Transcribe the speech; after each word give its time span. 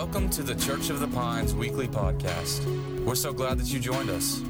Welcome 0.00 0.30
to 0.30 0.42
the 0.42 0.54
Church 0.54 0.88
of 0.88 0.98
the 0.98 1.08
Pines 1.08 1.54
weekly 1.54 1.86
podcast. 1.86 2.64
We're 3.04 3.14
so 3.14 3.34
glad 3.34 3.58
that 3.58 3.70
you 3.70 3.78
joined 3.78 4.08
us. 4.08 4.40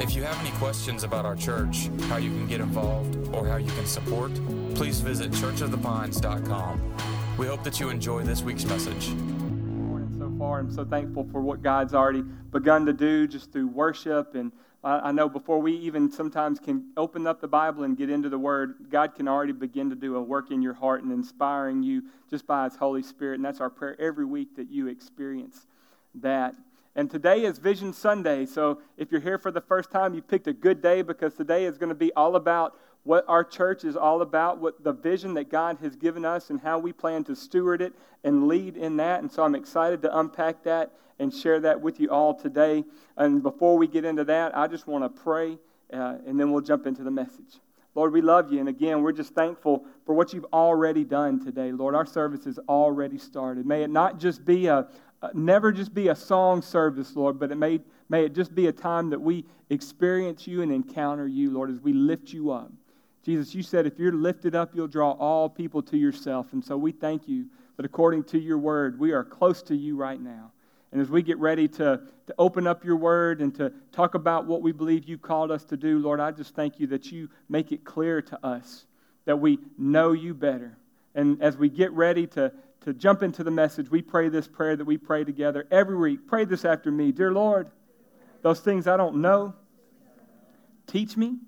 If 0.00 0.16
you 0.16 0.24
have 0.24 0.36
any 0.40 0.50
questions 0.56 1.04
about 1.04 1.24
our 1.24 1.36
church, 1.36 1.90
how 2.08 2.16
you 2.16 2.30
can 2.30 2.48
get 2.48 2.60
involved, 2.60 3.16
or 3.32 3.46
how 3.46 3.58
you 3.58 3.70
can 3.70 3.86
support, 3.86 4.32
please 4.74 4.98
visit 4.98 5.30
churchofthepines.com. 5.30 6.96
We 7.38 7.46
hope 7.46 7.62
that 7.62 7.78
you 7.78 7.88
enjoy 7.88 8.24
this 8.24 8.42
week's 8.42 8.64
message. 8.64 9.10
Morning. 9.10 10.12
So 10.18 10.34
far, 10.40 10.58
I'm 10.58 10.72
so 10.72 10.84
thankful 10.84 11.28
for 11.30 11.40
what 11.40 11.62
God's 11.62 11.94
already 11.94 12.22
begun 12.22 12.84
to 12.86 12.92
do 12.92 13.28
just 13.28 13.52
through 13.52 13.68
worship. 13.68 14.34
And 14.34 14.50
I 14.86 15.12
know 15.12 15.30
before 15.30 15.60
we 15.60 15.72
even 15.78 16.12
sometimes 16.12 16.60
can 16.60 16.90
open 16.98 17.26
up 17.26 17.40
the 17.40 17.48
Bible 17.48 17.84
and 17.84 17.96
get 17.96 18.10
into 18.10 18.28
the 18.28 18.38
Word, 18.38 18.74
God 18.90 19.14
can 19.14 19.26
already 19.26 19.52
begin 19.52 19.88
to 19.88 19.96
do 19.96 20.16
a 20.16 20.22
work 20.22 20.50
in 20.50 20.60
your 20.60 20.74
heart 20.74 21.02
and 21.02 21.10
inspiring 21.10 21.82
you 21.82 22.02
just 22.28 22.46
by 22.46 22.64
His 22.64 22.76
Holy 22.76 23.02
Spirit. 23.02 23.36
And 23.36 23.44
that's 23.44 23.62
our 23.62 23.70
prayer 23.70 23.98
every 23.98 24.26
week 24.26 24.56
that 24.56 24.70
you 24.70 24.88
experience 24.88 25.66
that. 26.16 26.54
And 26.94 27.10
today 27.10 27.44
is 27.44 27.58
Vision 27.58 27.94
Sunday. 27.94 28.44
So 28.44 28.82
if 28.98 29.10
you're 29.10 29.22
here 29.22 29.38
for 29.38 29.50
the 29.50 29.62
first 29.62 29.90
time, 29.90 30.12
you 30.14 30.20
picked 30.20 30.48
a 30.48 30.52
good 30.52 30.82
day 30.82 31.00
because 31.00 31.32
today 31.32 31.64
is 31.64 31.78
going 31.78 31.88
to 31.88 31.94
be 31.94 32.12
all 32.12 32.36
about 32.36 32.76
what 33.04 33.24
our 33.28 33.44
church 33.44 33.84
is 33.84 33.96
all 33.96 34.22
about, 34.22 34.58
what 34.58 34.82
the 34.82 34.92
vision 34.92 35.34
that 35.34 35.50
God 35.50 35.78
has 35.80 35.94
given 35.94 36.24
us, 36.24 36.50
and 36.50 36.60
how 36.60 36.78
we 36.78 36.92
plan 36.92 37.22
to 37.24 37.36
steward 37.36 37.80
it 37.80 37.92
and 38.24 38.48
lead 38.48 38.76
in 38.76 38.96
that. 38.96 39.20
And 39.20 39.30
so 39.30 39.44
I'm 39.44 39.54
excited 39.54 40.02
to 40.02 40.18
unpack 40.18 40.64
that 40.64 40.90
and 41.18 41.32
share 41.32 41.60
that 41.60 41.80
with 41.80 42.00
you 42.00 42.08
all 42.08 42.34
today. 42.34 42.84
And 43.16 43.42
before 43.42 43.76
we 43.76 43.86
get 43.86 44.04
into 44.04 44.24
that, 44.24 44.56
I 44.56 44.66
just 44.66 44.86
want 44.86 45.04
to 45.04 45.22
pray, 45.22 45.58
uh, 45.92 46.16
and 46.26 46.40
then 46.40 46.50
we'll 46.50 46.62
jump 46.62 46.86
into 46.86 47.04
the 47.04 47.10
message. 47.10 47.60
Lord, 47.94 48.12
we 48.12 48.22
love 48.22 48.52
you. 48.52 48.58
And 48.58 48.68
again, 48.68 49.02
we're 49.02 49.12
just 49.12 49.34
thankful 49.34 49.84
for 50.04 50.14
what 50.14 50.32
you've 50.32 50.46
already 50.52 51.04
done 51.04 51.44
today. 51.44 51.70
Lord, 51.70 51.94
our 51.94 52.06
service 52.06 52.44
has 52.46 52.58
already 52.68 53.18
started. 53.18 53.66
May 53.66 53.84
it 53.84 53.90
not 53.90 54.18
just 54.18 54.44
be 54.44 54.66
a, 54.66 54.88
never 55.32 55.70
just 55.70 55.94
be 55.94 56.08
a 56.08 56.14
song 56.14 56.60
service, 56.62 57.14
Lord, 57.14 57.38
but 57.38 57.52
it 57.52 57.56
may, 57.56 57.80
may 58.08 58.24
it 58.24 58.34
just 58.34 58.54
be 58.54 58.66
a 58.66 58.72
time 58.72 59.10
that 59.10 59.20
we 59.20 59.44
experience 59.70 60.46
you 60.46 60.62
and 60.62 60.72
encounter 60.72 61.28
you, 61.28 61.50
Lord, 61.50 61.70
as 61.70 61.80
we 61.80 61.92
lift 61.92 62.32
you 62.32 62.50
up. 62.50 62.72
Jesus, 63.24 63.54
you 63.54 63.62
said 63.62 63.86
if 63.86 63.98
you're 63.98 64.12
lifted 64.12 64.54
up, 64.54 64.74
you'll 64.74 64.86
draw 64.86 65.12
all 65.12 65.48
people 65.48 65.82
to 65.82 65.96
yourself. 65.96 66.52
And 66.52 66.62
so 66.62 66.76
we 66.76 66.92
thank 66.92 67.26
you 67.26 67.46
that 67.76 67.86
according 67.86 68.24
to 68.24 68.38
your 68.38 68.58
word, 68.58 68.98
we 68.98 69.12
are 69.12 69.24
close 69.24 69.62
to 69.62 69.74
you 69.74 69.96
right 69.96 70.20
now. 70.20 70.52
And 70.92 71.00
as 71.00 71.08
we 71.08 71.22
get 71.22 71.38
ready 71.38 71.66
to, 71.68 72.00
to 72.26 72.34
open 72.38 72.66
up 72.66 72.84
your 72.84 72.96
word 72.96 73.40
and 73.40 73.54
to 73.56 73.72
talk 73.92 74.14
about 74.14 74.46
what 74.46 74.60
we 74.60 74.72
believe 74.72 75.08
you 75.08 75.16
called 75.16 75.50
us 75.50 75.64
to 75.64 75.76
do, 75.76 75.98
Lord, 75.98 76.20
I 76.20 76.30
just 76.32 76.54
thank 76.54 76.78
you 76.78 76.86
that 76.88 77.10
you 77.10 77.30
make 77.48 77.72
it 77.72 77.82
clear 77.82 78.20
to 78.22 78.46
us 78.46 78.84
that 79.24 79.40
we 79.40 79.58
know 79.78 80.12
you 80.12 80.34
better. 80.34 80.76
And 81.14 81.42
as 81.42 81.56
we 81.56 81.70
get 81.70 81.92
ready 81.92 82.26
to, 82.28 82.52
to 82.82 82.92
jump 82.92 83.22
into 83.22 83.42
the 83.42 83.50
message, 83.50 83.90
we 83.90 84.02
pray 84.02 84.28
this 84.28 84.46
prayer 84.46 84.76
that 84.76 84.84
we 84.84 84.98
pray 84.98 85.24
together 85.24 85.66
every 85.70 85.96
week. 85.96 86.26
Pray 86.28 86.44
this 86.44 86.64
after 86.64 86.90
me. 86.90 87.10
Dear 87.10 87.32
Lord, 87.32 87.70
those 88.42 88.60
things 88.60 88.86
I 88.86 88.98
don't 88.98 89.16
know, 89.16 89.54
teach 90.86 91.16
me 91.16 91.38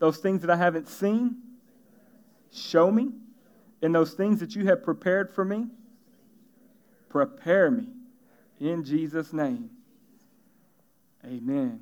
those 0.00 0.16
things 0.16 0.40
that 0.40 0.50
I 0.50 0.56
haven't 0.56 0.88
seen, 0.88 1.36
show 2.52 2.90
me. 2.90 3.10
And 3.82 3.94
those 3.94 4.12
things 4.14 4.40
that 4.40 4.56
you 4.56 4.66
have 4.66 4.82
prepared 4.82 5.32
for 5.32 5.44
me, 5.44 5.68
prepare 7.08 7.70
me. 7.70 7.86
In 8.58 8.84
Jesus' 8.84 9.32
name. 9.32 9.70
Amen. 11.24 11.80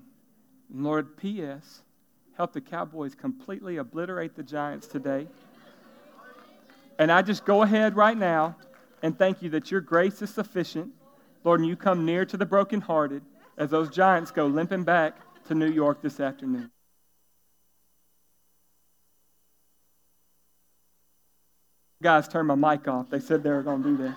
Lord, 0.72 1.16
P.S., 1.16 1.82
help 2.36 2.52
the 2.52 2.60
Cowboys 2.60 3.14
completely 3.14 3.78
obliterate 3.78 4.36
the 4.36 4.42
Giants 4.42 4.86
today. 4.86 5.26
And 6.98 7.10
I 7.10 7.22
just 7.22 7.44
go 7.44 7.62
ahead 7.62 7.96
right 7.96 8.16
now 8.16 8.56
and 9.02 9.16
thank 9.16 9.42
you 9.42 9.50
that 9.50 9.70
your 9.70 9.80
grace 9.80 10.22
is 10.22 10.30
sufficient. 10.30 10.92
Lord, 11.44 11.60
and 11.60 11.68
you 11.68 11.76
come 11.76 12.04
near 12.04 12.24
to 12.26 12.36
the 12.36 12.46
brokenhearted 12.46 13.22
as 13.56 13.70
those 13.70 13.88
Giants 13.90 14.30
go 14.30 14.46
limping 14.46 14.84
back 14.84 15.16
to 15.46 15.54
New 15.54 15.70
York 15.70 16.02
this 16.02 16.20
afternoon. 16.20 16.70
Guys, 22.00 22.28
turn 22.28 22.46
my 22.46 22.54
mic 22.54 22.86
off. 22.86 23.10
They 23.10 23.18
said 23.18 23.42
they 23.42 23.50
were 23.50 23.64
going 23.64 23.82
to 23.82 23.88
do 23.88 23.96
that. 24.04 24.14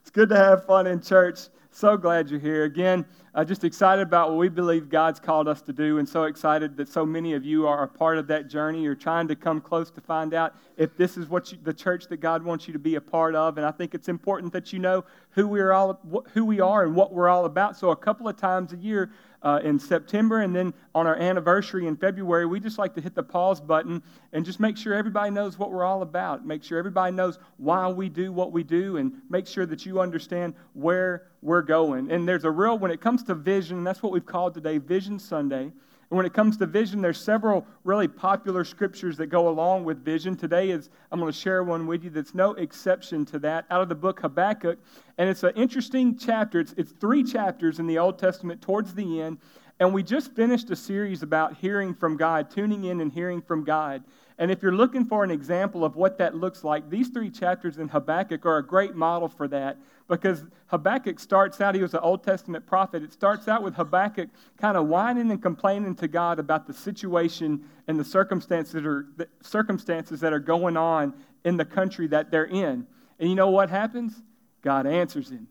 it's 0.00 0.10
good 0.10 0.30
to 0.30 0.36
have 0.36 0.64
fun 0.64 0.86
in 0.86 1.02
church. 1.02 1.40
So 1.72 1.98
glad 1.98 2.30
you're 2.30 2.40
here. 2.40 2.64
Again, 2.64 3.04
uh, 3.34 3.44
just 3.44 3.64
excited 3.64 4.00
about 4.00 4.30
what 4.30 4.38
we 4.38 4.48
believe 4.48 4.88
God's 4.88 5.20
called 5.20 5.46
us 5.46 5.60
to 5.62 5.74
do, 5.74 5.98
and 5.98 6.08
so 6.08 6.24
excited 6.24 6.74
that 6.78 6.88
so 6.88 7.04
many 7.04 7.34
of 7.34 7.44
you 7.44 7.66
are 7.66 7.82
a 7.82 7.88
part 7.88 8.16
of 8.16 8.26
that 8.28 8.48
journey. 8.48 8.82
You're 8.82 8.94
trying 8.94 9.28
to 9.28 9.36
come 9.36 9.60
close 9.60 9.90
to 9.90 10.00
find 10.00 10.32
out 10.32 10.54
if 10.78 10.96
this 10.96 11.18
is 11.18 11.28
what 11.28 11.52
you, 11.52 11.58
the 11.62 11.74
church 11.74 12.06
that 12.08 12.18
God 12.18 12.42
wants 12.42 12.66
you 12.66 12.72
to 12.72 12.78
be 12.78 12.94
a 12.94 13.00
part 13.00 13.34
of. 13.34 13.58
And 13.58 13.66
I 13.66 13.70
think 13.70 13.92
it's 13.92 14.08
important 14.08 14.54
that 14.54 14.72
you 14.72 14.78
know 14.78 15.04
who 15.30 15.46
we 15.46 15.60
are 15.60 15.74
all, 15.74 16.00
who 16.32 16.46
we 16.46 16.60
are, 16.60 16.84
and 16.84 16.94
what 16.94 17.12
we're 17.12 17.28
all 17.28 17.44
about. 17.44 17.76
So 17.76 17.90
a 17.90 17.96
couple 17.96 18.26
of 18.26 18.38
times 18.38 18.72
a 18.72 18.76
year, 18.76 19.10
uh, 19.44 19.60
in 19.62 19.78
September, 19.78 20.40
and 20.40 20.56
then 20.56 20.72
on 20.94 21.06
our 21.06 21.16
anniversary 21.16 21.86
in 21.86 21.96
February, 21.96 22.46
we 22.46 22.58
just 22.58 22.78
like 22.78 22.94
to 22.94 23.00
hit 23.00 23.14
the 23.14 23.22
pause 23.22 23.60
button 23.60 24.02
and 24.32 24.44
just 24.44 24.58
make 24.58 24.76
sure 24.76 24.94
everybody 24.94 25.30
knows 25.30 25.58
what 25.58 25.70
we're 25.70 25.84
all 25.84 26.02
about. 26.02 26.46
Make 26.46 26.64
sure 26.64 26.78
everybody 26.78 27.14
knows 27.14 27.38
why 27.58 27.88
we 27.88 28.08
do 28.08 28.32
what 28.32 28.52
we 28.52 28.64
do, 28.64 28.96
and 28.96 29.12
make 29.28 29.46
sure 29.46 29.66
that 29.66 29.84
you 29.84 30.00
understand 30.00 30.54
where 30.72 31.26
we're 31.42 31.62
going. 31.62 32.10
And 32.10 32.26
there's 32.26 32.44
a 32.44 32.50
real, 32.50 32.78
when 32.78 32.90
it 32.90 33.02
comes 33.02 33.22
to 33.24 33.34
vision, 33.34 33.84
that's 33.84 34.02
what 34.02 34.12
we've 34.12 34.24
called 34.24 34.54
today 34.54 34.78
Vision 34.78 35.18
Sunday. 35.18 35.72
And 36.10 36.16
when 36.16 36.26
it 36.26 36.32
comes 36.32 36.56
to 36.58 36.66
vision, 36.66 37.00
there's 37.00 37.20
several 37.20 37.66
really 37.82 38.08
popular 38.08 38.64
scriptures 38.64 39.16
that 39.16 39.26
go 39.26 39.48
along 39.48 39.84
with 39.84 40.04
vision. 40.04 40.36
Today 40.36 40.70
is 40.70 40.90
I'm 41.10 41.20
going 41.20 41.32
to 41.32 41.38
share 41.38 41.64
one 41.64 41.86
with 41.86 42.04
you 42.04 42.10
that's 42.10 42.34
no 42.34 42.52
exception 42.54 43.24
to 43.26 43.38
that 43.40 43.64
out 43.70 43.80
of 43.80 43.88
the 43.88 43.94
book 43.94 44.20
Habakkuk. 44.20 44.78
And 45.18 45.28
it's 45.28 45.42
an 45.42 45.52
interesting 45.56 46.16
chapter. 46.16 46.60
It's, 46.60 46.74
it's 46.76 46.92
three 46.92 47.22
chapters 47.22 47.78
in 47.78 47.86
the 47.86 47.98
Old 47.98 48.18
Testament 48.18 48.60
towards 48.60 48.94
the 48.94 49.22
end. 49.22 49.38
And 49.80 49.92
we 49.92 50.02
just 50.02 50.32
finished 50.34 50.70
a 50.70 50.76
series 50.76 51.22
about 51.22 51.56
hearing 51.56 51.94
from 51.94 52.16
God, 52.16 52.50
tuning 52.50 52.84
in 52.84 53.00
and 53.00 53.12
hearing 53.12 53.42
from 53.42 53.64
God. 53.64 54.04
And 54.38 54.50
if 54.50 54.62
you're 54.62 54.74
looking 54.74 55.04
for 55.04 55.24
an 55.24 55.30
example 55.30 55.84
of 55.84 55.96
what 55.96 56.18
that 56.18 56.34
looks 56.34 56.64
like, 56.64 56.90
these 56.90 57.08
three 57.08 57.30
chapters 57.30 57.78
in 57.78 57.88
Habakkuk 57.88 58.44
are 58.46 58.58
a 58.58 58.66
great 58.66 58.94
model 58.94 59.28
for 59.28 59.46
that 59.48 59.78
because 60.08 60.44
Habakkuk 60.66 61.18
starts 61.18 61.60
out, 61.60 61.74
he 61.74 61.82
was 61.82 61.94
an 61.94 62.00
Old 62.00 62.24
Testament 62.24 62.66
prophet. 62.66 63.02
It 63.02 63.12
starts 63.12 63.48
out 63.48 63.62
with 63.62 63.74
Habakkuk 63.74 64.28
kind 64.58 64.76
of 64.76 64.86
whining 64.86 65.30
and 65.30 65.40
complaining 65.40 65.94
to 65.96 66.08
God 66.08 66.38
about 66.38 66.66
the 66.66 66.74
situation 66.74 67.64
and 67.86 67.98
the 67.98 68.04
circumstances 68.04 68.74
that 68.74 68.86
are, 68.86 69.06
the 69.16 69.28
circumstances 69.40 70.20
that 70.20 70.32
are 70.32 70.40
going 70.40 70.76
on 70.76 71.14
in 71.44 71.56
the 71.56 71.64
country 71.64 72.06
that 72.08 72.30
they're 72.30 72.46
in. 72.46 72.86
And 73.18 73.28
you 73.28 73.34
know 73.34 73.50
what 73.50 73.70
happens? 73.70 74.20
God 74.62 74.86
answers 74.86 75.30
him. 75.30 75.48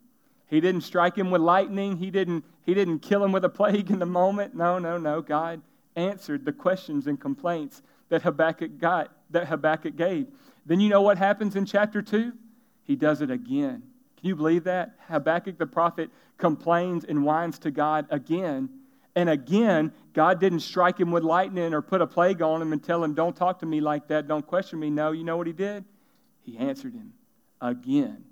He 0.48 0.62
didn't 0.62 0.82
strike 0.82 1.18
him 1.18 1.32
with 1.32 1.42
lightning. 1.42 1.98
He 1.98 2.12
didn't, 2.12 2.46
he 2.66 2.74
didn't 2.74 3.00
kill 3.00 3.24
him 3.24 3.32
with 3.32 3.46
a 3.46 3.50
plague 3.50 3.90
in 3.90 4.00
the 4.00 4.06
moment. 4.06 4.56
No, 4.56 4.80
no, 4.80 4.98
no. 4.98 5.22
God 5.22 5.62
answered 5.96 6.46
the 6.46 6.52
questions 6.52 7.08
and 7.08 7.20
complaints 7.20 7.82
that 8.10 8.22
Habakkuk 8.22 8.78
got, 8.78 9.12
that 9.32 9.48
Habakkuk 9.48 9.96
gave. 9.96 10.28
Then 10.66 10.80
you 10.80 10.90
know 10.90 11.02
what 11.02 11.18
happens 11.18 11.56
in 11.56 11.66
chapter 11.66 12.02
2? 12.02 12.34
He 12.84 12.96
does 12.96 13.22
it 13.22 13.32
again. 13.32 13.84
Can 14.18 14.30
you 14.30 14.36
believe 14.36 14.64
that? 14.66 14.96
Habakkuk 15.08 15.58
the 15.58 15.66
prophet 15.66 16.10
complains 16.38 17.04
and 17.04 17.24
whines 17.24 17.60
to 17.60 17.72
God 17.72 18.06
again. 18.10 18.70
And 19.16 19.30
again, 19.30 19.92
God 20.14 20.40
didn't 20.40 20.62
strike 20.62 21.00
him 21.00 21.12
with 21.12 21.24
lightning 21.24 21.74
or 21.74 21.82
put 21.82 22.02
a 22.02 22.08
plague 22.08 22.42
on 22.42 22.62
him 22.62 22.74
and 22.74 22.84
tell 22.84 23.04
him, 23.04 23.14
Don't 23.14 23.36
talk 23.36 23.60
to 23.60 23.66
me 23.66 23.80
like 23.80 24.08
that, 24.08 24.28
don't 24.28 24.46
question 24.46 24.80
me. 24.80 24.90
No, 24.90 25.12
you 25.12 25.24
know 25.24 25.38
what 25.38 25.48
he 25.48 25.54
did? 25.54 25.86
He 26.42 26.58
answered 26.58 26.94
him 26.94 27.14
again. 27.62 28.24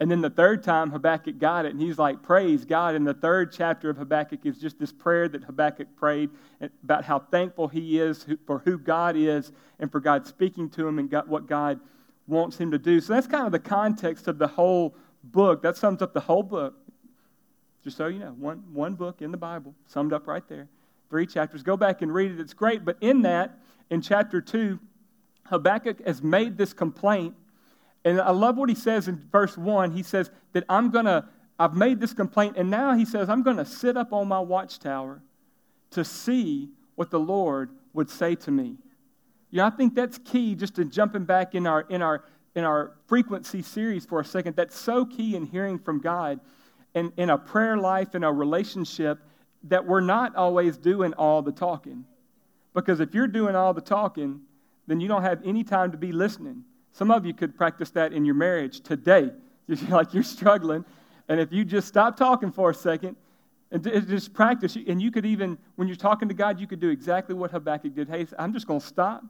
And 0.00 0.08
then 0.10 0.20
the 0.20 0.30
third 0.30 0.62
time, 0.62 0.90
Habakkuk 0.90 1.38
got 1.38 1.66
it, 1.66 1.72
and 1.72 1.80
he's 1.80 1.98
like, 1.98 2.22
Praise 2.22 2.64
God. 2.64 2.94
And 2.94 3.06
the 3.06 3.14
third 3.14 3.52
chapter 3.52 3.90
of 3.90 3.96
Habakkuk 3.96 4.46
is 4.46 4.58
just 4.58 4.78
this 4.78 4.92
prayer 4.92 5.28
that 5.28 5.42
Habakkuk 5.42 5.88
prayed 5.96 6.30
about 6.84 7.04
how 7.04 7.18
thankful 7.18 7.66
he 7.66 7.98
is 7.98 8.24
for 8.46 8.60
who 8.60 8.78
God 8.78 9.16
is 9.16 9.50
and 9.80 9.90
for 9.90 9.98
God 9.98 10.26
speaking 10.26 10.70
to 10.70 10.86
him 10.86 10.98
and 10.98 11.12
what 11.26 11.46
God 11.46 11.80
wants 12.28 12.58
him 12.58 12.70
to 12.70 12.78
do. 12.78 13.00
So 13.00 13.14
that's 13.14 13.26
kind 13.26 13.46
of 13.46 13.52
the 13.52 13.58
context 13.58 14.28
of 14.28 14.38
the 14.38 14.46
whole 14.46 14.94
book. 15.24 15.62
That 15.62 15.76
sums 15.76 16.00
up 16.00 16.14
the 16.14 16.20
whole 16.20 16.44
book. 16.44 16.74
Just 17.82 17.96
so 17.96 18.06
you 18.06 18.20
know, 18.20 18.34
one, 18.38 18.62
one 18.72 18.94
book 18.94 19.22
in 19.22 19.30
the 19.30 19.36
Bible, 19.36 19.74
summed 19.86 20.12
up 20.12 20.26
right 20.26 20.46
there. 20.48 20.68
Three 21.10 21.26
chapters. 21.26 21.62
Go 21.62 21.76
back 21.76 22.02
and 22.02 22.12
read 22.12 22.30
it. 22.30 22.38
It's 22.38 22.54
great. 22.54 22.84
But 22.84 22.98
in 23.00 23.22
that, 23.22 23.58
in 23.90 24.02
chapter 24.02 24.40
2, 24.40 24.78
Habakkuk 25.46 26.06
has 26.06 26.22
made 26.22 26.58
this 26.58 26.72
complaint 26.72 27.34
and 28.08 28.20
I 28.22 28.30
love 28.30 28.56
what 28.56 28.70
he 28.70 28.74
says 28.74 29.06
in 29.06 29.16
verse 29.30 29.58
1. 29.58 29.90
He 29.90 30.02
says 30.02 30.30
that 30.54 30.64
I'm 30.68 30.90
going 30.90 31.04
to, 31.04 31.26
I've 31.58 31.74
made 31.74 32.00
this 32.00 32.14
complaint, 32.14 32.56
and 32.56 32.70
now 32.70 32.94
he 32.94 33.04
says, 33.04 33.28
I'm 33.28 33.42
going 33.42 33.58
to 33.58 33.66
sit 33.66 33.98
up 33.98 34.14
on 34.14 34.28
my 34.28 34.40
watchtower 34.40 35.20
to 35.90 36.04
see 36.04 36.70
what 36.94 37.10
the 37.10 37.20
Lord 37.20 37.70
would 37.92 38.08
say 38.08 38.34
to 38.34 38.50
me. 38.50 38.76
You 39.50 39.58
know, 39.58 39.66
I 39.66 39.70
think 39.70 39.94
that's 39.94 40.16
key 40.18 40.54
just 40.54 40.76
to 40.76 40.86
jumping 40.86 41.24
back 41.24 41.54
in 41.54 41.66
our, 41.66 41.82
in 41.82 42.00
our, 42.00 42.24
in 42.54 42.64
our 42.64 42.92
frequency 43.06 43.60
series 43.60 44.06
for 44.06 44.20
a 44.20 44.24
second. 44.24 44.56
That's 44.56 44.78
so 44.78 45.04
key 45.04 45.36
in 45.36 45.44
hearing 45.44 45.78
from 45.78 46.00
God 46.00 46.40
and 46.94 47.12
in 47.18 47.28
a 47.28 47.36
prayer 47.36 47.76
life, 47.76 48.14
in 48.14 48.24
a 48.24 48.32
relationship, 48.32 49.18
that 49.64 49.86
we're 49.86 50.00
not 50.00 50.34
always 50.34 50.78
doing 50.78 51.12
all 51.14 51.42
the 51.42 51.52
talking. 51.52 52.06
Because 52.72 53.00
if 53.00 53.12
you're 53.12 53.28
doing 53.28 53.54
all 53.54 53.74
the 53.74 53.82
talking, 53.82 54.40
then 54.86 54.98
you 54.98 55.08
don't 55.08 55.22
have 55.22 55.42
any 55.44 55.62
time 55.62 55.92
to 55.92 55.98
be 55.98 56.12
listening. 56.12 56.64
Some 56.98 57.12
of 57.12 57.24
you 57.24 57.32
could 57.32 57.56
practice 57.56 57.90
that 57.90 58.12
in 58.12 58.24
your 58.24 58.34
marriage 58.34 58.80
today. 58.80 59.30
You're 59.68 59.78
like 59.88 60.14
you're 60.14 60.24
struggling. 60.24 60.84
And 61.28 61.38
if 61.38 61.52
you 61.52 61.64
just 61.64 61.86
stop 61.86 62.16
talking 62.16 62.50
for 62.50 62.70
a 62.70 62.74
second 62.74 63.14
and 63.70 63.84
just 63.84 64.32
practice, 64.32 64.76
and 64.76 65.00
you 65.00 65.10
could 65.10 65.26
even, 65.26 65.58
when 65.76 65.86
you're 65.86 65.96
talking 65.96 66.26
to 66.26 66.34
God, 66.34 66.58
you 66.58 66.66
could 66.66 66.80
do 66.80 66.88
exactly 66.88 67.34
what 67.34 67.50
Habakkuk 67.50 67.94
did. 67.94 68.08
Hey, 68.08 68.26
I'm 68.38 68.52
just 68.52 68.66
going 68.66 68.80
to 68.80 68.86
stop. 68.86 69.22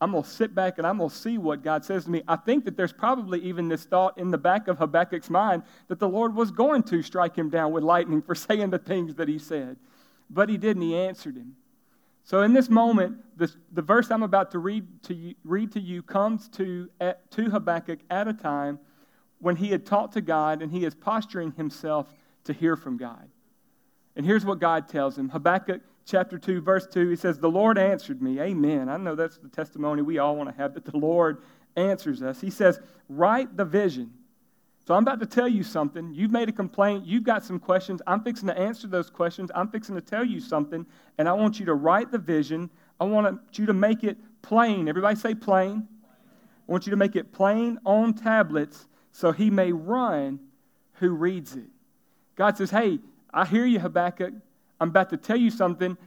I'm 0.00 0.12
going 0.12 0.24
to 0.24 0.28
sit 0.28 0.54
back 0.54 0.78
and 0.78 0.86
I'm 0.86 0.98
going 0.98 1.10
to 1.10 1.14
see 1.14 1.36
what 1.38 1.62
God 1.62 1.84
says 1.84 2.06
to 2.06 2.10
me. 2.10 2.22
I 2.26 2.34
think 2.34 2.64
that 2.64 2.76
there's 2.76 2.94
probably 2.94 3.40
even 3.42 3.68
this 3.68 3.84
thought 3.84 4.16
in 4.16 4.30
the 4.30 4.38
back 4.38 4.66
of 4.66 4.78
Habakkuk's 4.78 5.30
mind 5.30 5.64
that 5.88 6.00
the 6.00 6.08
Lord 6.08 6.34
was 6.34 6.50
going 6.50 6.82
to 6.84 7.02
strike 7.02 7.36
him 7.36 7.50
down 7.50 7.72
with 7.72 7.84
lightning 7.84 8.22
for 8.22 8.34
saying 8.46 8.70
the 8.70 8.78
things 8.78 9.14
that 9.16 9.28
he 9.28 9.38
said. 9.38 9.76
But 10.30 10.48
he 10.48 10.56
didn't. 10.56 10.82
He 10.82 10.96
answered 10.96 11.36
him. 11.36 11.54
So 12.28 12.42
in 12.42 12.52
this 12.52 12.68
moment, 12.68 13.16
this, 13.38 13.56
the 13.72 13.80
verse 13.80 14.10
I'm 14.10 14.22
about 14.22 14.50
to 14.50 14.58
read 14.58 14.84
to 15.04 15.14
you, 15.14 15.34
read 15.44 15.72
to 15.72 15.80
you 15.80 16.02
comes 16.02 16.46
to, 16.50 16.90
at, 17.00 17.30
to 17.30 17.48
Habakkuk 17.48 18.00
at 18.10 18.28
a 18.28 18.34
time 18.34 18.78
when 19.38 19.56
he 19.56 19.68
had 19.68 19.86
talked 19.86 20.12
to 20.12 20.20
God 20.20 20.60
and 20.60 20.70
he 20.70 20.84
is 20.84 20.94
posturing 20.94 21.52
himself 21.52 22.14
to 22.44 22.52
hear 22.52 22.76
from 22.76 22.98
God. 22.98 23.30
And 24.14 24.26
here's 24.26 24.44
what 24.44 24.58
God 24.58 24.88
tells 24.90 25.16
him 25.16 25.30
Habakkuk 25.30 25.80
chapter 26.04 26.36
2, 26.38 26.60
verse 26.60 26.86
2, 26.86 27.08
he 27.08 27.16
says, 27.16 27.38
The 27.38 27.48
Lord 27.48 27.78
answered 27.78 28.20
me. 28.20 28.38
Amen. 28.38 28.90
I 28.90 28.98
know 28.98 29.14
that's 29.14 29.38
the 29.38 29.48
testimony 29.48 30.02
we 30.02 30.18
all 30.18 30.36
want 30.36 30.50
to 30.50 30.56
have 30.60 30.74
that 30.74 30.84
the 30.84 30.98
Lord 30.98 31.40
answers 31.76 32.22
us. 32.22 32.42
He 32.42 32.50
says, 32.50 32.78
Write 33.08 33.56
the 33.56 33.64
vision 33.64 34.12
so 34.88 34.94
I'm 34.94 35.02
about 35.02 35.20
to 35.20 35.26
tell 35.26 35.48
you 35.48 35.62
something. 35.62 36.14
You've 36.14 36.30
made 36.30 36.48
a 36.48 36.52
complaint. 36.52 37.04
You've 37.04 37.22
got 37.22 37.44
some 37.44 37.58
questions. 37.58 38.00
I'm 38.06 38.22
fixing 38.22 38.48
to 38.48 38.58
answer 38.58 38.86
those 38.86 39.10
questions. 39.10 39.50
I'm 39.54 39.68
fixing 39.68 39.94
to 39.96 40.00
tell 40.00 40.24
you 40.24 40.40
something. 40.40 40.86
And 41.18 41.28
I 41.28 41.34
want 41.34 41.60
you 41.60 41.66
to 41.66 41.74
write 41.74 42.10
the 42.10 42.16
vision. 42.16 42.70
I 42.98 43.04
want 43.04 43.38
you 43.52 43.66
to 43.66 43.74
make 43.74 44.02
it 44.02 44.16
plain. 44.40 44.88
Everybody 44.88 45.16
say 45.16 45.34
plain. 45.34 45.86
I 46.66 46.72
want 46.72 46.86
you 46.86 46.90
to 46.92 46.96
make 46.96 47.16
it 47.16 47.32
plain 47.32 47.78
on 47.84 48.14
tablets 48.14 48.86
so 49.12 49.30
he 49.30 49.50
may 49.50 49.72
run 49.72 50.40
who 50.94 51.10
reads 51.10 51.54
it. 51.54 51.68
God 52.34 52.56
says, 52.56 52.70
Hey, 52.70 52.98
I 53.30 53.44
hear 53.44 53.66
you, 53.66 53.80
Habakkuk. 53.80 54.32
I'm 54.80 54.88
about 54.88 55.10
to 55.10 55.18
tell 55.18 55.36
you 55.36 55.50
something. 55.50 55.98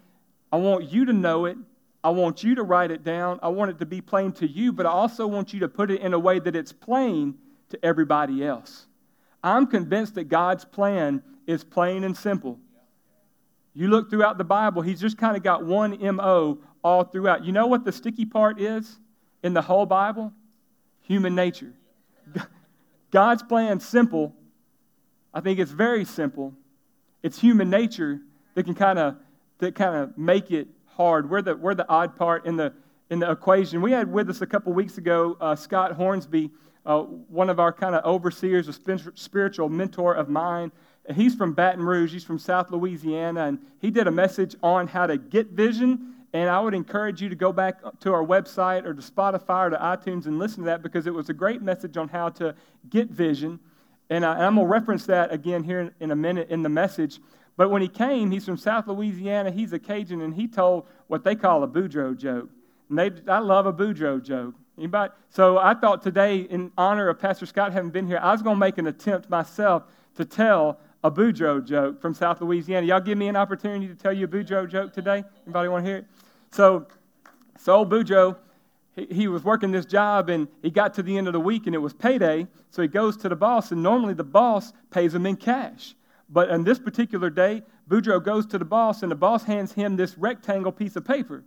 I 0.51 0.55
want 0.55 0.91
you 0.91 1.05
to 1.05 1.13
know 1.13 1.45
it. 1.45 1.57
I 2.03 2.09
want 2.09 2.43
you 2.43 2.55
to 2.55 2.63
write 2.63 2.89
it 2.89 3.03
down. 3.03 3.41
I 3.43 3.49
want 3.49 3.69
it 3.69 3.77
to 3.77 3.85
be 3.85 4.01
plain 4.01 4.31
to 4.31 4.47
you, 4.47 4.73
but 4.73 4.87
I 4.87 4.89
also 4.89 5.27
want 5.27 5.53
you 5.53 5.59
to 5.59 5.67
put 5.67 5.91
it 5.91 6.01
in 6.01 6.15
a 6.15 6.19
way 6.19 6.39
that 6.39 6.55
it's 6.55 6.71
plain 6.71 7.35
to 7.71 7.85
everybody 7.85 8.45
else. 8.45 8.87
I'm 9.43 9.67
convinced 9.67 10.15
that 10.15 10.25
God's 10.25 10.65
plan 10.65 11.23
is 11.47 11.63
plain 11.63 12.03
and 12.03 12.15
simple. 12.15 12.59
You 13.73 13.87
look 13.87 14.09
throughout 14.09 14.37
the 14.37 14.43
Bible, 14.43 14.81
he's 14.81 14.99
just 14.99 15.17
kind 15.17 15.35
of 15.35 15.43
got 15.43 15.65
one 15.65 15.97
MO 16.15 16.59
all 16.83 17.03
throughout. 17.03 17.45
You 17.45 17.51
know 17.51 17.67
what 17.67 17.85
the 17.85 17.91
sticky 17.91 18.25
part 18.25 18.59
is 18.59 18.99
in 19.43 19.53
the 19.53 19.61
whole 19.61 19.85
Bible? 19.85 20.33
Human 21.01 21.35
nature. 21.35 21.73
God's 23.11 23.43
plan 23.43 23.79
simple. 23.79 24.35
I 25.33 25.39
think 25.39 25.59
it's 25.59 25.71
very 25.71 26.05
simple. 26.05 26.53
It's 27.23 27.39
human 27.39 27.69
nature 27.69 28.19
that 28.55 28.63
can 28.63 28.75
kind 28.75 28.99
of 28.99 29.15
that 29.59 29.75
kind 29.75 29.95
of 29.95 30.17
make 30.17 30.51
it 30.51 30.67
hard. 30.85 31.29
We're 31.29 31.41
the 31.41 31.55
we're 31.55 31.75
the 31.75 31.87
odd 31.87 32.15
part 32.17 32.45
in 32.45 32.57
the 32.57 32.73
in 33.09 33.19
the 33.19 33.31
equation. 33.31 33.81
We 33.81 33.91
had 33.91 34.11
with 34.11 34.29
us 34.29 34.41
a 34.41 34.47
couple 34.47 34.73
weeks 34.73 34.97
ago 34.97 35.37
uh, 35.39 35.55
Scott 35.55 35.93
Hornsby 35.93 36.49
uh, 36.85 37.01
one 37.01 37.49
of 37.49 37.59
our 37.59 37.71
kind 37.71 37.95
of 37.95 38.03
overseers, 38.05 38.67
a 38.67 38.73
spiritual 39.15 39.69
mentor 39.69 40.13
of 40.13 40.29
mine. 40.29 40.71
He's 41.13 41.35
from 41.35 41.53
Baton 41.53 41.83
Rouge, 41.83 42.13
he's 42.13 42.23
from 42.23 42.39
South 42.39 42.71
Louisiana, 42.71 43.45
and 43.45 43.59
he 43.79 43.91
did 43.91 44.07
a 44.07 44.11
message 44.11 44.55
on 44.61 44.87
how 44.87 45.07
to 45.07 45.17
get 45.17 45.47
vision. 45.47 46.13
And 46.33 46.49
I 46.49 46.59
would 46.59 46.73
encourage 46.73 47.21
you 47.21 47.29
to 47.29 47.35
go 47.35 47.51
back 47.51 47.81
to 47.99 48.13
our 48.13 48.23
website 48.23 48.85
or 48.85 48.93
to 48.93 49.01
Spotify 49.01 49.67
or 49.67 49.69
to 49.71 49.77
iTunes 49.77 50.27
and 50.27 50.39
listen 50.39 50.59
to 50.59 50.65
that 50.65 50.81
because 50.81 51.05
it 51.05 51.13
was 51.13 51.29
a 51.29 51.33
great 51.33 51.61
message 51.61 51.97
on 51.97 52.07
how 52.07 52.29
to 52.29 52.55
get 52.89 53.09
vision. 53.09 53.59
And, 54.09 54.25
I, 54.25 54.45
am 54.45 54.55
going 54.55 54.67
to 54.67 54.71
reference 54.71 55.05
that 55.07 55.31
again 55.31 55.63
here 55.63 55.81
in, 55.81 55.91
in 55.99 56.11
a 56.11 56.15
minute 56.15 56.49
in 56.49 56.63
the 56.63 56.69
message. 56.69 57.19
But 57.57 57.69
when 57.69 57.81
he 57.81 57.87
came, 57.87 58.31
he's 58.31 58.45
from 58.45 58.57
South 58.57 58.87
Louisiana, 58.87 59.51
he's 59.51 59.73
a 59.73 59.79
Cajun, 59.79 60.21
and 60.21 60.33
he 60.33 60.47
told 60.47 60.87
what 61.07 61.23
they 61.23 61.35
call 61.35 61.63
a 61.63 61.67
Boudreaux 61.67 62.17
joke. 62.17 62.49
And 62.89 62.97
they, 62.97 63.11
I 63.27 63.39
love 63.39 63.65
a 63.65 63.73
Boudreaux 63.73 64.23
joke. 64.23 64.55
Anybody? 64.77 65.13
So 65.29 65.57
I 65.57 65.73
thought 65.73 66.01
today, 66.01 66.37
in 66.39 66.71
honor 66.77 67.09
of 67.09 67.19
Pastor 67.19 67.45
Scott 67.45 67.73
having 67.73 67.91
been 67.91 68.07
here, 68.07 68.19
I 68.21 68.31
was 68.31 68.41
going 68.41 68.55
to 68.55 68.59
make 68.59 68.77
an 68.77 68.87
attempt 68.87 69.29
myself 69.29 69.83
to 70.15 70.25
tell 70.25 70.79
a 71.03 71.11
Boudreaux 71.11 71.65
joke 71.65 72.01
from 72.01 72.13
South 72.13 72.41
Louisiana. 72.41 72.85
Y'all 72.85 73.01
give 73.01 73.17
me 73.17 73.27
an 73.27 73.35
opportunity 73.35 73.87
to 73.87 73.95
tell 73.95 74.13
you 74.13 74.25
a 74.25 74.27
Boudreaux 74.27 74.69
joke 74.69 74.93
today? 74.93 75.23
Anybody 75.45 75.69
want 75.69 75.83
to 75.85 75.89
hear 75.89 75.97
it? 75.99 76.05
So, 76.51 76.87
so 77.57 77.73
old 77.73 77.89
Boudreaux, 77.89 78.37
he, 78.95 79.07
he 79.09 79.27
was 79.27 79.43
working 79.43 79.71
this 79.71 79.85
job 79.85 80.29
and 80.29 80.47
he 80.61 80.69
got 80.69 80.93
to 80.95 81.03
the 81.03 81.17
end 81.17 81.27
of 81.27 81.33
the 81.33 81.39
week 81.39 81.65
and 81.65 81.75
it 81.75 81.79
was 81.79 81.93
payday. 81.93 82.47
So 82.69 82.81
he 82.81 82.87
goes 82.87 83.17
to 83.17 83.29
the 83.29 83.35
boss 83.35 83.71
and 83.71 83.81
normally 83.81 84.13
the 84.13 84.23
boss 84.23 84.73
pays 84.91 85.13
him 85.13 85.25
in 85.25 85.37
cash. 85.37 85.95
But 86.29 86.49
on 86.49 86.63
this 86.63 86.79
particular 86.79 87.29
day, 87.29 87.63
Boudreaux 87.89 88.23
goes 88.23 88.45
to 88.47 88.57
the 88.57 88.65
boss 88.65 89.01
and 89.01 89.11
the 89.11 89.15
boss 89.15 89.43
hands 89.43 89.73
him 89.73 89.95
this 89.95 90.17
rectangle 90.17 90.71
piece 90.71 90.95
of 90.95 91.03
paper. 91.03 91.43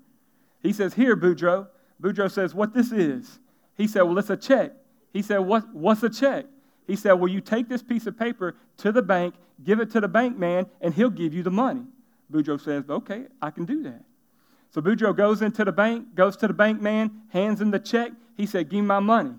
He 0.62 0.72
says, 0.72 0.94
Here, 0.94 1.16
Boudreaux, 1.16 1.68
Boudreaux 2.04 2.30
says, 2.30 2.54
What 2.54 2.74
this 2.74 2.92
is? 2.92 3.38
He 3.76 3.88
said, 3.88 4.02
Well, 4.02 4.18
it's 4.18 4.28
a 4.28 4.36
check. 4.36 4.72
He 5.12 5.22
said, 5.22 5.38
what, 5.38 5.74
What's 5.74 6.02
a 6.02 6.10
check? 6.10 6.44
He 6.86 6.96
said, 6.96 7.12
Well, 7.12 7.28
you 7.28 7.40
take 7.40 7.68
this 7.68 7.82
piece 7.82 8.06
of 8.06 8.18
paper 8.18 8.56
to 8.78 8.92
the 8.92 9.00
bank, 9.00 9.34
give 9.64 9.80
it 9.80 9.90
to 9.92 10.00
the 10.02 10.08
bank 10.08 10.36
man, 10.36 10.66
and 10.82 10.92
he'll 10.92 11.08
give 11.08 11.32
you 11.32 11.42
the 11.42 11.50
money. 11.50 11.84
Boudreaux 12.30 12.60
says, 12.60 12.84
Okay, 12.90 13.24
I 13.40 13.50
can 13.50 13.64
do 13.64 13.82
that. 13.84 14.02
So 14.70 14.82
Boudreaux 14.82 15.16
goes 15.16 15.40
into 15.40 15.64
the 15.64 15.72
bank, 15.72 16.14
goes 16.14 16.36
to 16.38 16.46
the 16.46 16.52
bank 16.52 16.82
man, 16.82 17.22
hands 17.30 17.60
him 17.60 17.70
the 17.70 17.78
check. 17.78 18.12
He 18.36 18.44
said, 18.44 18.68
Give 18.68 18.80
me 18.80 18.86
my 18.86 19.00
money. 19.00 19.34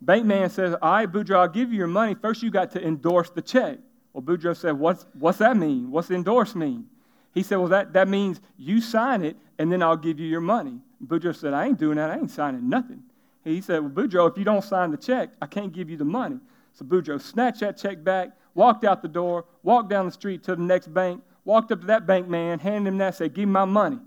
Bank 0.00 0.24
man 0.24 0.48
says, 0.48 0.74
All 0.80 0.92
right, 0.92 1.10
Boudreaux, 1.12 1.36
I'll 1.36 1.48
give 1.48 1.70
you 1.70 1.76
your 1.76 1.86
money. 1.86 2.14
First, 2.14 2.42
you 2.42 2.50
got 2.50 2.70
to 2.72 2.82
endorse 2.82 3.28
the 3.28 3.42
check. 3.42 3.78
Well, 4.14 4.22
Boudreaux 4.22 4.56
said, 4.56 4.78
What's, 4.78 5.04
what's 5.18 5.38
that 5.38 5.58
mean? 5.58 5.90
What's 5.90 6.10
endorse 6.10 6.54
mean? 6.54 6.86
He 7.34 7.42
said, 7.42 7.56
Well, 7.56 7.68
that, 7.68 7.92
that 7.92 8.08
means 8.08 8.40
you 8.56 8.80
sign 8.80 9.22
it, 9.22 9.36
and 9.58 9.70
then 9.70 9.82
I'll 9.82 9.98
give 9.98 10.18
you 10.18 10.26
your 10.26 10.40
money. 10.40 10.78
Boudreaux 11.04 11.34
said, 11.34 11.52
I 11.52 11.66
ain't 11.66 11.78
doing 11.78 11.96
that. 11.96 12.10
I 12.10 12.16
ain't 12.16 12.30
signing 12.30 12.68
nothing. 12.68 13.02
He 13.44 13.60
said, 13.60 13.80
Well, 13.80 13.90
Boudreaux, 13.90 14.30
if 14.30 14.38
you 14.38 14.44
don't 14.44 14.62
sign 14.62 14.90
the 14.90 14.96
check, 14.96 15.30
I 15.40 15.46
can't 15.46 15.72
give 15.72 15.90
you 15.90 15.96
the 15.96 16.04
money. 16.04 16.38
So 16.74 16.84
Boudreaux 16.84 17.20
snatched 17.20 17.60
that 17.60 17.76
check 17.76 18.02
back, 18.02 18.30
walked 18.54 18.84
out 18.84 19.02
the 19.02 19.08
door, 19.08 19.44
walked 19.62 19.90
down 19.90 20.06
the 20.06 20.12
street 20.12 20.44
to 20.44 20.54
the 20.54 20.62
next 20.62 20.92
bank, 20.92 21.22
walked 21.44 21.72
up 21.72 21.80
to 21.80 21.86
that 21.88 22.06
bank 22.06 22.28
man, 22.28 22.58
handed 22.58 22.88
him 22.88 22.98
that, 22.98 23.16
said, 23.16 23.34
Give 23.34 23.48
me 23.48 23.52
my 23.52 23.64
money. 23.64 23.98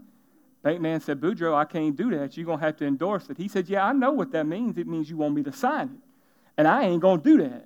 Bank 0.64 0.82
man 0.82 1.00
said, 1.02 1.20
Boudreaux, 1.20 1.54
I 1.54 1.66
can't 1.66 1.96
do 1.96 2.10
that. 2.12 2.36
You're 2.36 2.46
going 2.46 2.60
to 2.60 2.66
have 2.66 2.78
to 2.78 2.86
endorse 2.88 3.30
it. 3.30 3.38
He 3.38 3.48
said, 3.48 3.68
Yeah, 3.70 3.86
I 3.86 3.94
know 3.94 4.12
what 4.12 4.32
that 4.32 4.48
means. 4.48 4.78
It 4.78 4.88
means 4.88 5.10
you 5.10 5.18
want 5.18 5.36
me 5.36 5.44
to 5.44 5.52
sign 5.52 5.88
it. 5.88 6.10
And 6.58 6.68
I 6.68 6.84
ain't 6.84 7.02
going 7.02 7.22
to 7.22 7.24
do 7.24 7.44
that. 7.44 7.66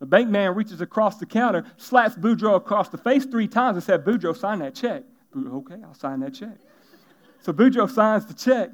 The 0.00 0.06
bank 0.06 0.28
man 0.28 0.54
reaches 0.54 0.80
across 0.80 1.18
the 1.18 1.26
counter, 1.26 1.64
slaps 1.76 2.16
Boudreaux 2.16 2.56
across 2.56 2.88
the 2.88 2.98
face 2.98 3.24
three 3.24 3.46
times, 3.46 3.76
and 3.76 3.84
said, 3.84 4.04
Boudreaux, 4.04 4.36
sign 4.36 4.58
that 4.58 4.74
check. 4.74 5.04
Okay, 5.36 5.76
I'll 5.82 5.94
sign 5.94 6.20
that 6.20 6.34
check. 6.34 6.58
So 7.44 7.52
Boudreaux 7.52 7.90
signs 7.90 8.24
the 8.24 8.32
check, 8.32 8.70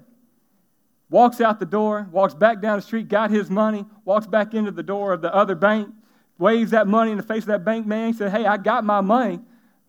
walks 1.11 1.41
out 1.41 1.59
the 1.59 1.67
door, 1.67 2.09
walks 2.12 2.35
back 2.35 2.61
down 2.61 2.79
the 2.79 2.83
street, 2.83 3.09
got 3.09 3.31
his 3.31 3.50
money, 3.50 3.85
walks 4.05 4.29
back 4.29 4.55
into 4.55 4.71
the 4.71 4.85
door 4.85 5.12
of 5.12 5.23
the 5.23 5.35
other 5.35 5.57
bank, 5.57 5.93
waves 6.39 6.71
that 6.71 6.87
money 6.87 7.11
in 7.11 7.17
the 7.17 7.25
face 7.25 7.43
of 7.43 7.49
that 7.49 7.65
bank 7.65 7.85
man. 7.85 8.15
Said, 8.15 8.31
Hey, 8.31 8.47
I 8.47 8.57
got 8.59 8.85
my 8.85 9.00
money. 9.00 9.41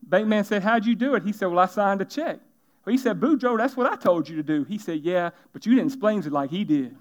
Bank 0.02 0.28
man 0.28 0.44
said, 0.44 0.64
How'd 0.64 0.88
you 0.88 0.96
do 0.96 1.14
it? 1.14 1.22
He 1.22 1.32
said, 1.32 1.46
Well, 1.46 1.60
I 1.60 1.68
signed 1.68 2.02
a 2.02 2.06
check. 2.06 2.40
Well, 2.84 2.92
he 2.92 2.98
said, 2.98 3.20
Boudreaux, 3.20 3.56
that's 3.56 3.78
what 3.78 3.86
I 3.86 3.96
told 3.96 4.28
you 4.28 4.36
to 4.38 4.44
do. 4.44 4.64
He 4.64 4.80
said, 4.80 5.02
Yeah, 5.02 5.30
but 5.54 5.64
you 5.68 5.76
didn't 5.76 5.92
explain 5.92 6.20
it 6.22 6.32
like 6.32 6.50
he 6.50 6.64
did. 6.64 6.98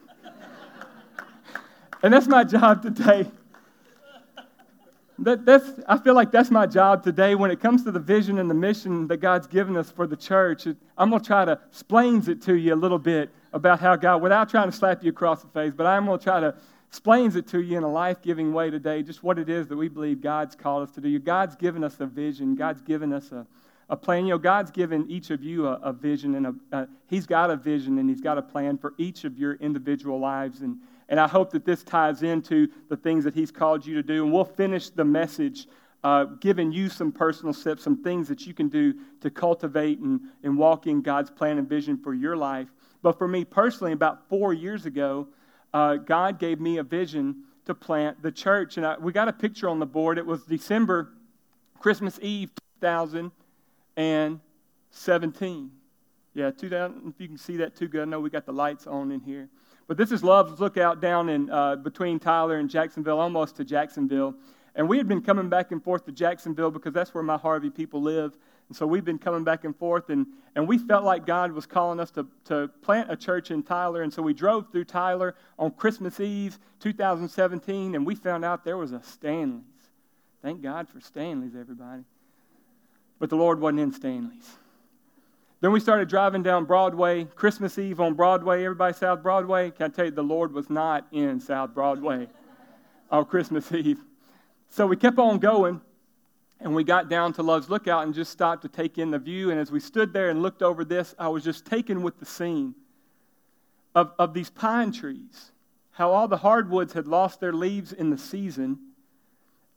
and 2.02 2.12
that's 2.12 2.26
my 2.26 2.44
job 2.44 2.82
today 2.82 3.26
that, 5.20 5.44
that's, 5.44 5.68
I 5.86 5.98
feel 5.98 6.14
like 6.14 6.30
that's 6.30 6.50
my 6.50 6.66
job 6.66 7.04
today 7.04 7.34
when 7.34 7.50
it 7.50 7.60
comes 7.60 7.84
to 7.84 7.90
the 7.90 8.00
vision 8.00 8.38
and 8.38 8.50
the 8.50 8.54
mission 8.54 9.06
that 9.08 9.18
God's 9.18 9.46
given 9.46 9.76
us 9.76 9.90
for 9.90 10.06
the 10.06 10.16
church. 10.16 10.66
I'm 10.98 11.10
going 11.10 11.22
to 11.22 11.26
try 11.26 11.44
to 11.44 11.58
explains 11.68 12.28
it 12.28 12.42
to 12.42 12.54
you 12.54 12.74
a 12.74 12.76
little 12.76 12.98
bit 12.98 13.30
about 13.52 13.80
how 13.80 13.96
God, 13.96 14.22
without 14.22 14.48
trying 14.48 14.70
to 14.70 14.76
slap 14.76 15.02
you 15.02 15.10
across 15.10 15.42
the 15.42 15.48
face, 15.48 15.72
but 15.76 15.86
I'm 15.86 16.06
going 16.06 16.18
to 16.18 16.24
try 16.24 16.40
to 16.40 16.54
explains 16.88 17.36
it 17.36 17.46
to 17.46 17.60
you 17.60 17.76
in 17.76 17.84
a 17.84 17.90
life-giving 17.90 18.52
way 18.52 18.68
today, 18.68 19.00
just 19.00 19.22
what 19.22 19.38
it 19.38 19.48
is 19.48 19.68
that 19.68 19.76
we 19.76 19.86
believe 19.86 20.20
God's 20.20 20.56
called 20.56 20.88
us 20.88 20.92
to 20.96 21.00
do. 21.00 21.16
God's 21.20 21.54
given 21.54 21.84
us 21.84 22.00
a 22.00 22.06
vision. 22.06 22.56
God's 22.56 22.80
given 22.80 23.12
us 23.12 23.30
a, 23.30 23.46
a 23.88 23.96
plan. 23.96 24.26
You 24.26 24.34
know, 24.34 24.38
God's 24.38 24.72
given 24.72 25.08
each 25.08 25.30
of 25.30 25.40
you 25.40 25.68
a, 25.68 25.74
a 25.74 25.92
vision, 25.92 26.34
and 26.34 26.46
a, 26.48 26.54
a, 26.72 26.88
He's 27.06 27.26
got 27.26 27.48
a 27.48 27.54
vision, 27.54 27.98
and 27.98 28.10
He's 28.10 28.20
got 28.20 28.38
a 28.38 28.42
plan 28.42 28.76
for 28.76 28.94
each 28.98 29.22
of 29.22 29.38
your 29.38 29.54
individual 29.54 30.18
lives. 30.18 30.62
And 30.62 30.78
and 31.10 31.20
I 31.20 31.28
hope 31.28 31.50
that 31.50 31.66
this 31.66 31.82
ties 31.82 32.22
into 32.22 32.68
the 32.88 32.96
things 32.96 33.24
that 33.24 33.34
He's 33.34 33.50
called 33.50 33.84
you 33.84 33.96
to 33.96 34.02
do. 34.02 34.24
And 34.24 34.32
we'll 34.32 34.44
finish 34.44 34.90
the 34.90 35.04
message 35.04 35.66
uh, 36.02 36.24
giving 36.40 36.72
you 36.72 36.88
some 36.88 37.12
personal 37.12 37.52
steps, 37.52 37.82
some 37.82 38.02
things 38.02 38.26
that 38.28 38.46
you 38.46 38.54
can 38.54 38.68
do 38.68 38.94
to 39.20 39.28
cultivate 39.28 39.98
and, 39.98 40.20
and 40.42 40.56
walk 40.56 40.86
in 40.86 41.02
God's 41.02 41.30
plan 41.30 41.58
and 41.58 41.68
vision 41.68 41.98
for 41.98 42.14
your 42.14 42.36
life. 42.36 42.68
But 43.02 43.18
for 43.18 43.28
me 43.28 43.44
personally, 43.44 43.92
about 43.92 44.26
four 44.28 44.54
years 44.54 44.86
ago, 44.86 45.28
uh, 45.74 45.96
God 45.96 46.38
gave 46.38 46.60
me 46.60 46.78
a 46.78 46.82
vision 46.82 47.42
to 47.66 47.74
plant 47.74 48.22
the 48.22 48.32
church. 48.32 48.76
And 48.76 48.86
I, 48.86 48.96
we 48.98 49.12
got 49.12 49.28
a 49.28 49.32
picture 49.32 49.68
on 49.68 49.78
the 49.78 49.86
board. 49.86 50.16
It 50.16 50.24
was 50.24 50.42
December, 50.44 51.12
Christmas 51.80 52.18
Eve 52.22 52.50
2017. 52.80 55.70
Yeah, 56.32 56.52
2000, 56.52 57.08
if 57.08 57.20
you 57.20 57.26
can 57.26 57.36
see 57.36 57.56
that 57.56 57.74
too 57.74 57.88
good. 57.88 58.02
I 58.02 58.04
know 58.04 58.20
we 58.20 58.30
got 58.30 58.46
the 58.46 58.52
lights 58.52 58.86
on 58.86 59.10
in 59.10 59.18
here. 59.20 59.48
But 59.90 59.96
this 59.96 60.12
is 60.12 60.22
Love's 60.22 60.60
Lookout 60.60 61.00
down 61.00 61.28
in 61.28 61.50
uh, 61.50 61.74
between 61.74 62.20
Tyler 62.20 62.58
and 62.58 62.70
Jacksonville, 62.70 63.18
almost 63.18 63.56
to 63.56 63.64
Jacksonville. 63.64 64.36
And 64.76 64.88
we 64.88 64.96
had 64.98 65.08
been 65.08 65.20
coming 65.20 65.48
back 65.48 65.72
and 65.72 65.82
forth 65.82 66.04
to 66.04 66.12
Jacksonville 66.12 66.70
because 66.70 66.92
that's 66.92 67.12
where 67.12 67.24
my 67.24 67.36
Harvey 67.36 67.70
people 67.70 68.00
live. 68.00 68.38
And 68.68 68.76
so 68.76 68.86
we've 68.86 69.04
been 69.04 69.18
coming 69.18 69.42
back 69.42 69.64
and 69.64 69.74
forth, 69.76 70.08
and, 70.10 70.28
and 70.54 70.68
we 70.68 70.78
felt 70.78 71.02
like 71.02 71.26
God 71.26 71.50
was 71.50 71.66
calling 71.66 71.98
us 71.98 72.12
to, 72.12 72.24
to 72.44 72.70
plant 72.82 73.10
a 73.10 73.16
church 73.16 73.50
in 73.50 73.64
Tyler. 73.64 74.02
And 74.02 74.14
so 74.14 74.22
we 74.22 74.32
drove 74.32 74.70
through 74.70 74.84
Tyler 74.84 75.34
on 75.58 75.72
Christmas 75.72 76.20
Eve 76.20 76.56
2017, 76.78 77.96
and 77.96 78.06
we 78.06 78.14
found 78.14 78.44
out 78.44 78.64
there 78.64 78.76
was 78.76 78.92
a 78.92 79.02
Stanley's. 79.02 79.64
Thank 80.40 80.62
God 80.62 80.88
for 80.88 81.00
Stanley's, 81.00 81.56
everybody. 81.56 82.04
But 83.18 83.28
the 83.28 83.34
Lord 83.34 83.60
wasn't 83.60 83.80
in 83.80 83.92
Stanley's. 83.92 84.54
Then 85.60 85.72
we 85.72 85.80
started 85.80 86.08
driving 86.08 86.42
down 86.42 86.64
Broadway, 86.64 87.24
Christmas 87.24 87.78
Eve 87.78 88.00
on 88.00 88.14
Broadway. 88.14 88.64
Everybody 88.64 88.94
South 88.94 89.22
Broadway? 89.22 89.70
Can 89.70 89.86
I 89.86 89.88
tell 89.90 90.06
you, 90.06 90.10
the 90.10 90.22
Lord 90.22 90.54
was 90.54 90.70
not 90.70 91.06
in 91.12 91.38
South 91.38 91.74
Broadway 91.74 92.28
on 93.10 93.26
Christmas 93.26 93.70
Eve. 93.72 93.98
So 94.70 94.86
we 94.86 94.96
kept 94.96 95.18
on 95.18 95.38
going, 95.38 95.82
and 96.60 96.74
we 96.74 96.82
got 96.82 97.10
down 97.10 97.34
to 97.34 97.42
Love's 97.42 97.68
Lookout 97.68 98.04
and 98.04 98.14
just 98.14 98.32
stopped 98.32 98.62
to 98.62 98.68
take 98.68 98.96
in 98.96 99.10
the 99.10 99.18
view. 99.18 99.50
And 99.50 99.60
as 99.60 99.70
we 99.70 99.80
stood 99.80 100.14
there 100.14 100.30
and 100.30 100.40
looked 100.40 100.62
over 100.62 100.82
this, 100.82 101.14
I 101.18 101.28
was 101.28 101.44
just 101.44 101.66
taken 101.66 102.00
with 102.02 102.18
the 102.18 102.26
scene 102.26 102.74
of, 103.94 104.12
of 104.18 104.32
these 104.32 104.48
pine 104.48 104.92
trees, 104.92 105.52
how 105.90 106.10
all 106.10 106.26
the 106.26 106.38
hardwoods 106.38 106.94
had 106.94 107.06
lost 107.06 107.38
their 107.38 107.52
leaves 107.52 107.92
in 107.92 108.08
the 108.08 108.18
season. 108.18 108.78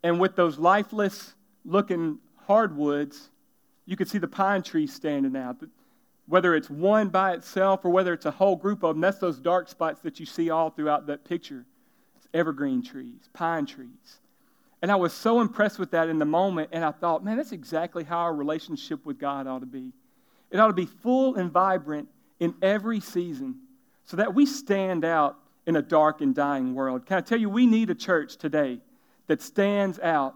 And 0.01 0.17
with 0.17 0.37
those 0.37 0.57
lifeless 0.57 1.33
looking 1.65 2.19
hardwoods, 2.47 3.29
you 3.85 3.95
could 3.95 4.07
see 4.07 4.17
the 4.17 4.27
pine 4.27 4.61
trees 4.63 4.93
standing 4.93 5.35
out. 5.35 5.57
Whether 6.25 6.55
it's 6.55 6.69
one 6.69 7.09
by 7.09 7.33
itself 7.33 7.83
or 7.83 7.89
whether 7.89 8.13
it's 8.13 8.25
a 8.25 8.31
whole 8.31 8.55
group 8.55 8.83
of 8.83 8.95
them, 8.95 9.01
that's 9.01 9.17
those 9.17 9.39
dark 9.39 9.67
spots 9.67 10.01
that 10.01 10.19
you 10.19 10.25
see 10.25 10.49
all 10.49 10.69
throughout 10.69 11.07
that 11.07 11.25
picture. 11.25 11.65
It's 12.15 12.27
evergreen 12.33 12.81
trees, 12.81 13.29
pine 13.33 13.65
trees. 13.65 14.19
And 14.81 14.91
I 14.91 14.95
was 14.95 15.13
so 15.13 15.41
impressed 15.41 15.79
with 15.79 15.91
that 15.91 16.09
in 16.09 16.19
the 16.19 16.25
moment, 16.25 16.69
and 16.71 16.83
I 16.83 16.91
thought, 16.91 17.23
man, 17.23 17.37
that's 17.37 17.51
exactly 17.51 18.03
how 18.03 18.19
our 18.19 18.33
relationship 18.33 19.05
with 19.05 19.17
God 19.17 19.47
ought 19.47 19.59
to 19.59 19.65
be. 19.65 19.91
It 20.51 20.59
ought 20.59 20.67
to 20.67 20.73
be 20.73 20.85
full 20.85 21.35
and 21.35 21.51
vibrant 21.51 22.09
in 22.39 22.53
every 22.61 22.99
season 22.99 23.59
so 24.03 24.17
that 24.17 24.33
we 24.33 24.45
stand 24.45 25.05
out 25.05 25.37
in 25.65 25.77
a 25.77 25.81
dark 25.81 26.21
and 26.21 26.35
dying 26.35 26.75
world. 26.75 27.05
Can 27.05 27.17
I 27.17 27.21
tell 27.21 27.39
you, 27.39 27.49
we 27.49 27.65
need 27.65 27.89
a 27.89 27.95
church 27.95 28.35
today 28.35 28.79
that 29.27 29.41
stands 29.41 29.99
out 29.99 30.35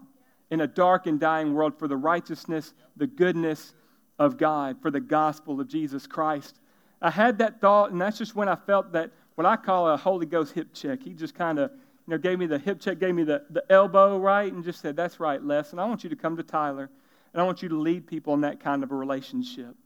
in 0.50 0.60
a 0.60 0.66
dark 0.66 1.06
and 1.06 1.20
dying 1.20 1.54
world 1.54 1.78
for 1.78 1.88
the 1.88 1.96
righteousness, 1.96 2.72
the 2.96 3.06
goodness 3.06 3.74
of 4.18 4.36
God, 4.36 4.80
for 4.80 4.90
the 4.90 5.00
gospel 5.00 5.60
of 5.60 5.68
Jesus 5.68 6.06
Christ. 6.06 6.58
I 7.00 7.10
had 7.10 7.38
that 7.38 7.60
thought, 7.60 7.92
and 7.92 8.00
that's 8.00 8.18
just 8.18 8.34
when 8.34 8.48
I 8.48 8.56
felt 8.56 8.92
that 8.92 9.10
what 9.36 9.46
I 9.46 9.56
call 9.56 9.88
a 9.88 9.96
Holy 9.96 10.26
Ghost 10.26 10.52
hip 10.52 10.74
check. 10.74 11.00
He 11.02 11.12
just 11.12 11.34
kind 11.34 11.58
of 11.58 11.70
you 11.70 12.12
know, 12.14 12.18
gave 12.18 12.38
me 12.38 12.46
the 12.46 12.58
hip 12.58 12.80
check, 12.80 12.98
gave 12.98 13.14
me 13.14 13.22
the, 13.22 13.44
the 13.50 13.62
elbow 13.70 14.18
right, 14.18 14.52
and 14.52 14.64
just 14.64 14.80
said, 14.80 14.96
That's 14.96 15.20
right, 15.20 15.42
Les. 15.42 15.70
And 15.70 15.80
I 15.80 15.84
want 15.84 16.02
you 16.02 16.10
to 16.10 16.16
come 16.16 16.36
to 16.38 16.42
Tyler, 16.42 16.90
and 17.32 17.40
I 17.40 17.44
want 17.44 17.62
you 17.62 17.68
to 17.68 17.78
lead 17.78 18.06
people 18.06 18.34
in 18.34 18.40
that 18.40 18.58
kind 18.60 18.82
of 18.82 18.90
a 18.90 18.94
relationship. 18.96 19.76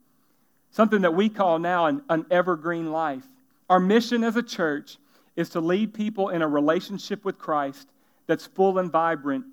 Something 0.70 1.02
that 1.02 1.14
we 1.14 1.28
call 1.28 1.58
now 1.58 1.86
an, 1.86 2.02
an 2.08 2.24
evergreen 2.30 2.92
life. 2.92 3.26
Our 3.68 3.80
mission 3.80 4.24
as 4.24 4.36
a 4.36 4.42
church 4.42 4.96
is 5.36 5.50
to 5.50 5.60
lead 5.60 5.92
people 5.92 6.30
in 6.30 6.40
a 6.40 6.48
relationship 6.48 7.24
with 7.24 7.38
Christ 7.38 7.88
that's 8.26 8.46
full 8.46 8.78
and 8.78 8.90
vibrant 8.90 9.44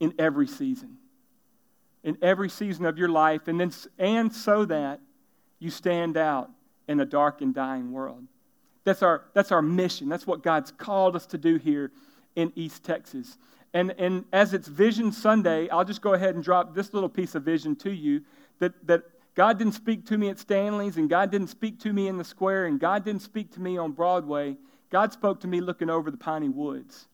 in 0.00 0.14
every 0.18 0.46
season. 0.46 0.98
In 2.02 2.16
every 2.22 2.48
season 2.48 2.86
of 2.86 2.98
your 2.98 3.08
life, 3.08 3.48
and, 3.48 3.60
then, 3.60 3.72
and 3.98 4.32
so 4.32 4.64
that 4.66 5.00
you 5.58 5.70
stand 5.70 6.16
out 6.16 6.50
in 6.86 7.00
a 7.00 7.04
dark 7.04 7.40
and 7.40 7.54
dying 7.54 7.92
world. 7.92 8.22
That's 8.84 9.02
our, 9.02 9.24
that's 9.34 9.50
our 9.50 9.62
mission. 9.62 10.08
That's 10.08 10.26
what 10.26 10.42
God's 10.42 10.70
called 10.70 11.16
us 11.16 11.26
to 11.26 11.38
do 11.38 11.56
here 11.56 11.90
in 12.36 12.52
East 12.54 12.84
Texas. 12.84 13.36
And, 13.74 13.92
and 13.98 14.24
as 14.32 14.54
it's 14.54 14.68
Vision 14.68 15.10
Sunday, 15.10 15.68
I'll 15.68 15.84
just 15.84 16.00
go 16.00 16.14
ahead 16.14 16.36
and 16.36 16.44
drop 16.44 16.74
this 16.74 16.94
little 16.94 17.08
piece 17.08 17.34
of 17.34 17.42
vision 17.42 17.74
to 17.76 17.90
you 17.90 18.22
that, 18.60 18.86
that 18.86 19.02
God 19.34 19.58
didn't 19.58 19.74
speak 19.74 20.06
to 20.06 20.16
me 20.16 20.28
at 20.28 20.38
Stanley's, 20.38 20.96
and 20.96 21.10
God 21.10 21.30
didn't 21.30 21.48
speak 21.48 21.80
to 21.80 21.92
me 21.92 22.06
in 22.06 22.16
the 22.16 22.24
square, 22.24 22.66
and 22.66 22.78
God 22.78 23.04
didn't 23.04 23.22
speak 23.22 23.52
to 23.54 23.60
me 23.60 23.76
on 23.76 23.92
Broadway. 23.92 24.56
God 24.90 25.12
spoke 25.12 25.40
to 25.40 25.48
me 25.48 25.60
looking 25.60 25.90
over 25.90 26.10
the 26.10 26.16
piney 26.16 26.48
woods 26.48 27.08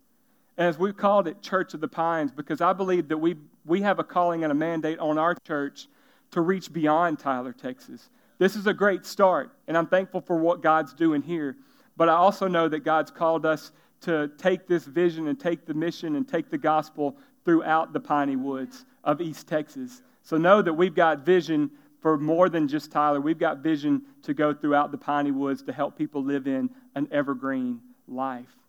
as 0.58 0.78
we've 0.78 0.96
called 0.96 1.26
it 1.28 1.42
Church 1.42 1.74
of 1.74 1.80
the 1.80 1.88
Pines, 1.88 2.30
because 2.30 2.60
I 2.60 2.72
believe 2.72 3.08
that 3.08 3.18
we, 3.18 3.36
we 3.64 3.80
have 3.82 3.98
a 3.98 4.04
calling 4.04 4.42
and 4.44 4.52
a 4.52 4.54
mandate 4.54 4.98
on 4.98 5.18
our 5.18 5.34
church 5.46 5.88
to 6.32 6.40
reach 6.40 6.72
beyond 6.72 7.18
Tyler, 7.18 7.52
Texas. 7.52 8.10
This 8.38 8.56
is 8.56 8.66
a 8.66 8.74
great 8.74 9.06
start, 9.06 9.52
and 9.68 9.76
I'm 9.76 9.86
thankful 9.86 10.20
for 10.20 10.36
what 10.36 10.62
God's 10.62 10.92
doing 10.94 11.22
here. 11.22 11.56
But 11.96 12.08
I 12.08 12.14
also 12.14 12.48
know 12.48 12.68
that 12.68 12.80
God's 12.80 13.10
called 13.10 13.46
us 13.46 13.72
to 14.02 14.30
take 14.38 14.66
this 14.66 14.84
vision 14.84 15.28
and 15.28 15.38
take 15.38 15.64
the 15.64 15.74
mission 15.74 16.16
and 16.16 16.26
take 16.26 16.50
the 16.50 16.58
gospel 16.58 17.16
throughout 17.44 17.92
the 17.92 18.00
piney 18.00 18.36
woods 18.36 18.84
of 19.04 19.20
East 19.20 19.46
Texas. 19.46 20.02
So 20.22 20.36
know 20.36 20.62
that 20.62 20.72
we've 20.72 20.94
got 20.94 21.20
vision 21.20 21.70
for 22.00 22.18
more 22.18 22.48
than 22.48 22.66
just 22.66 22.90
Tyler. 22.90 23.20
We've 23.20 23.38
got 23.38 23.58
vision 23.58 24.02
to 24.22 24.34
go 24.34 24.52
throughout 24.52 24.90
the 24.90 24.98
piney 24.98 25.30
woods 25.30 25.62
to 25.64 25.72
help 25.72 25.96
people 25.96 26.22
live 26.22 26.46
in 26.46 26.70
an 26.94 27.08
evergreen 27.12 27.80
life. 28.08 28.61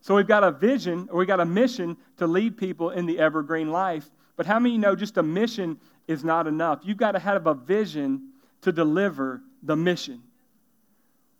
So 0.00 0.14
we've 0.14 0.26
got 0.26 0.44
a 0.44 0.50
vision, 0.50 1.08
or 1.10 1.18
we've 1.18 1.28
got 1.28 1.40
a 1.40 1.44
mission 1.44 1.96
to 2.18 2.26
lead 2.26 2.56
people 2.56 2.90
in 2.90 3.06
the 3.06 3.18
evergreen 3.18 3.70
life. 3.70 4.08
But 4.36 4.46
how 4.46 4.58
many 4.58 4.78
know 4.78 4.94
just 4.94 5.16
a 5.16 5.22
mission 5.22 5.78
is 6.06 6.24
not 6.24 6.46
enough? 6.46 6.80
You've 6.84 6.96
got 6.96 7.12
to 7.12 7.18
have 7.18 7.46
a 7.46 7.54
vision 7.54 8.30
to 8.62 8.72
deliver 8.72 9.42
the 9.62 9.76
mission. 9.76 10.22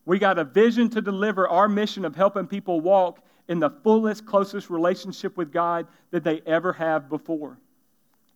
We 0.05 0.19
got 0.19 0.39
a 0.39 0.45
vision 0.45 0.89
to 0.91 1.03
deliver 1.03 1.49
our 1.49 1.69
mission 1.69 2.05
of 2.05 2.17
helping 2.17 2.47
people 2.47 2.81
walk 2.81 3.21
in 3.47 3.61
the 3.61 3.71
fullest, 3.71 4.27
closest 4.27 4.71
relationship 4.71 5.37
with 5.37 5.53
God 5.53 5.87
that 6.11 6.25
they 6.25 6.41
ever 6.47 6.73
have 6.73 7.09
before. 7.09 7.59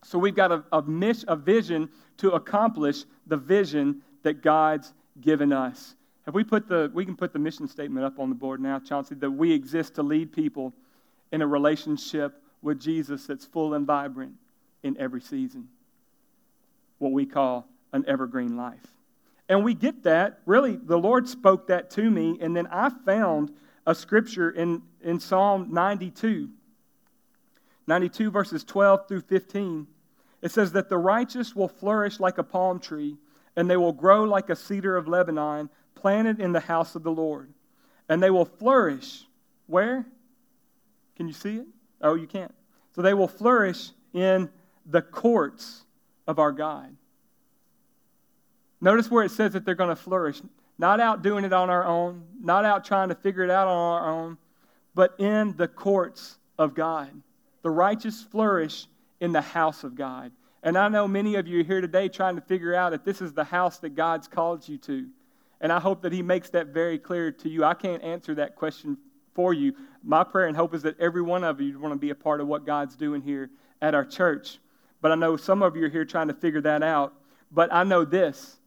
So 0.03 0.19
we've 0.19 0.35
got 0.35 0.51
a, 0.51 0.63
a, 0.71 0.81
mission, 0.81 1.29
a 1.29 1.35
vision 1.35 1.89
to 2.17 2.31
accomplish 2.31 3.05
the 3.27 3.37
vision 3.37 4.01
that 4.23 4.41
God's 4.41 4.93
given 5.19 5.51
us. 5.51 5.95
Have 6.25 6.35
we 6.35 6.43
put 6.43 6.67
the, 6.67 6.89
we 6.93 7.05
can 7.05 7.15
put 7.15 7.33
the 7.33 7.39
mission 7.39 7.67
statement 7.67 8.05
up 8.05 8.19
on 8.19 8.29
the 8.29 8.35
board 8.35 8.61
now, 8.61 8.79
Chauncey, 8.79 9.15
that 9.15 9.31
we 9.31 9.51
exist 9.51 9.95
to 9.95 10.03
lead 10.03 10.31
people 10.31 10.73
in 11.31 11.41
a 11.41 11.47
relationship 11.47 12.41
with 12.61 12.79
Jesus 12.79 13.27
that's 13.27 13.45
full 13.45 13.73
and 13.73 13.85
vibrant 13.85 14.33
in 14.83 14.97
every 14.97 15.21
season. 15.21 15.67
What 16.99 17.11
we 17.11 17.25
call 17.25 17.67
an 17.91 18.05
evergreen 18.07 18.55
life. 18.55 18.87
And 19.49 19.63
we 19.63 19.73
get 19.73 20.03
that. 20.03 20.39
Really, 20.45 20.77
the 20.77 20.97
Lord 20.97 21.27
spoke 21.27 21.67
that 21.67 21.89
to 21.91 22.09
me, 22.09 22.37
and 22.39 22.55
then 22.55 22.67
I 22.67 22.89
found 23.05 23.51
a 23.85 23.93
scripture 23.93 24.49
in, 24.49 24.81
in 25.01 25.19
Psalm 25.19 25.67
92. 25.71 26.49
92 27.85 28.31
verses 28.31 28.63
12 28.63 29.07
through 29.09 29.21
15. 29.21 29.87
It 30.41 30.51
says 30.51 30.71
that 30.71 30.89
the 30.89 30.97
righteous 30.97 31.55
will 31.55 31.67
flourish 31.67 32.19
like 32.19 32.37
a 32.37 32.43
palm 32.43 32.79
tree, 32.79 33.17
and 33.55 33.69
they 33.69 33.77
will 33.77 33.91
grow 33.91 34.23
like 34.23 34.49
a 34.49 34.55
cedar 34.55 34.95
of 34.95 35.07
Lebanon 35.07 35.69
planted 35.95 36.39
in 36.39 36.51
the 36.51 36.59
house 36.59 36.95
of 36.95 37.03
the 37.03 37.11
Lord. 37.11 37.53
And 38.09 38.21
they 38.21 38.29
will 38.29 38.45
flourish. 38.45 39.23
Where? 39.67 40.05
Can 41.15 41.27
you 41.27 41.33
see 41.33 41.57
it? 41.57 41.67
Oh, 42.01 42.15
you 42.15 42.27
can't. 42.27 42.53
So 42.95 43.01
they 43.01 43.13
will 43.13 43.27
flourish 43.27 43.91
in 44.13 44.49
the 44.85 45.01
courts 45.01 45.83
of 46.27 46.39
our 46.39 46.51
God. 46.51 46.95
Notice 48.81 49.09
where 49.09 49.23
it 49.23 49.31
says 49.31 49.53
that 49.53 49.65
they're 49.65 49.75
going 49.75 49.89
to 49.89 49.95
flourish. 49.95 50.41
Not 50.77 50.99
out 50.99 51.21
doing 51.21 51.45
it 51.45 51.53
on 51.53 51.69
our 51.69 51.85
own, 51.85 52.23
not 52.41 52.65
out 52.65 52.83
trying 52.83 53.09
to 53.09 53.15
figure 53.15 53.43
it 53.43 53.49
out 53.49 53.67
on 53.67 54.01
our 54.01 54.09
own, 54.09 54.37
but 54.93 55.15
in 55.19 55.55
the 55.55 55.67
courts 55.67 56.37
of 56.57 56.73
God. 56.73 57.09
The 57.61 57.69
righteous 57.69 58.21
flourish 58.21 58.87
in 59.21 59.31
the 59.31 59.41
house 59.41 59.83
of 59.83 59.95
God. 59.95 60.31
And 60.63 60.77
I 60.77 60.89
know 60.89 61.07
many 61.07 61.35
of 61.35 61.47
you 61.47 61.63
here 61.63 61.81
today 61.81 62.09
trying 62.09 62.35
to 62.35 62.41
figure 62.41 62.73
out 62.73 62.93
if 62.93 63.03
this 63.03 63.21
is 63.21 63.33
the 63.33 63.43
house 63.43 63.79
that 63.79 63.95
God's 63.95 64.27
called 64.27 64.67
you 64.67 64.77
to. 64.79 65.07
And 65.63 65.71
I 65.71 65.79
hope 65.79 66.01
that 66.01 66.11
He 66.11 66.21
makes 66.21 66.49
that 66.51 66.67
very 66.67 66.99
clear 66.99 67.31
to 67.31 67.49
you. 67.49 67.63
I 67.63 67.73
can't 67.73 68.03
answer 68.03 68.35
that 68.35 68.55
question 68.55 68.97
for 69.33 69.53
you. 69.53 69.73
My 70.03 70.23
prayer 70.25 70.47
and 70.47 70.55
hope 70.55 70.75
is 70.75 70.83
that 70.83 70.99
every 70.99 71.21
one 71.21 71.45
of 71.45 71.61
you 71.61 71.79
want 71.79 71.93
to 71.93 71.97
be 71.97 72.09
a 72.09 72.15
part 72.15 72.41
of 72.41 72.47
what 72.47 72.65
God's 72.65 72.97
doing 72.97 73.21
here 73.21 73.49
at 73.81 73.95
our 73.95 74.03
church. 74.03 74.59
But 75.01 75.13
I 75.13 75.15
know 75.15 75.37
some 75.37 75.63
of 75.63 75.77
you 75.77 75.85
are 75.85 75.89
here 75.89 76.03
trying 76.03 76.27
to 76.27 76.33
figure 76.33 76.61
that 76.61 76.83
out. 76.83 77.13
But 77.49 77.73
I 77.73 77.83
know 77.85 78.03
this 78.03 78.57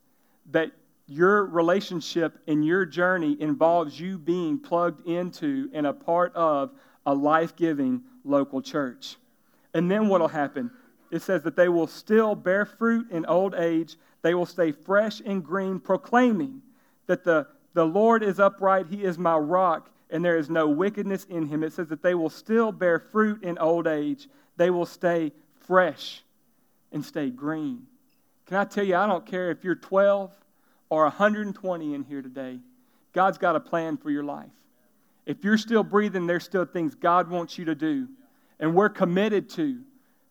that 0.52 0.70
your 1.06 1.44
relationship 1.44 2.38
and 2.46 2.64
your 2.64 2.86
journey 2.86 3.36
involves 3.40 4.00
you 4.00 4.16
being 4.16 4.58
plugged 4.58 5.06
into 5.06 5.68
and 5.74 5.86
a 5.86 5.92
part 5.92 6.34
of 6.34 6.70
a 7.04 7.14
life 7.14 7.56
giving 7.56 8.02
local 8.24 8.62
church. 8.62 9.16
And 9.74 9.90
then 9.90 10.08
what 10.08 10.20
will 10.20 10.28
happen? 10.28 10.70
It 11.10 11.22
says 11.22 11.42
that 11.42 11.56
they 11.56 11.68
will 11.68 11.86
still 11.86 12.34
bear 12.34 12.64
fruit 12.64 13.10
in 13.10 13.26
old 13.26 13.54
age, 13.54 13.96
they 14.22 14.34
will 14.34 14.46
stay 14.46 14.72
fresh 14.72 15.20
and 15.24 15.44
green, 15.44 15.78
proclaiming 15.78 16.62
that 17.06 17.24
the, 17.24 17.46
the 17.74 17.84
Lord 17.84 18.22
is 18.22 18.40
upright, 18.40 18.86
He 18.88 19.04
is 19.04 19.18
my 19.18 19.36
rock, 19.36 19.90
and 20.10 20.24
there 20.24 20.36
is 20.36 20.50
no 20.50 20.68
wickedness 20.68 21.24
in 21.24 21.46
Him. 21.46 21.62
It 21.62 21.72
says 21.72 21.88
that 21.88 22.02
they 22.02 22.14
will 22.14 22.30
still 22.30 22.72
bear 22.72 22.98
fruit 22.98 23.42
in 23.42 23.58
old 23.58 23.86
age, 23.86 24.28
they 24.56 24.70
will 24.70 24.86
stay 24.86 25.32
fresh 25.66 26.22
and 26.92 27.04
stay 27.04 27.30
green. 27.30 27.82
Can 28.46 28.56
I 28.56 28.64
tell 28.64 28.84
you, 28.84 28.96
I 28.96 29.06
don't 29.06 29.26
care 29.26 29.50
if 29.50 29.64
you're 29.64 29.74
12 29.74 30.30
or 30.88 31.02
120 31.02 31.94
in 31.94 32.04
here 32.04 32.22
today, 32.22 32.60
God's 33.12 33.38
got 33.38 33.56
a 33.56 33.60
plan 33.60 33.96
for 33.96 34.10
your 34.10 34.22
life. 34.24 34.50
If 35.24 35.42
you're 35.42 35.58
still 35.58 35.82
breathing, 35.82 36.26
there's 36.26 36.44
still 36.44 36.64
things 36.64 36.94
God 36.94 37.28
wants 37.28 37.58
you 37.58 37.64
to 37.64 37.74
do. 37.74 38.08
And 38.60 38.74
we're 38.74 38.88
committed 38.88 39.50
to 39.50 39.80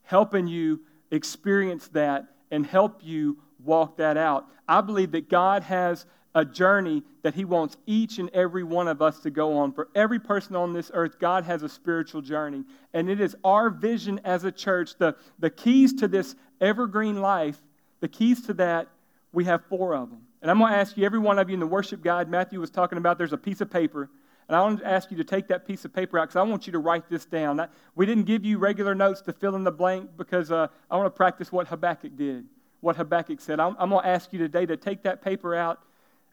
helping 0.03 0.47
you 0.47 0.81
experience 1.11 1.89
that 1.89 2.25
and 2.51 2.65
help 2.65 3.01
you 3.03 3.37
walk 3.63 3.97
that 3.97 4.17
out. 4.17 4.45
I 4.67 4.81
believe 4.81 5.11
that 5.11 5.29
God 5.29 5.63
has 5.63 6.05
a 6.35 6.45
journey 6.45 7.01
that 7.23 7.33
He 7.33 7.45
wants 7.45 7.77
each 7.87 8.19
and 8.19 8.29
every 8.31 8.63
one 8.63 8.87
of 8.87 9.01
us 9.01 9.19
to 9.21 9.31
go 9.31 9.57
on. 9.57 9.71
For 9.71 9.87
every 9.95 10.19
person 10.19 10.55
on 10.55 10.73
this 10.73 10.91
earth, 10.93 11.17
God 11.17 11.45
has 11.45 11.63
a 11.63 11.69
spiritual 11.69 12.21
journey. 12.21 12.65
And 12.93 13.09
it 13.09 13.19
is 13.19 13.35
our 13.43 13.69
vision 13.69 14.19
as 14.23 14.43
a 14.43 14.51
church, 14.51 14.97
the, 14.97 15.15
the 15.39 15.49
keys 15.49 15.93
to 15.93 16.07
this 16.07 16.35
evergreen 16.61 17.21
life, 17.21 17.57
the 18.01 18.09
keys 18.09 18.45
to 18.47 18.53
that, 18.55 18.89
we 19.31 19.45
have 19.45 19.65
four 19.65 19.95
of 19.95 20.09
them. 20.09 20.21
And 20.41 20.51
I'm 20.51 20.59
going 20.59 20.71
to 20.71 20.77
ask 20.77 20.95
you, 20.95 21.05
every 21.05 21.19
one 21.19 21.39
of 21.39 21.49
you 21.49 21.55
in 21.55 21.59
the 21.59 21.65
worship 21.65 22.03
guide, 22.03 22.29
Matthew 22.29 22.59
was 22.59 22.69
talking 22.69 22.97
about, 22.97 23.17
there's 23.17 23.33
a 23.33 23.37
piece 23.37 23.61
of 23.61 23.71
paper. 23.71 24.09
And 24.47 24.55
I 24.55 24.61
want 24.61 24.79
to 24.79 24.87
ask 24.87 25.09
you 25.09 25.17
to 25.17 25.23
take 25.23 25.47
that 25.47 25.65
piece 25.65 25.85
of 25.85 25.93
paper 25.93 26.19
out 26.19 26.25
because 26.25 26.35
I 26.35 26.43
want 26.43 26.67
you 26.67 26.73
to 26.73 26.79
write 26.79 27.09
this 27.09 27.25
down. 27.25 27.67
We 27.95 28.05
didn't 28.05 28.25
give 28.25 28.45
you 28.45 28.59
regular 28.59 28.93
notes 28.93 29.21
to 29.21 29.33
fill 29.33 29.55
in 29.55 29.63
the 29.63 29.71
blank 29.71 30.11
because 30.17 30.51
uh, 30.51 30.67
I 30.91 30.97
want 30.97 31.07
to 31.07 31.17
practice 31.17 31.51
what 31.51 31.67
Habakkuk 31.67 32.15
did, 32.15 32.45
what 32.81 32.95
Habakkuk 32.95 33.41
said. 33.41 33.59
I'm, 33.59 33.75
I'm 33.79 33.89
going 33.89 34.03
to 34.03 34.07
ask 34.07 34.31
you 34.31 34.39
today 34.39 34.65
to 34.67 34.77
take 34.77 35.01
that 35.03 35.23
paper 35.23 35.55
out 35.55 35.79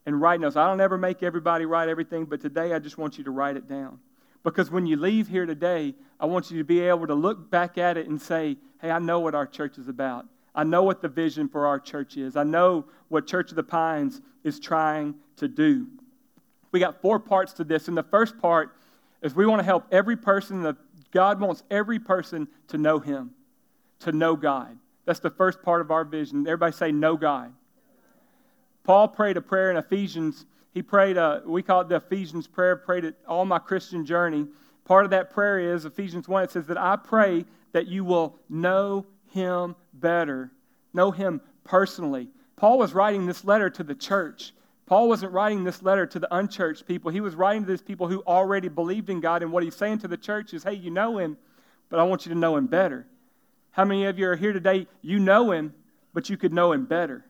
and 0.06 0.20
write 0.20 0.40
notes. 0.40 0.56
I 0.56 0.66
don't 0.66 0.80
ever 0.80 0.98
make 0.98 1.22
everybody 1.22 1.64
write 1.64 1.88
everything, 1.88 2.24
but 2.24 2.40
today 2.40 2.72
I 2.72 2.78
just 2.78 2.98
want 2.98 3.18
you 3.18 3.24
to 3.24 3.30
write 3.30 3.56
it 3.56 3.68
down. 3.68 3.98
Because 4.42 4.70
when 4.70 4.86
you 4.86 4.96
leave 4.96 5.28
here 5.28 5.46
today, 5.46 5.94
I 6.18 6.26
want 6.26 6.50
you 6.50 6.58
to 6.58 6.64
be 6.64 6.80
able 6.80 7.06
to 7.06 7.14
look 7.14 7.50
back 7.50 7.78
at 7.78 7.96
it 7.96 8.08
and 8.08 8.20
say, 8.20 8.56
hey, 8.80 8.90
I 8.90 8.98
know 8.98 9.20
what 9.20 9.34
our 9.34 9.46
church 9.46 9.78
is 9.78 9.88
about. 9.88 10.26
I 10.54 10.64
know 10.64 10.82
what 10.82 11.00
the 11.00 11.08
vision 11.08 11.48
for 11.48 11.66
our 11.66 11.78
church 11.78 12.16
is. 12.16 12.36
I 12.36 12.42
know 12.42 12.86
what 13.08 13.26
Church 13.26 13.50
of 13.50 13.56
the 13.56 13.62
Pines 13.62 14.20
is 14.44 14.60
trying 14.60 15.14
to 15.36 15.48
do. 15.48 15.86
We 16.72 16.80
got 16.80 17.00
four 17.00 17.18
parts 17.18 17.52
to 17.54 17.64
this. 17.64 17.88
And 17.88 17.96
the 17.96 18.02
first 18.02 18.38
part 18.38 18.76
is 19.22 19.34
we 19.34 19.46
want 19.46 19.60
to 19.60 19.64
help 19.64 19.86
every 19.90 20.16
person, 20.16 20.76
God 21.10 21.40
wants 21.40 21.62
every 21.70 21.98
person 21.98 22.48
to 22.68 22.78
know 22.78 22.98
Him, 22.98 23.30
to 24.00 24.12
know 24.12 24.36
God. 24.36 24.76
That's 25.04 25.20
the 25.20 25.30
first 25.30 25.62
part 25.62 25.80
of 25.80 25.90
our 25.90 26.04
vision. 26.04 26.46
Everybody 26.46 26.72
say, 26.72 26.92
know 26.92 27.16
God. 27.16 27.52
Paul 28.84 29.08
prayed 29.08 29.36
a 29.36 29.40
prayer 29.40 29.70
in 29.70 29.76
Ephesians. 29.76 30.44
He 30.74 30.82
prayed, 30.82 31.16
a, 31.16 31.42
we 31.44 31.62
call 31.62 31.82
it 31.82 31.88
the 31.88 31.96
Ephesians 31.96 32.46
prayer, 32.46 32.76
prayed 32.76 33.04
it 33.04 33.16
all 33.28 33.44
my 33.44 33.58
Christian 33.58 34.04
journey. 34.04 34.46
Part 34.84 35.04
of 35.04 35.10
that 35.10 35.30
prayer 35.30 35.74
is 35.74 35.84
Ephesians 35.84 36.26
1. 36.28 36.44
It 36.44 36.50
says 36.50 36.66
that 36.66 36.78
I 36.78 36.96
pray 36.96 37.44
that 37.72 37.86
you 37.86 38.04
will 38.04 38.38
know 38.48 39.06
him 39.30 39.76
better, 39.94 40.50
know 40.92 41.10
him 41.10 41.40
personally. 41.64 42.28
Paul 42.56 42.78
was 42.78 42.92
writing 42.92 43.26
this 43.26 43.44
letter 43.44 43.70
to 43.70 43.82
the 43.82 43.94
church. 43.94 44.52
Paul 44.86 45.08
wasn't 45.08 45.32
writing 45.32 45.64
this 45.64 45.82
letter 45.82 46.06
to 46.06 46.18
the 46.18 46.34
unchurched 46.34 46.86
people. 46.86 47.10
He 47.10 47.20
was 47.20 47.34
writing 47.34 47.64
to 47.64 47.70
these 47.70 47.82
people 47.82 48.08
who 48.08 48.22
already 48.26 48.68
believed 48.68 49.08
in 49.08 49.20
God. 49.20 49.42
And 49.42 49.52
what 49.52 49.62
he's 49.62 49.76
saying 49.76 49.98
to 50.00 50.08
the 50.08 50.16
church 50.16 50.52
is, 50.52 50.64
hey, 50.64 50.74
you 50.74 50.90
know 50.90 51.18
him, 51.18 51.38
but 51.88 51.98
I 51.98 52.02
want 52.02 52.26
you 52.26 52.32
to 52.32 52.38
know 52.38 52.56
him 52.56 52.66
better. 52.66 53.06
How 53.70 53.84
many 53.84 54.04
of 54.04 54.18
you 54.18 54.28
are 54.28 54.36
here 54.36 54.52
today? 54.52 54.86
You 55.00 55.18
know 55.18 55.50
him, 55.50 55.72
but 56.12 56.28
you 56.28 56.36
could 56.36 56.52
know 56.52 56.72
him 56.72 56.84
better. 56.84 57.24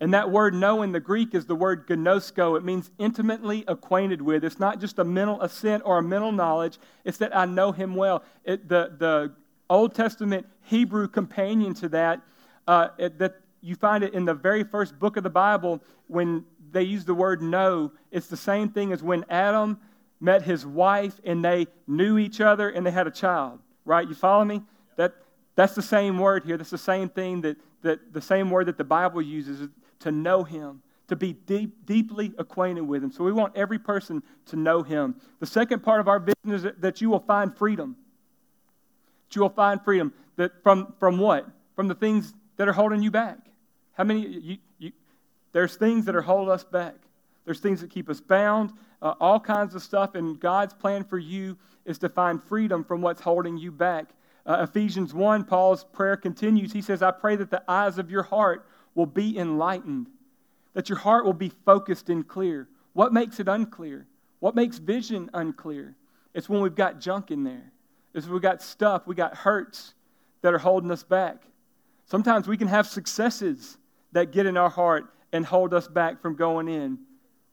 And 0.00 0.14
that 0.14 0.30
word 0.30 0.54
know 0.54 0.82
in 0.82 0.92
the 0.92 1.00
Greek 1.00 1.34
is 1.34 1.46
the 1.46 1.56
word 1.56 1.88
ginosko. 1.88 2.56
It 2.56 2.64
means 2.64 2.90
intimately 2.98 3.64
acquainted 3.66 4.22
with. 4.22 4.44
It's 4.44 4.60
not 4.60 4.80
just 4.80 4.98
a 4.98 5.04
mental 5.04 5.40
assent 5.42 5.82
or 5.84 5.98
a 5.98 6.02
mental 6.02 6.30
knowledge, 6.30 6.78
it's 7.04 7.18
that 7.18 7.36
I 7.36 7.46
know 7.46 7.72
him 7.72 7.96
well. 7.96 8.22
It, 8.44 8.68
the, 8.68 8.92
the 8.96 9.32
Old 9.68 9.94
Testament 9.94 10.46
Hebrew 10.62 11.08
companion 11.08 11.74
to 11.74 11.88
that, 11.90 12.20
uh, 12.68 12.88
it, 12.96 13.18
that 13.18 13.40
you 13.60 13.74
find 13.74 14.04
it 14.04 14.14
in 14.14 14.24
the 14.24 14.34
very 14.34 14.62
first 14.62 14.98
book 14.98 15.16
of 15.16 15.24
the 15.24 15.30
Bible 15.30 15.82
when 16.06 16.44
they 16.70 16.82
use 16.82 17.04
the 17.04 17.14
word 17.14 17.42
know. 17.42 17.92
It's 18.12 18.28
the 18.28 18.36
same 18.36 18.68
thing 18.68 18.92
as 18.92 19.02
when 19.02 19.24
Adam 19.28 19.80
met 20.20 20.42
his 20.42 20.64
wife 20.64 21.20
and 21.24 21.44
they 21.44 21.66
knew 21.86 22.18
each 22.18 22.40
other 22.40 22.68
and 22.68 22.86
they 22.86 22.90
had 22.90 23.06
a 23.06 23.10
child, 23.10 23.58
right? 23.84 24.06
You 24.06 24.14
follow 24.14 24.44
me? 24.44 24.62
That, 24.96 25.14
that's 25.56 25.74
the 25.74 25.82
same 25.82 26.18
word 26.18 26.44
here. 26.44 26.56
That's 26.56 26.70
the 26.70 26.78
same 26.78 27.08
thing 27.08 27.40
that, 27.42 27.56
that 27.82 28.12
the 28.12 28.20
same 28.20 28.50
word 28.50 28.66
that 28.66 28.78
the 28.78 28.84
Bible 28.84 29.22
uses 29.22 29.68
to 30.08 30.12
know 30.12 30.44
him, 30.44 30.82
to 31.08 31.16
be 31.16 31.32
deep, 31.32 31.86
deeply 31.86 32.32
acquainted 32.38 32.82
with 32.82 33.02
him. 33.02 33.10
So 33.10 33.24
we 33.24 33.32
want 33.32 33.56
every 33.56 33.78
person 33.78 34.22
to 34.46 34.56
know 34.56 34.82
him. 34.82 35.16
The 35.40 35.46
second 35.46 35.82
part 35.82 36.00
of 36.00 36.08
our 36.08 36.18
vision 36.18 36.52
is 36.52 36.66
that 36.78 37.00
you 37.00 37.10
will 37.10 37.20
find 37.20 37.56
freedom. 37.56 37.96
That 39.28 39.36
you 39.36 39.42
will 39.42 39.48
find 39.50 39.82
freedom. 39.82 40.12
That 40.36 40.62
from, 40.62 40.94
from 40.98 41.18
what? 41.18 41.46
From 41.76 41.88
the 41.88 41.94
things 41.94 42.34
that 42.56 42.68
are 42.68 42.72
holding 42.72 43.02
you 43.02 43.10
back. 43.10 43.38
How 43.92 44.04
many? 44.04 44.26
You, 44.26 44.56
you, 44.78 44.92
there's 45.52 45.76
things 45.76 46.04
that 46.06 46.14
are 46.14 46.22
holding 46.22 46.52
us 46.52 46.64
back. 46.64 46.94
There's 47.44 47.60
things 47.60 47.80
that 47.80 47.90
keep 47.90 48.10
us 48.10 48.20
bound, 48.20 48.72
uh, 49.00 49.14
all 49.20 49.40
kinds 49.40 49.74
of 49.74 49.82
stuff. 49.82 50.14
And 50.14 50.38
God's 50.38 50.74
plan 50.74 51.02
for 51.02 51.18
you 51.18 51.56
is 51.86 51.98
to 52.00 52.08
find 52.10 52.42
freedom 52.42 52.84
from 52.84 53.00
what's 53.00 53.22
holding 53.22 53.56
you 53.56 53.72
back. 53.72 54.10
Uh, 54.44 54.66
Ephesians 54.68 55.14
1, 55.14 55.44
Paul's 55.44 55.84
prayer 55.84 56.16
continues. 56.16 56.72
He 56.72 56.82
says, 56.82 57.02
I 57.02 57.10
pray 57.10 57.36
that 57.36 57.50
the 57.50 57.62
eyes 57.66 57.98
of 57.98 58.10
your 58.10 58.22
heart 58.22 58.66
will 58.94 59.06
be 59.06 59.38
enlightened, 59.38 60.08
that 60.74 60.88
your 60.88 60.98
heart 60.98 61.24
will 61.24 61.32
be 61.32 61.52
focused 61.64 62.08
and 62.08 62.26
clear. 62.26 62.68
What 62.92 63.12
makes 63.12 63.40
it 63.40 63.48
unclear? 63.48 64.06
What 64.40 64.54
makes 64.54 64.78
vision 64.78 65.30
unclear? 65.34 65.96
It's 66.34 66.48
when 66.48 66.60
we've 66.60 66.74
got 66.74 67.00
junk 67.00 67.30
in 67.30 67.44
there. 67.44 67.72
It's 68.14 68.26
when 68.26 68.34
we've 68.34 68.42
got 68.42 68.62
stuff, 68.62 69.06
we 69.06 69.14
got 69.14 69.36
hurts 69.36 69.94
that 70.42 70.54
are 70.54 70.58
holding 70.58 70.90
us 70.90 71.02
back. 71.02 71.42
Sometimes 72.06 72.48
we 72.48 72.56
can 72.56 72.68
have 72.68 72.86
successes 72.86 73.76
that 74.12 74.32
get 74.32 74.46
in 74.46 74.56
our 74.56 74.70
heart 74.70 75.12
and 75.32 75.44
hold 75.44 75.74
us 75.74 75.88
back 75.88 76.20
from 76.20 76.34
going 76.34 76.68
in. 76.68 76.98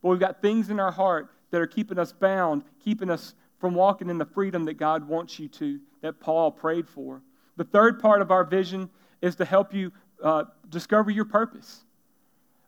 But 0.01 0.09
we've 0.09 0.19
got 0.19 0.41
things 0.41 0.69
in 0.69 0.79
our 0.79 0.91
heart 0.91 1.29
that 1.51 1.61
are 1.61 1.67
keeping 1.67 1.99
us 1.99 2.11
bound, 2.11 2.63
keeping 2.83 3.09
us 3.09 3.33
from 3.59 3.73
walking 3.73 4.09
in 4.09 4.17
the 4.17 4.25
freedom 4.25 4.65
that 4.65 4.75
God 4.75 5.07
wants 5.07 5.39
you 5.39 5.47
to, 5.49 5.79
that 6.01 6.19
Paul 6.19 6.51
prayed 6.51 6.87
for. 6.87 7.21
The 7.57 7.63
third 7.63 7.99
part 7.99 8.21
of 8.21 8.31
our 8.31 8.43
vision 8.43 8.89
is 9.21 9.35
to 9.37 9.45
help 9.45 9.73
you 9.73 9.91
uh, 10.23 10.45
discover 10.69 11.11
your 11.11 11.25
purpose. 11.25 11.83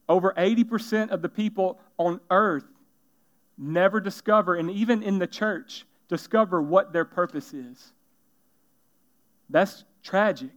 Over 0.10 0.34
80% 0.38 1.10
of 1.10 1.22
the 1.22 1.30
people 1.30 1.80
on 1.98 2.20
earth 2.30 2.66
never 3.58 4.00
discover, 4.00 4.56
and 4.56 4.70
even 4.72 5.04
in 5.04 5.20
the 5.20 5.28
church, 5.28 5.86
discover 6.08 6.62
what 6.62 6.94
their 6.94 7.06
purpose 7.06 7.54
is. 7.54 7.92
That's 9.50 9.84
tragic. 10.04 10.52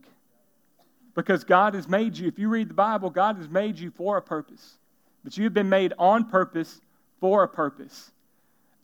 Because 1.14 1.42
God 1.42 1.74
has 1.74 1.88
made 1.88 2.16
you, 2.16 2.28
if 2.28 2.38
you 2.38 2.48
read 2.48 2.70
the 2.70 2.74
Bible, 2.74 3.10
God 3.10 3.36
has 3.36 3.48
made 3.48 3.78
you 3.78 3.90
for 3.90 4.16
a 4.16 4.22
purpose. 4.22 4.78
But 5.24 5.36
you 5.36 5.44
have 5.44 5.54
been 5.54 5.68
made 5.68 5.92
on 5.98 6.24
purpose 6.30 6.80
for 7.20 7.42
a 7.42 7.48
purpose. 7.48 8.12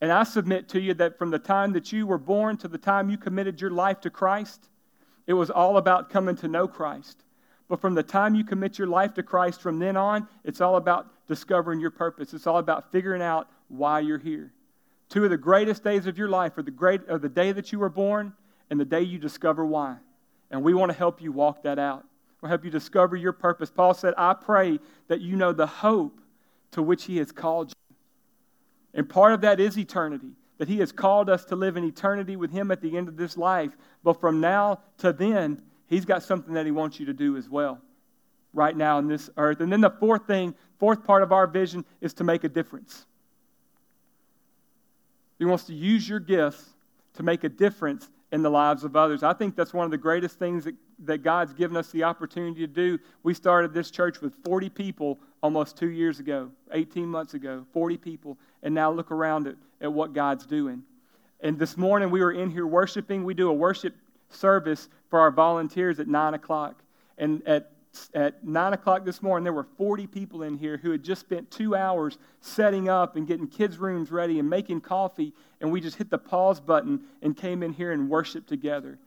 And 0.01 0.11
I 0.11 0.23
submit 0.23 0.69
to 0.69 0.79
you 0.79 0.93
that 0.95 1.17
from 1.17 1.31
the 1.31 1.39
time 1.39 1.73
that 1.73 1.91
you 1.91 2.05
were 2.05 2.17
born 2.17 2.57
to 2.57 2.67
the 2.67 2.77
time 2.77 3.09
you 3.09 3.17
committed 3.17 3.61
your 3.61 3.71
life 3.71 4.01
to 4.01 4.09
Christ, 4.09 4.69
it 5.25 5.33
was 5.33 5.49
all 5.49 5.77
about 5.77 6.09
coming 6.09 6.35
to 6.37 6.47
know 6.47 6.67
Christ. 6.67 7.23
But 7.67 7.81
from 7.81 7.95
the 7.95 8.03
time 8.03 8.35
you 8.35 8.43
commit 8.43 8.77
your 8.77 8.87
life 8.87 9.13
to 9.15 9.23
Christ, 9.23 9.61
from 9.61 9.79
then 9.79 9.97
on, 9.97 10.27
it's 10.43 10.61
all 10.61 10.77
about 10.77 11.07
discovering 11.27 11.79
your 11.79 11.91
purpose. 11.91 12.33
It's 12.33 12.47
all 12.47 12.59
about 12.59 12.91
figuring 12.91 13.21
out 13.21 13.49
why 13.67 13.99
you're 13.99 14.17
here. 14.17 14.53
Two 15.09 15.23
of 15.23 15.29
the 15.29 15.37
greatest 15.37 15.83
days 15.83 16.05
of 16.05 16.17
your 16.17 16.29
life 16.29 16.57
are 16.57 16.63
the, 16.63 16.71
great, 16.71 17.01
are 17.09 17.17
the 17.17 17.29
day 17.29 17.51
that 17.51 17.71
you 17.71 17.79
were 17.79 17.89
born 17.89 18.33
and 18.69 18.79
the 18.79 18.85
day 18.85 19.01
you 19.01 19.17
discover 19.17 19.65
why. 19.65 19.97
And 20.51 20.63
we 20.63 20.73
want 20.73 20.91
to 20.91 20.97
help 20.97 21.21
you 21.21 21.31
walk 21.31 21.63
that 21.63 21.79
out. 21.79 22.05
We'll 22.41 22.49
help 22.49 22.63
you 22.63 22.71
discover 22.71 23.15
your 23.15 23.33
purpose. 23.33 23.69
Paul 23.69 23.93
said, 23.93 24.13
I 24.17 24.33
pray 24.33 24.79
that 25.07 25.21
you 25.21 25.35
know 25.35 25.53
the 25.53 25.67
hope 25.67 26.19
to 26.71 26.81
which 26.81 27.05
he 27.05 27.17
has 27.17 27.31
called 27.31 27.69
you. 27.69 27.95
And 28.93 29.09
part 29.09 29.33
of 29.33 29.41
that 29.41 29.59
is 29.59 29.77
eternity, 29.77 30.31
that 30.57 30.67
he 30.67 30.79
has 30.79 30.91
called 30.91 31.29
us 31.29 31.45
to 31.45 31.55
live 31.55 31.77
in 31.77 31.83
eternity 31.83 32.35
with 32.35 32.51
him 32.51 32.71
at 32.71 32.81
the 32.81 32.97
end 32.97 33.07
of 33.07 33.17
this 33.17 33.37
life. 33.37 33.75
But 34.03 34.19
from 34.19 34.39
now 34.39 34.79
to 34.99 35.11
then, 35.13 35.61
He's 35.87 36.05
got 36.05 36.23
something 36.23 36.53
that 36.53 36.65
He 36.65 36.71
wants 36.71 36.99
you 36.99 37.07
to 37.07 37.13
do 37.13 37.37
as 37.37 37.49
well 37.49 37.81
right 38.53 38.75
now 38.75 38.99
in 38.99 39.07
this 39.07 39.29
earth. 39.37 39.61
And 39.61 39.71
then 39.71 39.81
the 39.81 39.89
fourth 39.89 40.27
thing, 40.27 40.53
fourth 40.79 41.03
part 41.03 41.23
of 41.23 41.31
our 41.31 41.47
vision 41.47 41.85
is 42.01 42.13
to 42.15 42.23
make 42.23 42.43
a 42.43 42.49
difference. 42.49 43.05
He 45.37 45.45
wants 45.45 45.65
to 45.65 45.73
use 45.73 46.07
your 46.07 46.19
gifts 46.19 46.63
to 47.15 47.23
make 47.23 47.43
a 47.43 47.49
difference 47.49 48.09
in 48.31 48.41
the 48.41 48.49
lives 48.49 48.83
of 48.83 48.95
others. 48.95 49.23
I 49.23 49.33
think 49.33 49.55
that's 49.55 49.73
one 49.73 49.85
of 49.85 49.91
the 49.91 49.97
greatest 49.97 50.37
things 50.37 50.65
that, 50.65 50.75
that 51.05 51.19
God's 51.19 51.53
given 51.53 51.77
us 51.77 51.91
the 51.91 52.03
opportunity 52.03 52.61
to 52.61 52.67
do. 52.67 52.99
We 53.23 53.33
started 53.33 53.73
this 53.73 53.89
church 53.89 54.21
with 54.21 54.33
40 54.43 54.69
people 54.69 55.19
almost 55.41 55.77
two 55.77 55.89
years 55.89 56.19
ago, 56.19 56.51
18 56.71 57.07
months 57.07 57.33
ago, 57.35 57.65
40 57.73 57.97
people. 57.97 58.37
And 58.63 58.75
now 58.75 58.91
look 58.91 59.11
around 59.11 59.47
at, 59.47 59.55
at 59.79 59.93
what 59.93 60.13
God's 60.13 60.45
doing. 60.45 60.83
And 61.39 61.57
this 61.57 61.77
morning 61.77 62.09
we 62.09 62.19
were 62.19 62.31
in 62.31 62.49
here 62.49 62.67
worshiping. 62.67 63.23
We 63.23 63.33
do 63.33 63.49
a 63.49 63.53
worship 63.53 63.95
service 64.29 64.89
for 65.09 65.19
our 65.19 65.31
volunteers 65.31 65.99
at 65.99 66.07
9 66.07 66.33
o'clock. 66.33 66.83
And 67.17 67.41
at, 67.47 67.71
at 68.13 68.45
9 68.45 68.73
o'clock 68.73 69.05
this 69.05 69.21
morning, 69.21 69.43
there 69.43 69.53
were 69.53 69.67
40 69.77 70.07
people 70.07 70.43
in 70.43 70.57
here 70.57 70.77
who 70.77 70.91
had 70.91 71.03
just 71.03 71.21
spent 71.21 71.49
two 71.49 71.75
hours 71.75 72.17
setting 72.41 72.89
up 72.89 73.15
and 73.15 73.27
getting 73.27 73.47
kids' 73.47 73.77
rooms 73.77 74.11
ready 74.11 74.39
and 74.39 74.49
making 74.49 74.81
coffee. 74.81 75.33
And 75.61 75.71
we 75.71 75.81
just 75.81 75.97
hit 75.97 76.09
the 76.09 76.17
pause 76.17 76.59
button 76.59 77.01
and 77.21 77.35
came 77.35 77.63
in 77.63 77.73
here 77.73 77.91
and 77.91 78.09
worshiped 78.09 78.47
together. 78.47 78.99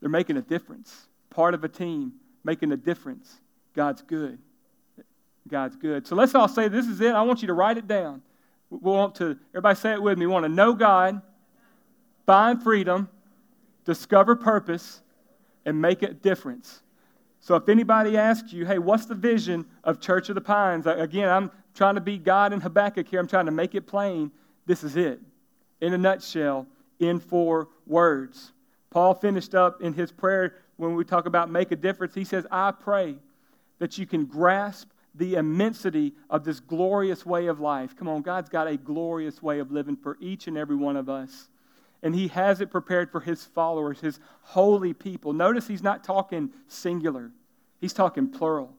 They're 0.00 0.08
making 0.08 0.36
a 0.36 0.42
difference. 0.42 1.08
Part 1.30 1.54
of 1.54 1.62
a 1.64 1.68
team, 1.68 2.14
making 2.44 2.72
a 2.72 2.76
difference. 2.76 3.40
God's 3.74 4.02
good. 4.02 4.38
God's 5.48 5.76
good. 5.76 6.06
So 6.06 6.16
let's 6.16 6.34
all 6.34 6.48
say 6.48 6.68
this 6.68 6.86
is 6.86 7.00
it. 7.00 7.12
I 7.12 7.22
want 7.22 7.42
you 7.42 7.48
to 7.48 7.54
write 7.54 7.78
it 7.78 7.86
down. 7.86 8.22
we 8.70 8.78
want 8.78 9.16
to, 9.16 9.38
everybody 9.50 9.76
say 9.76 9.92
it 9.92 10.02
with 10.02 10.18
me, 10.18 10.26
we 10.26 10.32
want 10.32 10.44
to 10.44 10.48
know 10.48 10.74
God, 10.74 11.20
find 12.26 12.62
freedom, 12.62 13.08
discover 13.84 14.36
purpose, 14.36 15.02
and 15.64 15.80
make 15.80 16.02
a 16.02 16.12
difference. 16.12 16.82
So 17.40 17.54
if 17.54 17.68
anybody 17.68 18.16
asks 18.16 18.52
you, 18.52 18.66
hey, 18.66 18.78
what's 18.78 19.06
the 19.06 19.14
vision 19.14 19.66
of 19.84 20.00
Church 20.00 20.28
of 20.28 20.34
the 20.34 20.40
Pines? 20.40 20.86
Again, 20.86 21.28
I'm 21.28 21.50
trying 21.74 21.94
to 21.94 22.00
be 22.00 22.18
God 22.18 22.52
in 22.52 22.60
Habakkuk 22.60 23.08
here. 23.08 23.20
I'm 23.20 23.28
trying 23.28 23.46
to 23.46 23.52
make 23.52 23.74
it 23.74 23.86
plain. 23.86 24.30
This 24.66 24.84
is 24.84 24.96
it. 24.96 25.20
In 25.80 25.94
a 25.94 25.98
nutshell, 25.98 26.66
in 26.98 27.18
four 27.18 27.68
words. 27.86 28.52
Paul 28.90 29.14
finished 29.14 29.54
up 29.54 29.80
in 29.80 29.94
his 29.94 30.12
prayer 30.12 30.56
when 30.76 30.94
we 30.94 31.04
talk 31.04 31.26
about 31.26 31.50
make 31.50 31.72
a 31.72 31.76
difference. 31.76 32.14
He 32.14 32.24
says, 32.24 32.46
I 32.50 32.72
pray 32.72 33.16
that 33.78 33.96
you 33.96 34.06
can 34.06 34.26
grasp 34.26 34.88
the 35.14 35.34
immensity 35.34 36.12
of 36.28 36.44
this 36.44 36.60
glorious 36.60 37.24
way 37.24 37.46
of 37.46 37.60
life. 37.60 37.96
Come 37.96 38.08
on, 38.08 38.22
God's 38.22 38.48
got 38.48 38.68
a 38.68 38.76
glorious 38.76 39.42
way 39.42 39.58
of 39.58 39.72
living 39.72 39.96
for 39.96 40.16
each 40.20 40.46
and 40.46 40.56
every 40.56 40.76
one 40.76 40.96
of 40.96 41.08
us. 41.08 41.48
And 42.02 42.14
He 42.14 42.28
has 42.28 42.60
it 42.60 42.70
prepared 42.70 43.10
for 43.10 43.20
His 43.20 43.44
followers, 43.44 44.00
His 44.00 44.18
holy 44.42 44.92
people. 44.92 45.32
Notice 45.32 45.66
He's 45.66 45.82
not 45.82 46.04
talking 46.04 46.50
singular, 46.68 47.30
He's 47.80 47.92
talking 47.92 48.28
plural, 48.28 48.74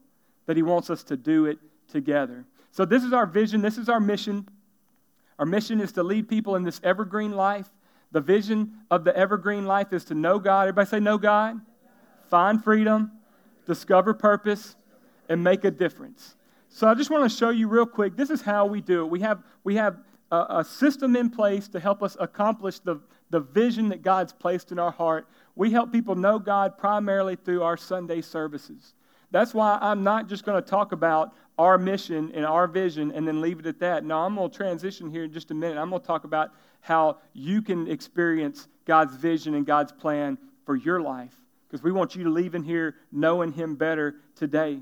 that 0.46 0.58
He 0.58 0.64
wants 0.64 0.90
us 0.90 1.04
to 1.04 1.18
do 1.18 1.46
it 1.46 1.60
together. 1.88 2.46
So, 2.72 2.86
this 2.86 3.04
is 3.04 3.14
our 3.14 3.26
vision, 3.26 3.62
this 3.62 3.78
is 3.78 3.90
our 3.90 4.00
mission. 4.00 4.48
Our 5.40 5.46
mission 5.46 5.82
is 5.82 5.92
to 5.94 6.04
lead 6.04 6.30
people 6.30 6.56
in 6.56 6.64
this 6.64 6.80
evergreen 6.84 7.32
life. 7.32 7.68
The 8.12 8.22
vision 8.22 8.74
of 8.92 9.04
the 9.04 9.16
evergreen 9.18 9.66
life 9.66 9.92
is 9.92 10.06
to 10.06 10.14
know 10.14 10.38
God. 10.38 10.68
Everybody 10.68 10.88
say, 10.88 11.00
Know 11.00 11.18
God, 11.18 11.60
find 12.30 12.64
freedom, 12.64 13.12
discover 13.66 14.14
purpose, 14.14 14.76
and 15.30 15.44
make 15.44 15.64
a 15.64 15.72
difference. 15.72 16.36
So 16.70 16.88
I 16.88 16.94
just 16.94 17.10
want 17.10 17.30
to 17.30 17.36
show 17.36 17.50
you 17.50 17.68
real 17.68 17.86
quick. 17.86 18.16
This 18.16 18.30
is 18.30 18.42
how 18.42 18.66
we 18.66 18.82
do 18.82 19.02
it. 19.02 19.10
We 19.10 19.22
have, 19.22 19.44
we 19.64 19.76
have 19.76 19.98
a, 20.32 20.60
a 20.60 20.63
system 20.63 21.15
in 21.15 21.30
place 21.30 21.67
to 21.70 21.80
help 21.80 22.02
us 22.02 22.17
accomplish 22.20 22.80
the, 22.80 23.00
the 23.30 23.39
vision 23.39 23.89
that 23.89 24.02
God's 24.02 24.34
placed 24.34 24.72
in 24.72 24.80
our 24.80 24.91
heart. 24.91 25.28
We 25.56 25.72
help 25.72 25.91
people 25.91 26.15
know 26.15 26.39
God 26.39 26.78
primarily 26.78 27.36
through 27.36 27.63
our 27.63 27.78
Sunday 27.78 28.22
services. 28.22 28.94
That's 29.32 29.54
why 29.54 29.78
I'm 29.82 30.04
not 30.04 30.28
just 30.28 30.46
going 30.46 30.62
to 30.62 30.67
talk 30.67 30.91
about 30.91 31.34
our 31.58 31.78
mission 31.78 32.32
and 32.34 32.46
our 32.46 32.67
vision 32.67 33.12
and 33.12 33.28
then 33.28 33.41
leave 33.41 33.60
it 33.60 33.65
at 33.65 33.80
that. 33.80 34.04
No, 34.04 34.20
I'm 34.20 34.36
going 34.36 34.50
to 34.50 34.58
transition 34.58 35.10
here 35.10 35.24
in 35.24 35.32
just 35.32 35.52
a 35.52 35.54
minute. 35.54 35.78
I'm 35.78 35.89
going 35.89 36.02
to 36.02 36.08
talk 36.08 36.24
about 36.24 36.52
how 36.82 37.17
you 37.34 37.62
can 37.62 37.88
experience 37.88 38.67
God's 38.86 39.15
vision 39.15 39.54
and 39.54 39.65
God's 39.65 39.91
plan 39.91 40.38
for 40.65 40.76
your 40.76 41.02
life 41.02 41.36
because 41.67 41.84
we 41.84 41.91
want 41.91 42.15
you 42.15 42.24
to 42.26 42.30
leave 42.30 42.56
in 42.56 42.63
here 42.63 42.96
knowing 43.12 43.54
Him 43.54 43.76
better 43.76 44.15
today. 44.36 44.80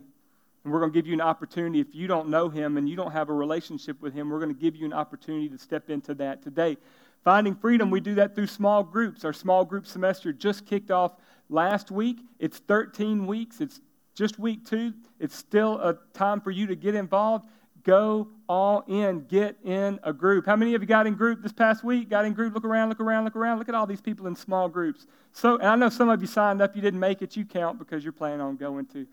And 0.70 0.74
we're 0.76 0.82
going 0.82 0.92
to 0.92 1.00
give 1.00 1.08
you 1.08 1.16
an 1.16 1.22
opportunity. 1.22 1.80
If 1.80 1.96
you 1.96 2.06
don't 2.06 2.30
know 2.30 2.48
Him 2.48 2.78
and 2.78 2.88
you 2.88 2.96
don't 2.96 3.10
have 3.10 3.30
a 3.30 3.34
relationship 3.34 4.00
with 4.04 4.14
Him, 4.14 4.30
we're 4.30 4.38
going 4.38 4.54
to 4.54 4.62
give 4.62 4.76
you 4.76 4.86
an 4.86 4.94
opportunity 4.94 5.50
to 5.50 5.58
step 5.58 5.90
into 5.90 6.14
that 6.14 6.44
today. 6.44 6.78
Finding 7.24 7.56
freedom, 7.56 7.90
we 7.90 8.00
do 8.00 8.14
that 8.14 8.36
through 8.36 8.46
small 8.46 8.84
groups. 8.84 9.26
Our 9.26 9.34
small 9.34 9.66
group 9.66 9.88
semester 9.88 10.32
just 10.32 10.68
kicked 10.68 10.92
off 10.92 11.14
last 11.50 11.90
week. 11.90 12.20
It's 12.38 12.60
13 12.60 13.26
weeks, 13.26 13.62
it's 13.62 13.82
just 14.14 14.38
week 14.38 14.64
two. 14.64 14.94
It's 15.20 15.36
still 15.36 15.80
a 15.80 15.98
time 16.14 16.40
for 16.40 16.52
you 16.52 16.68
to 16.68 16.76
get 16.76 16.94
involved. 16.94 17.48
Go 17.84 18.28
all 18.48 18.84
in. 18.88 19.22
Get 19.22 19.58
in 19.64 20.00
a 20.04 20.14
group. 20.14 20.46
How 20.46 20.56
many 20.56 20.76
of 20.76 20.84
you 20.84 20.88
got 20.88 21.08
in 21.08 21.16
group 21.16 21.42
this 21.42 21.52
past 21.52 21.84
week? 21.84 22.10
Got 22.12 22.26
in 22.26 22.34
group? 22.34 22.54
Look 22.54 22.66
around, 22.66 22.90
look 22.90 23.00
around, 23.00 23.24
look 23.24 23.36
around. 23.36 23.58
Look 23.58 23.70
at 23.70 23.74
all 23.74 23.88
these 23.88 24.02
people 24.02 24.28
in 24.28 24.36
small 24.36 24.70
groups. 24.70 25.08
So, 25.32 25.56
and 25.56 25.68
I 25.68 25.76
know 25.76 25.90
some 25.90 26.10
of 26.10 26.22
you 26.22 26.28
signed 26.28 26.62
up. 26.62 26.76
You 26.76 26.82
didn't 26.84 27.00
make 27.00 27.24
it. 27.24 27.36
You 27.36 27.44
count 27.44 27.80
because 27.80 28.04
you're 28.04 28.14
planning 28.14 28.42
on 28.42 28.56
going 28.56 28.86
to. 28.88 29.08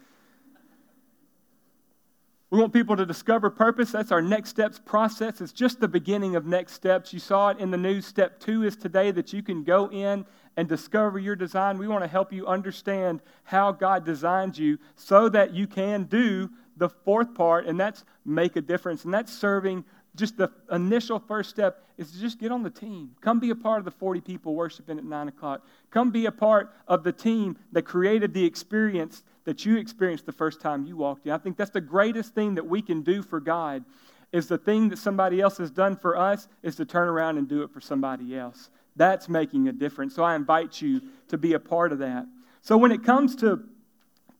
We 2.48 2.61
want 2.61 2.72
people 2.72 2.96
to 2.96 3.04
discover 3.04 3.50
purpose. 3.50 3.90
That's 3.90 4.12
our 4.12 4.22
next 4.22 4.50
steps 4.50 4.78
process. 4.78 5.40
It's 5.40 5.52
just 5.52 5.80
the 5.80 5.88
beginning 5.88 6.37
of 6.37 6.46
next 6.46 6.74
steps. 6.74 7.12
You 7.12 7.18
saw 7.18 7.48
it 7.48 7.59
in 7.59 7.72
the 7.72 7.76
news. 7.76 8.06
Step 8.06 8.38
two 8.38 8.62
is 8.62 8.76
today 8.76 9.11
that 9.11 9.32
you 9.32 9.42
can 9.42 9.64
go 9.64 9.90
in 9.90 10.24
and 10.56 10.68
discover 10.68 11.18
your 11.18 11.35
design. 11.35 11.76
We 11.76 11.88
want 11.88 12.04
to 12.04 12.09
help 12.09 12.32
you 12.32 12.46
understand 12.46 13.20
how 13.42 13.72
God 13.72 14.04
designed 14.04 14.56
you 14.56 14.78
so 14.94 15.28
that 15.30 15.54
you 15.54 15.66
can 15.66 16.04
do 16.04 16.48
the 16.76 16.88
fourth 16.88 17.35
part, 17.35 17.66
and 17.66 17.80
that's 17.80 18.04
make 18.24 18.54
a 18.54 18.61
difference. 18.61 19.04
And 19.04 19.12
that's 19.12 19.32
serving 19.32 19.85
just 20.14 20.37
the 20.37 20.50
initial 20.70 21.18
first 21.18 21.50
step 21.50 21.82
is 21.98 22.12
to 22.12 22.20
just 22.20 22.38
get 22.38 22.52
on 22.52 22.62
the 22.62 22.70
team. 22.70 23.11
Come 23.20 23.40
be 23.40 23.50
a 23.50 23.56
part 23.56 23.80
of 23.80 23.85
the 23.85 23.90
40 23.90 24.20
people 24.20 24.54
worshiping 24.54 24.98
at 24.98 25.04
9 25.04 25.28
o'clock. 25.28 25.66
Come 25.90 26.11
be 26.11 26.26
a 26.26 26.32
part 26.32 26.72
of 26.87 27.02
the 27.02 27.12
team 27.12 27.59
that 27.72 27.82
created 27.82 28.32
the 28.32 28.44
experience 28.44 29.24
that 29.46 29.64
you 29.64 29.78
experienced 29.78 30.26
the 30.26 30.32
first 30.32 30.61
time 30.61 30.85
you 30.85 30.96
walked 30.96 31.26
in. 31.26 31.32
I 31.32 31.38
think 31.38 31.56
that's 31.56 31.70
the 31.70 31.80
greatest 31.80 32.35
thing 32.35 32.56
that 32.56 32.66
we 32.66 32.82
can 32.82 33.00
do 33.00 33.22
for 33.22 33.40
God 33.40 33.85
is 34.32 34.48
the 34.48 34.59
thing 34.59 34.88
that 34.90 34.98
somebody 34.98 35.40
else 35.40 35.56
has 35.56 35.70
done 35.70 35.96
for 35.96 36.18
us 36.18 36.48
is 36.62 36.76
to 36.76 36.85
turn 36.85 37.09
around 37.09 37.38
and 37.38 37.48
do 37.48 37.62
it 37.62 37.70
for 37.70 37.80
somebody 37.80 38.37
else. 38.37 38.70
That's 38.96 39.28
making 39.28 39.68
a 39.68 39.72
difference. 39.72 40.14
So 40.14 40.24
I 40.24 40.35
invite 40.35 40.82
you 40.82 41.00
to 41.28 41.38
be 41.38 41.52
a 41.52 41.61
part 41.61 41.92
of 41.92 42.00
that. 42.00 42.26
So 42.61 42.76
when 42.76 42.90
it 42.90 43.04
comes 43.04 43.37
to, 43.37 43.62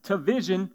to 0.03 0.17
vision, 0.17 0.69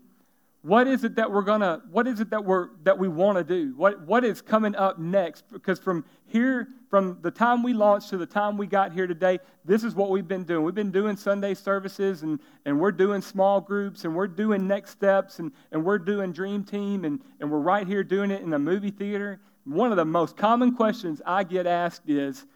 what 0.63 0.87
is 0.87 1.03
it 1.03 1.17
that 1.17 1.31
we're 1.31 1.43
gonna 1.43 1.83
what 1.91 2.07
is 2.07 2.21
it 2.21 2.31
that 2.31 2.45
we're 2.45 2.69
that 2.85 2.97
we 2.97 3.09
want 3.09 3.37
to 3.37 3.43
do? 3.45 3.75
What 3.77 4.01
what 4.07 4.25
is 4.25 4.41
coming 4.41 4.77
up 4.77 4.97
next? 4.97 5.45
Because 5.53 5.81
from 5.81 6.05
here 6.27 6.69
from 6.89 7.19
the 7.21 7.33
time 7.33 7.65
we 7.65 7.75
launched 7.75 8.11
to 8.11 8.17
the 8.17 8.27
time 8.27 8.57
we 8.57 8.69
got 8.69 8.93
here 8.93 9.09
today 9.09 9.41
this 9.65 9.83
is 9.83 9.97
what 9.97 10.11
we've 10.11 10.29
been 10.29 10.45
doing. 10.45 10.65
We've 10.65 10.75
been 10.75 10.93
doing 10.93 11.17
sunday 11.17 11.55
services 11.55 12.23
and 12.23 12.39
and 12.65 12.79
we're 12.79 12.93
doing 12.93 13.23
small 13.23 13.61
groups 13.61 14.05
and 14.05 14.15
we're 14.15 14.29
doing 14.29 14.69
next 14.69 14.91
steps 14.91 15.41
and 15.41 15.51
and 15.73 15.85
we're 15.85 15.99
doing 15.99 16.33
dream 16.33 16.63
team 16.63 17.05
and 17.05 17.21
and 17.41 17.51
we're 17.51 17.59
right 17.59 17.87
here 17.87 18.05
doing 18.05 18.31
it 18.31 18.41
in 18.41 18.51
the 18.51 18.59
movie 18.59 18.93
theater. 18.93 19.41
One 19.65 19.91
of 19.91 19.97
the 19.97 20.05
most 20.05 20.37
common 20.37 20.75
questions 20.77 21.21
i 21.27 21.43
get 21.43 21.67
asked 21.67 22.09
is 22.09 22.47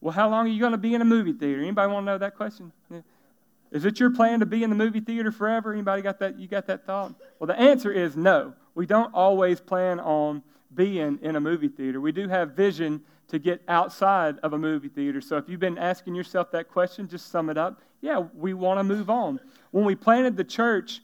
well 0.00 0.12
how 0.12 0.28
long 0.30 0.46
are 0.46 0.50
you 0.50 0.60
going 0.60 0.72
to 0.72 0.78
be 0.78 0.94
in 0.94 1.02
a 1.02 1.04
movie 1.04 1.32
theater? 1.32 1.62
Anybody 1.62 1.92
want 1.92 2.06
to 2.06 2.12
know 2.12 2.18
that 2.18 2.36
question? 2.36 2.70
Yeah. 2.88 3.00
Is 3.70 3.84
it 3.84 3.98
your 4.00 4.10
plan 4.10 4.40
to 4.40 4.46
be 4.46 4.62
in 4.62 4.70
the 4.70 4.76
movie 4.76 5.00
theater 5.00 5.32
forever? 5.32 5.72
Anybody 5.72 6.02
got 6.02 6.18
that? 6.20 6.38
You 6.38 6.46
got 6.46 6.66
that 6.66 6.86
thought? 6.86 7.14
Well, 7.38 7.46
the 7.46 7.58
answer 7.58 7.92
is 7.92 8.16
no. 8.16 8.54
We 8.74 8.86
don't 8.86 9.12
always 9.14 9.60
plan 9.60 10.00
on 10.00 10.42
being 10.74 11.18
in 11.22 11.36
a 11.36 11.40
movie 11.40 11.68
theater. 11.68 12.00
We 12.00 12.12
do 12.12 12.28
have 12.28 12.52
vision 12.52 13.02
to 13.28 13.38
get 13.38 13.62
outside 13.66 14.38
of 14.42 14.52
a 14.52 14.58
movie 14.58 14.88
theater. 14.88 15.20
So 15.20 15.36
if 15.36 15.48
you've 15.48 15.60
been 15.60 15.78
asking 15.78 16.14
yourself 16.14 16.50
that 16.52 16.68
question, 16.68 17.08
just 17.08 17.30
sum 17.30 17.50
it 17.50 17.58
up. 17.58 17.80
Yeah, 18.00 18.24
we 18.34 18.54
want 18.54 18.78
to 18.78 18.84
move 18.84 19.10
on. 19.10 19.40
When 19.72 19.84
we 19.84 19.94
planted 19.94 20.36
the 20.36 20.44
church, 20.44 21.00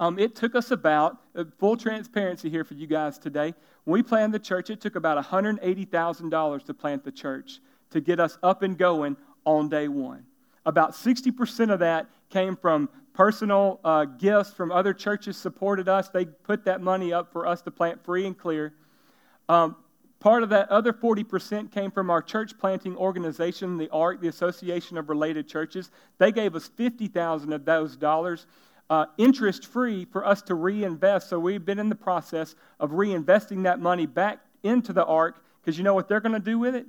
um, 0.00 0.18
it 0.18 0.34
took 0.34 0.54
us 0.54 0.70
about, 0.70 1.18
uh, 1.34 1.44
full 1.58 1.76
transparency 1.76 2.50
here 2.50 2.64
for 2.64 2.74
you 2.74 2.86
guys 2.86 3.18
today. 3.18 3.54
When 3.84 3.94
we 3.94 4.02
planted 4.02 4.32
the 4.32 4.44
church, 4.44 4.70
it 4.70 4.80
took 4.80 4.96
about 4.96 5.22
$180,000 5.24 6.64
to 6.64 6.74
plant 6.74 7.04
the 7.04 7.12
church 7.12 7.60
to 7.90 8.00
get 8.00 8.20
us 8.20 8.38
up 8.42 8.62
and 8.62 8.76
going 8.76 9.16
on 9.44 9.68
day 9.68 9.88
one. 9.88 10.24
About 10.66 10.92
60% 10.92 11.72
of 11.72 11.78
that 11.80 12.06
came 12.30 12.56
from 12.56 12.88
personal 13.14 13.80
uh, 13.84 14.04
gifts 14.04 14.52
from 14.52 14.70
other 14.70 14.94
churches 14.94 15.36
supported 15.36 15.88
us. 15.88 16.08
They 16.08 16.24
put 16.24 16.64
that 16.66 16.80
money 16.80 17.12
up 17.12 17.32
for 17.32 17.46
us 17.46 17.62
to 17.62 17.70
plant 17.70 18.04
free 18.04 18.26
and 18.26 18.38
clear. 18.38 18.74
Um, 19.48 19.76
part 20.20 20.42
of 20.42 20.50
that 20.50 20.68
other 20.68 20.92
40% 20.92 21.72
came 21.72 21.90
from 21.90 22.10
our 22.10 22.22
church 22.22 22.56
planting 22.58 22.96
organization, 22.96 23.76
the 23.76 23.90
ARC, 23.90 24.20
the 24.20 24.28
Association 24.28 24.98
of 24.98 25.08
Related 25.08 25.48
Churches. 25.48 25.90
They 26.18 26.30
gave 26.30 26.54
us 26.54 26.68
50,000 26.68 27.52
of 27.52 27.64
those 27.64 27.96
dollars. 27.96 28.46
Uh, 28.90 29.06
interest 29.18 29.66
free 29.66 30.06
for 30.06 30.24
us 30.24 30.40
to 30.42 30.54
reinvest. 30.54 31.28
So 31.28 31.38
we've 31.38 31.64
been 31.64 31.78
in 31.78 31.88
the 31.88 31.94
process 31.94 32.54
of 32.80 32.92
reinvesting 32.92 33.64
that 33.64 33.80
money 33.80 34.06
back 34.06 34.38
into 34.62 34.92
the 34.92 35.04
ARC 35.04 35.42
because 35.60 35.76
you 35.76 35.84
know 35.84 35.94
what 35.94 36.08
they're 36.08 36.20
going 36.20 36.32
to 36.32 36.38
do 36.38 36.58
with 36.58 36.74
it? 36.74 36.86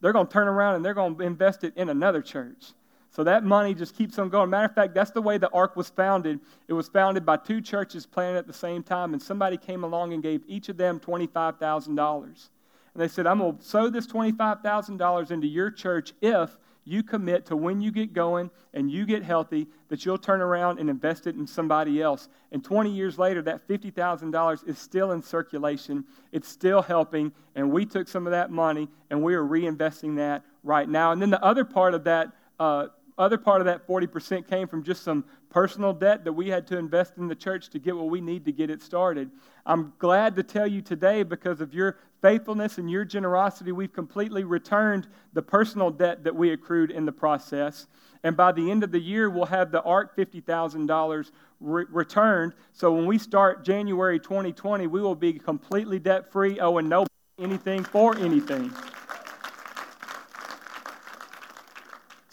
They're 0.00 0.12
going 0.12 0.26
to 0.26 0.32
turn 0.32 0.48
around 0.48 0.76
and 0.76 0.84
they're 0.84 0.94
going 0.94 1.16
to 1.16 1.22
invest 1.22 1.62
it 1.62 1.74
in 1.76 1.88
another 1.88 2.22
church. 2.22 2.72
So 3.10 3.24
that 3.24 3.42
money 3.42 3.74
just 3.74 3.96
keeps 3.96 4.18
on 4.18 4.28
going. 4.28 4.50
Matter 4.50 4.66
of 4.66 4.74
fact, 4.74 4.94
that's 4.94 5.10
the 5.10 5.22
way 5.22 5.38
the 5.38 5.50
ARC 5.50 5.76
was 5.76 5.88
founded. 5.88 6.40
It 6.68 6.74
was 6.74 6.88
founded 6.88 7.24
by 7.24 7.38
two 7.38 7.60
churches 7.60 8.06
planted 8.06 8.38
at 8.38 8.46
the 8.46 8.52
same 8.52 8.82
time, 8.82 9.12
and 9.12 9.22
somebody 9.22 9.56
came 9.56 9.82
along 9.82 10.12
and 10.12 10.22
gave 10.22 10.42
each 10.46 10.68
of 10.68 10.76
them 10.76 11.00
$25,000. 11.00 12.48
And 12.94 13.02
they 13.02 13.08
said, 13.08 13.26
I'm 13.26 13.38
going 13.38 13.58
to 13.58 13.64
sow 13.64 13.88
this 13.88 14.06
$25,000 14.06 15.30
into 15.30 15.46
your 15.46 15.70
church 15.70 16.12
if 16.20 16.56
you 16.84 17.02
commit 17.02 17.46
to 17.46 17.56
when 17.56 17.80
you 17.80 17.90
get 17.90 18.12
going 18.12 18.50
and 18.72 18.90
you 18.90 19.04
get 19.04 19.22
healthy 19.22 19.66
that 19.88 20.04
you'll 20.04 20.18
turn 20.18 20.40
around 20.40 20.78
and 20.78 20.88
invest 20.88 21.26
it 21.26 21.36
in 21.36 21.46
somebody 21.46 22.00
else. 22.00 22.28
And 22.50 22.64
20 22.64 22.90
years 22.90 23.18
later, 23.18 23.42
that 23.42 23.68
$50,000 23.68 24.68
is 24.68 24.78
still 24.78 25.12
in 25.12 25.22
circulation. 25.22 26.04
It's 26.32 26.48
still 26.48 26.80
helping. 26.80 27.32
And 27.54 27.70
we 27.70 27.84
took 27.84 28.08
some 28.08 28.26
of 28.26 28.30
that 28.30 28.50
money 28.50 28.88
and 29.10 29.22
we 29.22 29.34
are 29.34 29.44
reinvesting 29.44 30.16
that 30.16 30.44
right 30.62 30.88
now. 30.88 31.12
And 31.12 31.20
then 31.20 31.30
the 31.30 31.42
other 31.44 31.64
part 31.64 31.94
of 31.94 32.04
that 32.04 32.32
uh, 32.58 32.86
other 33.18 33.36
part 33.36 33.60
of 33.60 33.66
that 33.66 33.86
40% 33.86 34.48
came 34.48 34.68
from 34.68 34.82
just 34.82 35.02
some 35.02 35.24
personal 35.50 35.92
debt 35.92 36.24
that 36.24 36.32
we 36.32 36.48
had 36.48 36.66
to 36.68 36.78
invest 36.78 37.14
in 37.16 37.26
the 37.26 37.34
church 37.34 37.68
to 37.70 37.78
get 37.78 37.96
what 37.96 38.08
we 38.08 38.20
need 38.20 38.44
to 38.44 38.52
get 38.52 38.70
it 38.70 38.80
started. 38.80 39.30
I'm 39.66 39.92
glad 39.98 40.36
to 40.36 40.42
tell 40.42 40.66
you 40.66 40.80
today, 40.80 41.22
because 41.22 41.60
of 41.60 41.74
your 41.74 41.98
faithfulness 42.22 42.78
and 42.78 42.90
your 42.90 43.04
generosity, 43.04 43.72
we've 43.72 43.92
completely 43.92 44.44
returned 44.44 45.08
the 45.32 45.42
personal 45.42 45.90
debt 45.90 46.24
that 46.24 46.34
we 46.34 46.52
accrued 46.52 46.90
in 46.90 47.04
the 47.04 47.12
process. 47.12 47.86
And 48.22 48.36
by 48.36 48.52
the 48.52 48.70
end 48.70 48.84
of 48.84 48.92
the 48.92 49.00
year, 49.00 49.30
we'll 49.30 49.46
have 49.46 49.70
the 49.70 49.82
ARC 49.82 50.16
$50,000 50.16 51.30
re- 51.60 51.84
returned. 51.90 52.54
So 52.72 52.92
when 52.92 53.06
we 53.06 53.18
start 53.18 53.64
January 53.64 54.18
2020, 54.18 54.86
we 54.86 55.00
will 55.00 55.14
be 55.14 55.32
completely 55.34 55.98
debt 55.98 56.30
free, 56.32 56.60
owing 56.60 56.88
no 56.88 57.06
anything 57.38 57.84
for 57.84 58.16
anything. 58.16 58.72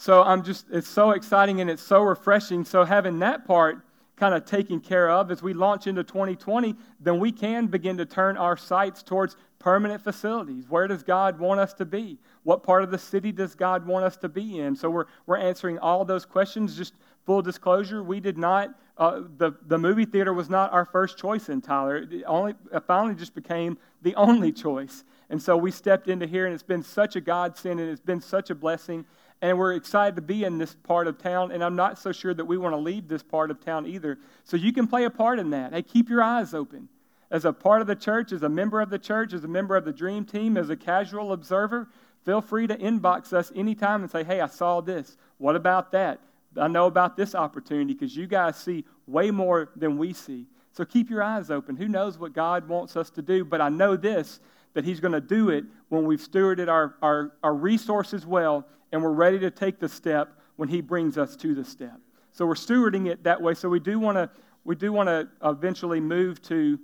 So 0.06 0.22
I'm 0.22 0.44
just, 0.44 0.66
it's 0.70 0.86
so 0.86 1.10
exciting 1.10 1.60
and 1.60 1.68
it's 1.68 1.82
so 1.82 2.00
refreshing. 2.00 2.64
So 2.64 2.84
having 2.84 3.18
that 3.18 3.44
part 3.44 3.80
kind 4.14 4.36
of 4.36 4.44
taken 4.44 4.78
care 4.78 5.10
of 5.10 5.32
as 5.32 5.42
we 5.42 5.52
launch 5.52 5.88
into 5.88 6.04
2020, 6.04 6.76
then 7.00 7.18
we 7.18 7.32
can 7.32 7.66
begin 7.66 7.96
to 7.96 8.06
turn 8.06 8.36
our 8.36 8.56
sights 8.56 9.02
towards 9.02 9.36
permanent 9.58 10.00
facilities. 10.00 10.68
Where 10.68 10.86
does 10.86 11.02
God 11.02 11.40
want 11.40 11.58
us 11.58 11.74
to 11.74 11.84
be? 11.84 12.20
What 12.44 12.62
part 12.62 12.84
of 12.84 12.92
the 12.92 12.98
city 12.98 13.32
does 13.32 13.56
God 13.56 13.84
want 13.84 14.04
us 14.04 14.16
to 14.18 14.28
be 14.28 14.60
in? 14.60 14.76
So 14.76 14.88
we're, 14.88 15.06
we're 15.26 15.38
answering 15.38 15.76
all 15.80 16.04
those 16.04 16.24
questions. 16.24 16.76
Just 16.76 16.94
full 17.24 17.42
disclosure, 17.42 18.04
we 18.04 18.20
did 18.20 18.38
not, 18.38 18.78
uh, 18.98 19.22
the, 19.38 19.54
the 19.66 19.76
movie 19.76 20.04
theater 20.04 20.32
was 20.32 20.48
not 20.48 20.72
our 20.72 20.84
first 20.84 21.18
choice 21.18 21.48
in 21.48 21.60
Tyler. 21.60 21.96
It 21.96 22.22
only, 22.28 22.54
it 22.72 22.84
finally 22.86 23.16
just 23.16 23.34
became 23.34 23.76
the 24.02 24.14
only 24.14 24.52
choice. 24.66 25.02
And 25.30 25.42
so 25.42 25.56
we 25.56 25.72
stepped 25.72 26.06
into 26.06 26.28
here, 26.28 26.46
and 26.46 26.54
it's 26.54 26.62
been 26.62 26.84
such 26.84 27.16
a 27.16 27.20
godsend, 27.20 27.80
and 27.80 27.90
it's 27.90 28.00
been 28.00 28.20
such 28.20 28.50
a 28.50 28.54
blessing 28.54 29.04
and 29.42 29.58
we're 29.58 29.74
excited 29.74 30.16
to 30.16 30.22
be 30.22 30.44
in 30.44 30.58
this 30.58 30.74
part 30.74 31.06
of 31.06 31.18
town, 31.18 31.52
and 31.52 31.62
I'm 31.62 31.76
not 31.76 31.98
so 31.98 32.12
sure 32.12 32.32
that 32.32 32.44
we 32.44 32.56
want 32.56 32.72
to 32.72 32.78
leave 32.78 33.08
this 33.08 33.22
part 33.22 33.50
of 33.50 33.64
town 33.64 33.86
either. 33.86 34.18
So 34.44 34.56
you 34.56 34.72
can 34.72 34.86
play 34.86 35.04
a 35.04 35.10
part 35.10 35.38
in 35.38 35.50
that. 35.50 35.72
Hey, 35.72 35.82
keep 35.82 36.08
your 36.08 36.22
eyes 36.22 36.54
open. 36.54 36.88
As 37.30 37.44
a 37.44 37.52
part 37.52 37.80
of 37.80 37.86
the 37.86 37.96
church, 37.96 38.32
as 38.32 38.42
a 38.42 38.48
member 38.48 38.80
of 38.80 38.88
the 38.88 38.98
church, 38.98 39.32
as 39.32 39.44
a 39.44 39.48
member 39.48 39.76
of 39.76 39.84
the 39.84 39.92
dream 39.92 40.24
team, 40.24 40.56
as 40.56 40.70
a 40.70 40.76
casual 40.76 41.32
observer, 41.32 41.88
feel 42.24 42.40
free 42.40 42.66
to 42.66 42.76
inbox 42.76 43.32
us 43.32 43.52
anytime 43.54 44.02
and 44.02 44.10
say, 44.10 44.24
hey, 44.24 44.40
I 44.40 44.46
saw 44.46 44.80
this. 44.80 45.16
What 45.38 45.56
about 45.56 45.92
that? 45.92 46.20
I 46.56 46.68
know 46.68 46.86
about 46.86 47.16
this 47.16 47.34
opportunity 47.34 47.92
because 47.92 48.16
you 48.16 48.26
guys 48.26 48.56
see 48.56 48.84
way 49.06 49.30
more 49.30 49.70
than 49.76 49.98
we 49.98 50.12
see. 50.12 50.46
So 50.72 50.84
keep 50.84 51.10
your 51.10 51.22
eyes 51.22 51.50
open. 51.50 51.76
Who 51.76 51.88
knows 51.88 52.18
what 52.18 52.32
God 52.32 52.68
wants 52.68 52.96
us 52.96 53.10
to 53.10 53.22
do? 53.22 53.44
But 53.44 53.60
I 53.60 53.68
know 53.68 53.96
this 53.96 54.40
that 54.76 54.84
He's 54.84 55.00
going 55.00 55.12
to 55.12 55.22
do 55.22 55.48
it 55.48 55.64
when 55.88 56.04
we've 56.04 56.20
stewarded 56.20 56.68
our, 56.68 56.96
our, 57.00 57.32
our 57.42 57.54
resources 57.54 58.26
well 58.26 58.66
and 58.92 59.02
we're 59.02 59.10
ready 59.10 59.38
to 59.38 59.50
take 59.50 59.80
the 59.80 59.88
step 59.88 60.38
when 60.56 60.68
He 60.68 60.82
brings 60.82 61.16
us 61.16 61.34
to 61.36 61.54
the 61.54 61.64
step. 61.64 61.98
So 62.32 62.44
we're 62.44 62.54
stewarding 62.54 63.10
it 63.10 63.24
that 63.24 63.40
way. 63.40 63.54
So 63.54 63.70
we 63.70 63.80
do 63.80 63.98
want 63.98 64.18
to 64.18 64.28
we 64.64 64.74
do 64.74 64.92
want 64.92 65.08
to 65.08 65.28
eventually 65.42 65.98
move 65.98 66.42
to 66.42 66.78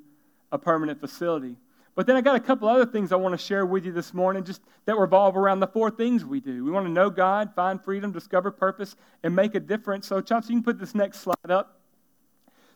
a 0.52 0.58
permanent 0.58 1.00
facility. 1.00 1.56
But 1.94 2.06
then 2.06 2.16
I 2.16 2.22
got 2.22 2.36
a 2.36 2.40
couple 2.40 2.66
other 2.66 2.86
things 2.86 3.12
I 3.12 3.16
want 3.16 3.38
to 3.38 3.44
share 3.44 3.66
with 3.66 3.84
you 3.84 3.92
this 3.92 4.14
morning, 4.14 4.44
just 4.44 4.62
that 4.86 4.96
revolve 4.96 5.36
around 5.36 5.60
the 5.60 5.66
four 5.66 5.90
things 5.90 6.24
we 6.24 6.40
do. 6.40 6.64
We 6.64 6.70
want 6.70 6.86
to 6.86 6.92
know 6.92 7.10
God, 7.10 7.50
find 7.54 7.82
freedom, 7.82 8.10
discover 8.10 8.50
purpose, 8.50 8.96
and 9.22 9.36
make 9.36 9.54
a 9.54 9.60
difference. 9.60 10.06
So, 10.06 10.22
Chauncey, 10.22 10.54
you 10.54 10.60
can 10.60 10.64
put 10.64 10.78
this 10.78 10.94
next 10.94 11.20
slide 11.20 11.50
up. 11.50 11.80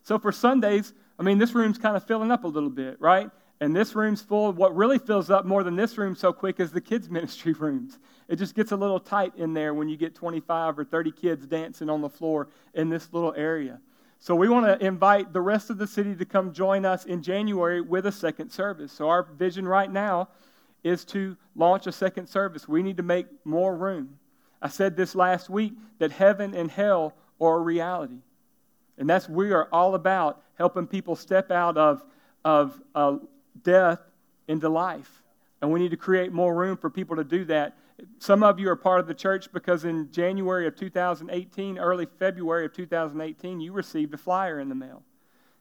So, 0.03 0.19
for 0.19 0.33
Sundays, 0.33 0.93
I 1.19 1.23
mean, 1.23 1.39
this 1.39 1.55
room's 1.55 1.79
kind 1.79 1.97
of 1.97 2.05
filling 2.05 2.31
up 2.31 2.45
a 2.45 2.49
little 2.49 2.69
bit, 2.69 3.01
right? 3.01 3.31
And 3.61 3.75
this 3.75 3.95
room's 3.95 4.21
full. 4.21 4.53
What 4.53 4.77
really 4.77 4.99
fills 4.99 5.31
up 5.31 5.47
more 5.47 5.63
than 5.63 5.77
this 5.77 5.97
room 5.97 6.15
so 6.15 6.33
quick 6.33 6.61
is 6.61 6.73
the 6.73 6.81
kids' 6.81 7.09
ministry 7.11 7.53
rooms. 7.53 7.99
It 8.29 8.37
just 8.37 8.55
gets 8.55 8.73
a 8.73 8.77
little 8.77 9.01
tight 9.01 9.33
in 9.37 9.55
there 9.55 9.73
when 9.73 9.89
you 9.89 9.97
get 9.97 10.15
25 10.15 10.79
or 10.79 10.85
30 10.85 11.13
kids 11.13 11.47
dancing 11.47 11.89
on 11.89 12.01
the 12.01 12.09
floor 12.09 12.49
in 12.75 12.91
this 12.91 13.13
little 13.13 13.35
area. 13.37 13.81
So 14.19 14.35
we 14.35 14.49
want 14.49 14.67
to 14.67 14.85
invite 14.85 15.33
the 15.33 15.41
rest 15.41 15.71
of 15.71 15.79
the 15.79 15.87
city 15.87 16.15
to 16.17 16.25
come 16.25 16.53
join 16.53 16.85
us 16.85 17.05
in 17.05 17.23
January 17.23 17.81
with 17.81 18.07
a 18.07 18.13
second 18.13 18.51
service. 18.51 18.93
So 18.93 19.09
our 19.09 19.23
vision 19.23 19.69
right 19.69 19.91
now 19.91 20.29
is 20.83 21.05
to 21.07 21.37
launch 21.55 21.87
a 21.87 21.93
second 21.93 22.27
service. 22.27 22.69
We 22.69 22.83
need 22.83 22.97
to 22.97 23.03
make 23.03 23.27
more 23.45 23.77
room. 23.77 24.19
I 24.61 24.69
said 24.69 24.97
this 24.97 25.15
last 25.15 25.51
week 25.51 25.75
that 25.99 26.13
heaven 26.13 26.55
and 26.55 26.71
hell 26.71 27.15
are 27.41 27.57
a 27.57 27.61
reality. 27.61 28.19
And 28.99 29.09
that's 29.09 29.29
we 29.29 29.53
are 29.53 29.69
all 29.71 29.95
about 29.95 30.43
helping 30.55 30.87
people 30.87 31.17
step 31.17 31.51
out 31.51 31.77
of, 31.77 32.03
of 32.45 32.81
uh, 32.95 33.19
death 33.63 34.01
into 34.49 34.69
life. 34.69 35.23
And 35.61 35.73
we 35.73 35.81
need 35.81 35.91
to 35.91 35.97
create 35.97 36.33
more 36.33 36.55
room 36.55 36.77
for 36.77 36.91
people 36.91 37.17
to 37.17 37.25
do 37.25 37.45
that. 37.47 37.77
Some 38.19 38.43
of 38.43 38.61
you 38.61 38.69
are 38.69 38.77
part 38.77 39.01
of 39.01 39.07
the 39.07 39.15
church 39.15 39.51
because 39.53 39.85
in 39.85 40.11
January 40.13 40.67
of 40.67 40.77
2018, 40.77 41.79
early 41.79 42.07
February 42.19 42.67
of 42.67 42.75
2018, 42.75 43.61
you 43.61 43.73
received 43.73 44.13
a 44.13 44.19
flyer 44.19 44.61
in 44.61 44.69
the 44.69 44.75
mail. 44.75 45.03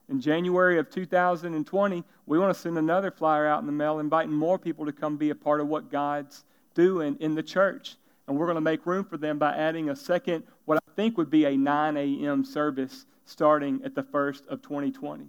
In 0.09 0.19
January 0.19 0.77
of 0.77 0.89
2020, 0.89 2.03
we 2.25 2.37
want 2.37 2.53
to 2.53 2.59
send 2.59 2.77
another 2.77 3.09
flyer 3.09 3.47
out 3.47 3.61
in 3.61 3.65
the 3.65 3.71
mail 3.71 3.99
inviting 3.99 4.33
more 4.33 4.59
people 4.59 4.85
to 4.85 4.91
come 4.91 5.17
be 5.17 5.31
a 5.31 5.35
part 5.35 5.61
of 5.61 5.67
what 5.67 5.89
God's 5.89 6.43
doing 6.75 7.17
in 7.19 7.33
the 7.33 7.41
church. 7.41 7.95
And 8.27 8.37
we're 8.37 8.45
going 8.45 8.55
to 8.55 8.61
make 8.61 8.85
room 8.85 9.05
for 9.05 9.17
them 9.17 9.39
by 9.39 9.55
adding 9.55 9.89
a 9.89 9.95
second, 9.95 10.43
what 10.65 10.77
I 10.77 10.91
think 10.95 11.17
would 11.17 11.29
be 11.29 11.45
a 11.45 11.57
9 11.57 11.97
a.m. 11.97 12.43
service 12.43 13.05
starting 13.25 13.81
at 13.83 13.95
the 13.95 14.03
first 14.03 14.45
of 14.47 14.61
2020. 14.61 15.25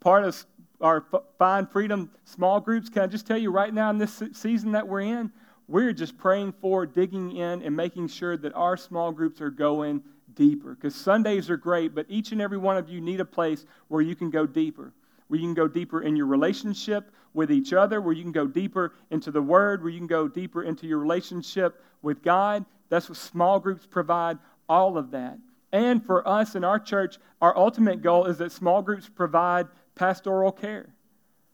Part 0.00 0.24
of 0.24 0.46
our 0.82 1.04
Find 1.38 1.70
Freedom 1.70 2.10
small 2.24 2.60
groups, 2.60 2.88
can 2.88 3.02
I 3.02 3.06
just 3.06 3.26
tell 3.26 3.38
you 3.38 3.50
right 3.50 3.72
now 3.72 3.90
in 3.90 3.98
this 3.98 4.22
season 4.32 4.72
that 4.72 4.86
we're 4.86 5.00
in, 5.00 5.32
we're 5.68 5.92
just 5.92 6.18
praying 6.18 6.54
for, 6.60 6.84
digging 6.86 7.36
in, 7.36 7.62
and 7.62 7.74
making 7.74 8.08
sure 8.08 8.36
that 8.36 8.52
our 8.54 8.76
small 8.76 9.12
groups 9.12 9.40
are 9.40 9.50
going 9.50 10.02
deeper. 10.34 10.74
Because 10.74 10.94
Sundays 10.94 11.48
are 11.48 11.56
great, 11.56 11.94
but 11.94 12.06
each 12.08 12.32
and 12.32 12.42
every 12.42 12.58
one 12.58 12.76
of 12.76 12.88
you 12.88 13.00
need 13.00 13.20
a 13.20 13.24
place 13.24 13.64
where 13.88 14.02
you 14.02 14.14
can 14.14 14.30
go 14.30 14.46
deeper. 14.46 14.92
Where 15.28 15.40
you 15.40 15.46
can 15.46 15.54
go 15.54 15.68
deeper 15.68 16.02
in 16.02 16.16
your 16.16 16.26
relationship 16.26 17.10
with 17.32 17.50
each 17.50 17.72
other, 17.72 18.00
where 18.00 18.12
you 18.12 18.22
can 18.22 18.32
go 18.32 18.46
deeper 18.46 18.92
into 19.10 19.30
the 19.30 19.40
Word, 19.40 19.82
where 19.82 19.90
you 19.90 19.98
can 19.98 20.06
go 20.06 20.28
deeper 20.28 20.62
into 20.62 20.86
your 20.86 20.98
relationship 20.98 21.82
with 22.02 22.22
God. 22.22 22.66
That's 22.90 23.08
what 23.08 23.16
small 23.16 23.58
groups 23.58 23.86
provide, 23.86 24.38
all 24.68 24.98
of 24.98 25.12
that. 25.12 25.38
And 25.72 26.04
for 26.04 26.26
us 26.28 26.54
in 26.54 26.64
our 26.64 26.78
church, 26.78 27.16
our 27.40 27.56
ultimate 27.56 28.02
goal 28.02 28.26
is 28.26 28.36
that 28.38 28.52
small 28.52 28.82
groups 28.82 29.08
provide 29.08 29.68
pastoral 29.94 30.52
care. 30.52 30.94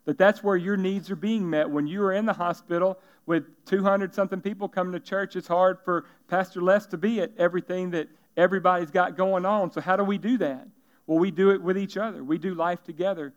That 0.05 0.19
that's 0.19 0.43
where 0.43 0.57
your 0.57 0.77
needs 0.77 1.11
are 1.11 1.17
being 1.17 1.49
met. 1.49 1.69
When 1.69 1.87
you 1.87 2.03
are 2.03 2.13
in 2.13 2.25
the 2.25 2.33
hospital, 2.33 2.99
with 3.27 3.45
200 3.67 4.15
something 4.15 4.41
people 4.41 4.69
coming 4.71 4.95
to 4.95 5.01
church, 5.01 5.37
it's 5.37 5.47
hard 5.47 5.79
for 5.85 6.07
Pastor 6.29 6.63
Les 6.63 6.87
to 6.87 6.97
be 6.97 7.21
at 7.21 7.31
everything 7.37 7.91
that 7.91 8.09
everybody's 8.39 8.91
got 8.91 9.19
going 9.19 9.45
on. 9.45 9.71
So, 9.71 9.83
how 9.83 9.97
do 9.97 10.03
we 10.05 10.17
do 10.17 10.39
that? 10.39 10.67
Well, 11.07 11.19
we 11.19 11.31
do 11.31 11.51
it 11.51 11.63
with 11.63 11.77
each 11.77 11.99
other, 11.99 12.25
we 12.25 12.39
do 12.39 12.55
life 12.55 12.83
together. 12.83 13.35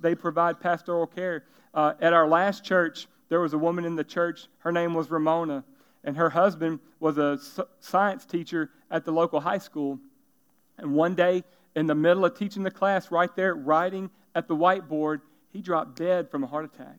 They 0.00 0.14
provide 0.14 0.60
pastoral 0.60 1.08
care. 1.08 1.44
Uh, 1.74 1.94
at 2.00 2.12
our 2.12 2.28
last 2.28 2.64
church, 2.64 3.08
there 3.28 3.40
was 3.40 3.52
a 3.52 3.58
woman 3.58 3.84
in 3.84 3.96
the 3.96 4.04
church. 4.04 4.46
Her 4.58 4.70
name 4.70 4.94
was 4.94 5.10
Ramona, 5.10 5.64
and 6.04 6.16
her 6.16 6.30
husband 6.30 6.78
was 7.00 7.18
a 7.18 7.40
science 7.80 8.24
teacher 8.24 8.70
at 8.92 9.04
the 9.04 9.10
local 9.10 9.40
high 9.40 9.58
school. 9.58 9.98
And 10.78 10.94
one 10.94 11.16
day, 11.16 11.42
in 11.74 11.88
the 11.88 11.96
middle 11.96 12.24
of 12.24 12.38
teaching 12.38 12.62
the 12.62 12.70
class, 12.70 13.10
right 13.10 13.34
there, 13.34 13.56
writing 13.56 14.08
at 14.36 14.46
the 14.46 14.54
whiteboard, 14.54 15.22
he 15.50 15.62
dropped 15.62 15.96
dead 15.96 16.30
from 16.30 16.44
a 16.44 16.46
heart 16.46 16.66
attack. 16.66 16.98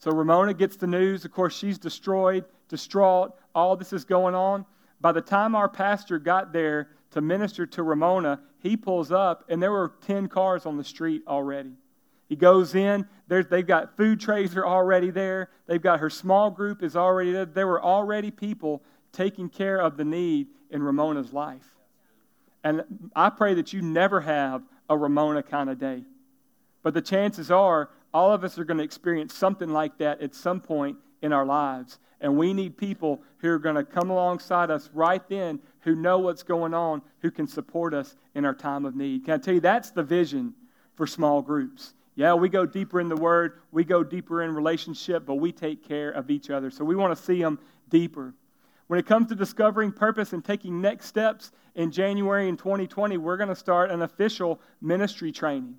So 0.00 0.10
Ramona 0.10 0.52
gets 0.52 0.76
the 0.76 0.88
news. 0.88 1.24
Of 1.24 1.30
course, 1.30 1.56
she's 1.56 1.78
destroyed, 1.78 2.44
distraught. 2.68 3.32
All 3.54 3.76
this 3.76 3.92
is 3.92 4.04
going 4.04 4.34
on. 4.34 4.66
By 5.00 5.12
the 5.12 5.20
time 5.20 5.54
our 5.54 5.68
pastor 5.68 6.18
got 6.18 6.52
there 6.52 6.88
to 7.12 7.20
minister 7.20 7.64
to 7.64 7.84
Ramona, 7.84 8.40
he 8.60 8.76
pulls 8.76 9.12
up, 9.12 9.44
and 9.48 9.62
there 9.62 9.70
were 9.70 9.92
10 10.04 10.26
cars 10.26 10.66
on 10.66 10.76
the 10.76 10.84
street 10.84 11.22
already. 11.28 11.72
He 12.28 12.34
goes 12.34 12.74
in, 12.74 13.06
they've 13.28 13.66
got 13.66 13.96
food 13.96 14.20
trays 14.20 14.56
are 14.56 14.66
already 14.66 15.10
there. 15.10 15.48
They've 15.66 15.80
got 15.80 16.00
her 16.00 16.10
small 16.10 16.50
group 16.50 16.82
is 16.82 16.96
already 16.96 17.30
there. 17.30 17.46
There 17.46 17.66
were 17.68 17.82
already 17.82 18.32
people 18.32 18.82
taking 19.12 19.48
care 19.48 19.80
of 19.80 19.96
the 19.96 20.04
need 20.04 20.48
in 20.70 20.82
Ramona's 20.82 21.32
life. 21.32 21.76
And 22.64 22.82
I 23.14 23.30
pray 23.30 23.54
that 23.54 23.72
you 23.72 23.80
never 23.80 24.20
have 24.20 24.62
a 24.88 24.96
Ramona 24.96 25.42
kind 25.42 25.70
of 25.70 25.78
day. 25.78 26.04
But 26.82 26.94
the 26.94 27.02
chances 27.02 27.50
are 27.50 27.90
all 28.14 28.32
of 28.32 28.44
us 28.44 28.58
are 28.58 28.64
going 28.64 28.78
to 28.78 28.84
experience 28.84 29.34
something 29.34 29.68
like 29.68 29.98
that 29.98 30.20
at 30.20 30.34
some 30.34 30.60
point 30.60 30.96
in 31.22 31.32
our 31.32 31.44
lives. 31.44 31.98
And 32.20 32.36
we 32.36 32.52
need 32.52 32.76
people 32.76 33.22
who 33.38 33.50
are 33.50 33.58
going 33.58 33.76
to 33.76 33.84
come 33.84 34.10
alongside 34.10 34.70
us 34.70 34.90
right 34.92 35.22
then, 35.28 35.60
who 35.80 35.94
know 35.94 36.18
what's 36.18 36.42
going 36.42 36.74
on, 36.74 37.02
who 37.20 37.30
can 37.30 37.46
support 37.46 37.94
us 37.94 38.16
in 38.34 38.44
our 38.44 38.54
time 38.54 38.84
of 38.84 38.96
need. 38.96 39.24
Can 39.24 39.34
I 39.34 39.38
tell 39.38 39.54
you, 39.54 39.60
that's 39.60 39.90
the 39.90 40.02
vision 40.02 40.54
for 40.94 41.06
small 41.06 41.42
groups. 41.42 41.94
Yeah, 42.16 42.34
we 42.34 42.48
go 42.48 42.66
deeper 42.66 43.00
in 43.00 43.08
the 43.08 43.16
Word, 43.16 43.60
we 43.70 43.84
go 43.84 44.02
deeper 44.02 44.42
in 44.42 44.52
relationship, 44.52 45.24
but 45.24 45.36
we 45.36 45.52
take 45.52 45.86
care 45.86 46.10
of 46.10 46.30
each 46.30 46.50
other. 46.50 46.70
So 46.70 46.84
we 46.84 46.96
want 46.96 47.16
to 47.16 47.24
see 47.24 47.40
them 47.40 47.60
deeper. 47.88 48.34
When 48.88 48.98
it 48.98 49.06
comes 49.06 49.28
to 49.28 49.34
discovering 49.34 49.92
purpose 49.92 50.32
and 50.32 50.44
taking 50.44 50.80
next 50.80 51.06
steps 51.06 51.52
in 51.74 51.90
January 51.90 52.48
in 52.48 52.56
2020, 52.56 53.18
we're 53.18 53.36
going 53.36 53.50
to 53.50 53.54
start 53.54 53.90
an 53.90 54.02
official 54.02 54.60
ministry 54.80 55.30
training. 55.30 55.76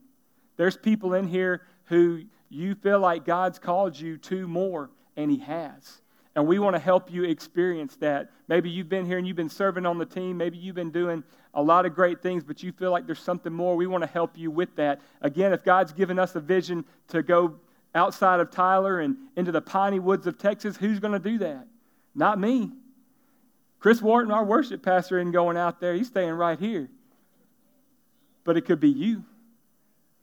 There's 0.58 0.78
people 0.78 1.15
in 1.15 1.28
here 1.28 1.63
who 1.86 2.22
you 2.50 2.76
feel 2.76 3.00
like 3.00 3.26
God's 3.26 3.58
called 3.58 4.00
you 4.00 4.17
to 4.17 4.48
more, 4.48 4.91
and 5.17 5.32
He 5.32 5.39
has. 5.39 6.02
And 6.36 6.45
we 6.45 6.60
want 6.60 6.76
to 6.76 6.80
help 6.80 7.12
you 7.12 7.24
experience 7.24 7.95
that. 7.98 8.30
Maybe 8.48 8.69
you've 8.69 8.89
been 8.89 9.08
here 9.08 9.17
and 9.17 9.28
you've 9.28 9.36
been 9.36 9.50
serving 9.50 9.88
on 9.88 9.98
the 9.98 10.06
team. 10.06 10.38
Maybe 10.38 10.58
you've 10.58 10.76
been 10.76 10.91
doing 10.91 11.24
a 11.56 11.62
lot 11.63 11.88
of 11.88 11.95
great 11.95 12.22
things, 12.22 12.43
but 12.43 12.62
you 12.62 12.72
feel 12.72 12.91
like 12.91 13.08
there's 13.08 13.19
something 13.19 13.52
more. 13.52 13.76
We 13.76 13.88
want 13.88 14.04
to 14.04 14.10
help 14.10 14.38
you 14.38 14.52
with 14.52 14.76
that. 14.76 15.02
Again, 15.22 15.52
if 15.52 15.63
God's 15.63 15.91
given 15.91 16.19
us 16.19 16.36
a 16.36 16.39
vision 16.39 16.86
to 17.08 17.24
go 17.24 17.56
outside 17.95 18.39
of 18.39 18.52
Tyler 18.52 19.00
and 19.00 19.17
into 19.36 19.52
the 19.52 19.62
piney 19.62 20.00
woods 20.00 20.28
of 20.28 20.38
Texas, 20.38 20.78
who's 20.78 21.00
going 21.00 21.13
to 21.13 21.19
do 21.19 21.39
that? 21.39 21.65
Not 22.13 22.39
me. 22.39 22.72
Chris 23.80 24.02
Wharton, 24.02 24.32
our 24.32 24.44
worship 24.44 24.84
pastor, 24.84 25.20
isn't 25.20 25.32
going 25.32 25.58
out 25.58 25.80
there. 25.80 25.94
He's 25.94 26.08
staying 26.08 26.34
right 26.34 26.60
here. 26.60 26.89
But 28.44 28.58
it 28.58 28.62
could 28.62 28.80
be 28.80 28.89
you, 28.89 29.24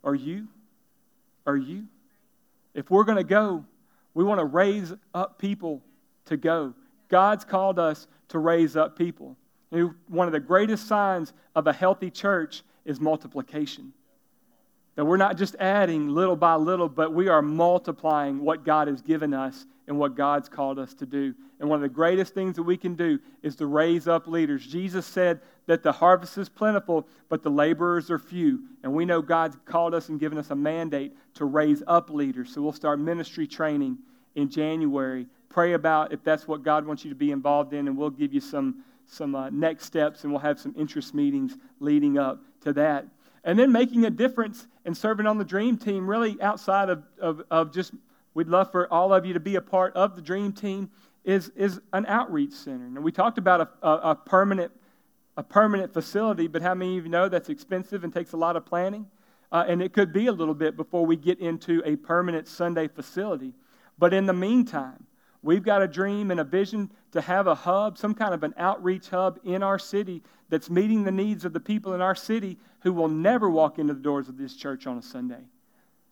or 0.02 0.14
you, 0.14 0.48
or 1.46 1.56
you. 1.56 1.86
If 2.74 2.90
we're 2.90 3.04
going 3.04 3.18
to 3.18 3.24
go, 3.24 3.64
we 4.14 4.24
want 4.24 4.40
to 4.40 4.44
raise 4.44 4.92
up 5.14 5.38
people 5.38 5.82
to 6.26 6.36
go. 6.36 6.74
God's 7.08 7.44
called 7.44 7.78
us 7.78 8.06
to 8.28 8.38
raise 8.38 8.76
up 8.76 8.98
people. 8.98 9.36
One 10.08 10.26
of 10.26 10.32
the 10.32 10.40
greatest 10.40 10.86
signs 10.86 11.32
of 11.54 11.66
a 11.66 11.72
healthy 11.72 12.10
church 12.10 12.62
is 12.84 13.00
multiplication. 13.00 13.92
That 14.96 15.04
we're 15.04 15.18
not 15.18 15.36
just 15.36 15.54
adding 15.60 16.08
little 16.08 16.36
by 16.36 16.54
little, 16.54 16.88
but 16.88 17.12
we 17.12 17.28
are 17.28 17.42
multiplying 17.42 18.40
what 18.40 18.64
God 18.64 18.88
has 18.88 19.02
given 19.02 19.34
us 19.34 19.66
and 19.86 19.98
what 19.98 20.16
God's 20.16 20.48
called 20.48 20.78
us 20.78 20.94
to 20.94 21.06
do. 21.06 21.34
And 21.60 21.68
one 21.68 21.76
of 21.76 21.82
the 21.82 21.94
greatest 21.94 22.34
things 22.34 22.56
that 22.56 22.62
we 22.62 22.76
can 22.76 22.94
do 22.94 23.18
is 23.42 23.56
to 23.56 23.66
raise 23.66 24.08
up 24.08 24.26
leaders. 24.26 24.66
Jesus 24.66 25.06
said 25.06 25.40
that 25.66 25.82
the 25.82 25.92
harvest 25.92 26.38
is 26.38 26.48
plentiful, 26.48 27.06
but 27.28 27.42
the 27.42 27.50
laborers 27.50 28.10
are 28.10 28.18
few. 28.18 28.60
And 28.82 28.92
we 28.92 29.04
know 29.04 29.20
God's 29.20 29.56
called 29.64 29.94
us 29.94 30.08
and 30.08 30.18
given 30.18 30.38
us 30.38 30.50
a 30.50 30.56
mandate 30.56 31.14
to 31.34 31.44
raise 31.44 31.82
up 31.86 32.10
leaders. 32.10 32.52
So 32.52 32.62
we'll 32.62 32.72
start 32.72 32.98
ministry 32.98 33.46
training 33.46 33.98
in 34.34 34.48
January. 34.48 35.26
Pray 35.48 35.74
about 35.74 36.12
if 36.12 36.24
that's 36.24 36.48
what 36.48 36.62
God 36.62 36.86
wants 36.86 37.04
you 37.04 37.10
to 37.10 37.16
be 37.16 37.32
involved 37.32 37.72
in, 37.72 37.86
and 37.86 37.96
we'll 37.96 38.10
give 38.10 38.32
you 38.32 38.40
some, 38.40 38.82
some 39.06 39.34
uh, 39.34 39.50
next 39.50 39.84
steps 39.84 40.24
and 40.24 40.32
we'll 40.32 40.40
have 40.40 40.58
some 40.58 40.74
interest 40.76 41.14
meetings 41.14 41.56
leading 41.80 42.18
up 42.18 42.40
to 42.62 42.72
that. 42.74 43.06
And 43.46 43.58
then 43.58 43.72
making 43.72 44.04
a 44.04 44.10
difference 44.10 44.66
and 44.84 44.94
serving 44.94 45.26
on 45.26 45.38
the 45.38 45.44
dream 45.44 45.78
team, 45.78 46.06
really 46.06 46.36
outside 46.42 46.90
of, 46.90 47.04
of, 47.18 47.42
of 47.50 47.72
just, 47.72 47.92
we'd 48.34 48.48
love 48.48 48.70
for 48.70 48.92
all 48.92 49.14
of 49.14 49.24
you 49.24 49.32
to 49.32 49.40
be 49.40 49.54
a 49.54 49.62
part 49.62 49.94
of 49.96 50.16
the 50.16 50.20
dream 50.20 50.52
team, 50.52 50.90
is, 51.24 51.48
is 51.56 51.80
an 51.94 52.04
outreach 52.06 52.52
center. 52.52 52.84
And 52.84 53.02
we 53.02 53.12
talked 53.12 53.38
about 53.38 53.60
a, 53.62 53.86
a, 53.86 54.10
a 54.10 54.14
permanent 54.14 54.72
a 55.36 55.42
permanent 55.42 55.92
facility, 55.92 56.46
but 56.46 56.62
how 56.62 56.74
many 56.74 56.98
of 56.98 57.04
you 57.04 57.10
know 57.10 57.28
that's 57.28 57.50
expensive 57.50 58.04
and 58.04 58.12
takes 58.12 58.32
a 58.32 58.36
lot 58.36 58.56
of 58.56 58.64
planning? 58.64 59.06
Uh, 59.52 59.64
and 59.68 59.82
it 59.82 59.92
could 59.92 60.12
be 60.12 60.26
a 60.26 60.32
little 60.32 60.54
bit 60.54 60.76
before 60.76 61.04
we 61.04 61.16
get 61.16 61.38
into 61.40 61.82
a 61.84 61.96
permanent 61.96 62.48
Sunday 62.48 62.88
facility. 62.88 63.52
But 63.98 64.12
in 64.12 64.26
the 64.26 64.32
meantime, 64.32 65.05
we've 65.46 65.62
got 65.62 65.80
a 65.80 65.88
dream 65.88 66.30
and 66.30 66.40
a 66.40 66.44
vision 66.44 66.90
to 67.12 67.20
have 67.20 67.46
a 67.46 67.54
hub, 67.54 67.96
some 67.96 68.14
kind 68.14 68.34
of 68.34 68.42
an 68.42 68.52
outreach 68.58 69.08
hub 69.08 69.38
in 69.44 69.62
our 69.62 69.78
city 69.78 70.22
that's 70.48 70.68
meeting 70.68 71.04
the 71.04 71.12
needs 71.12 71.44
of 71.44 71.52
the 71.52 71.60
people 71.60 71.94
in 71.94 72.00
our 72.00 72.14
city 72.14 72.58
who 72.80 72.92
will 72.92 73.08
never 73.08 73.48
walk 73.48 73.78
into 73.78 73.94
the 73.94 74.00
doors 74.00 74.28
of 74.28 74.36
this 74.36 74.54
church 74.54 74.86
on 74.86 74.98
a 74.98 75.02
Sunday. 75.02 75.42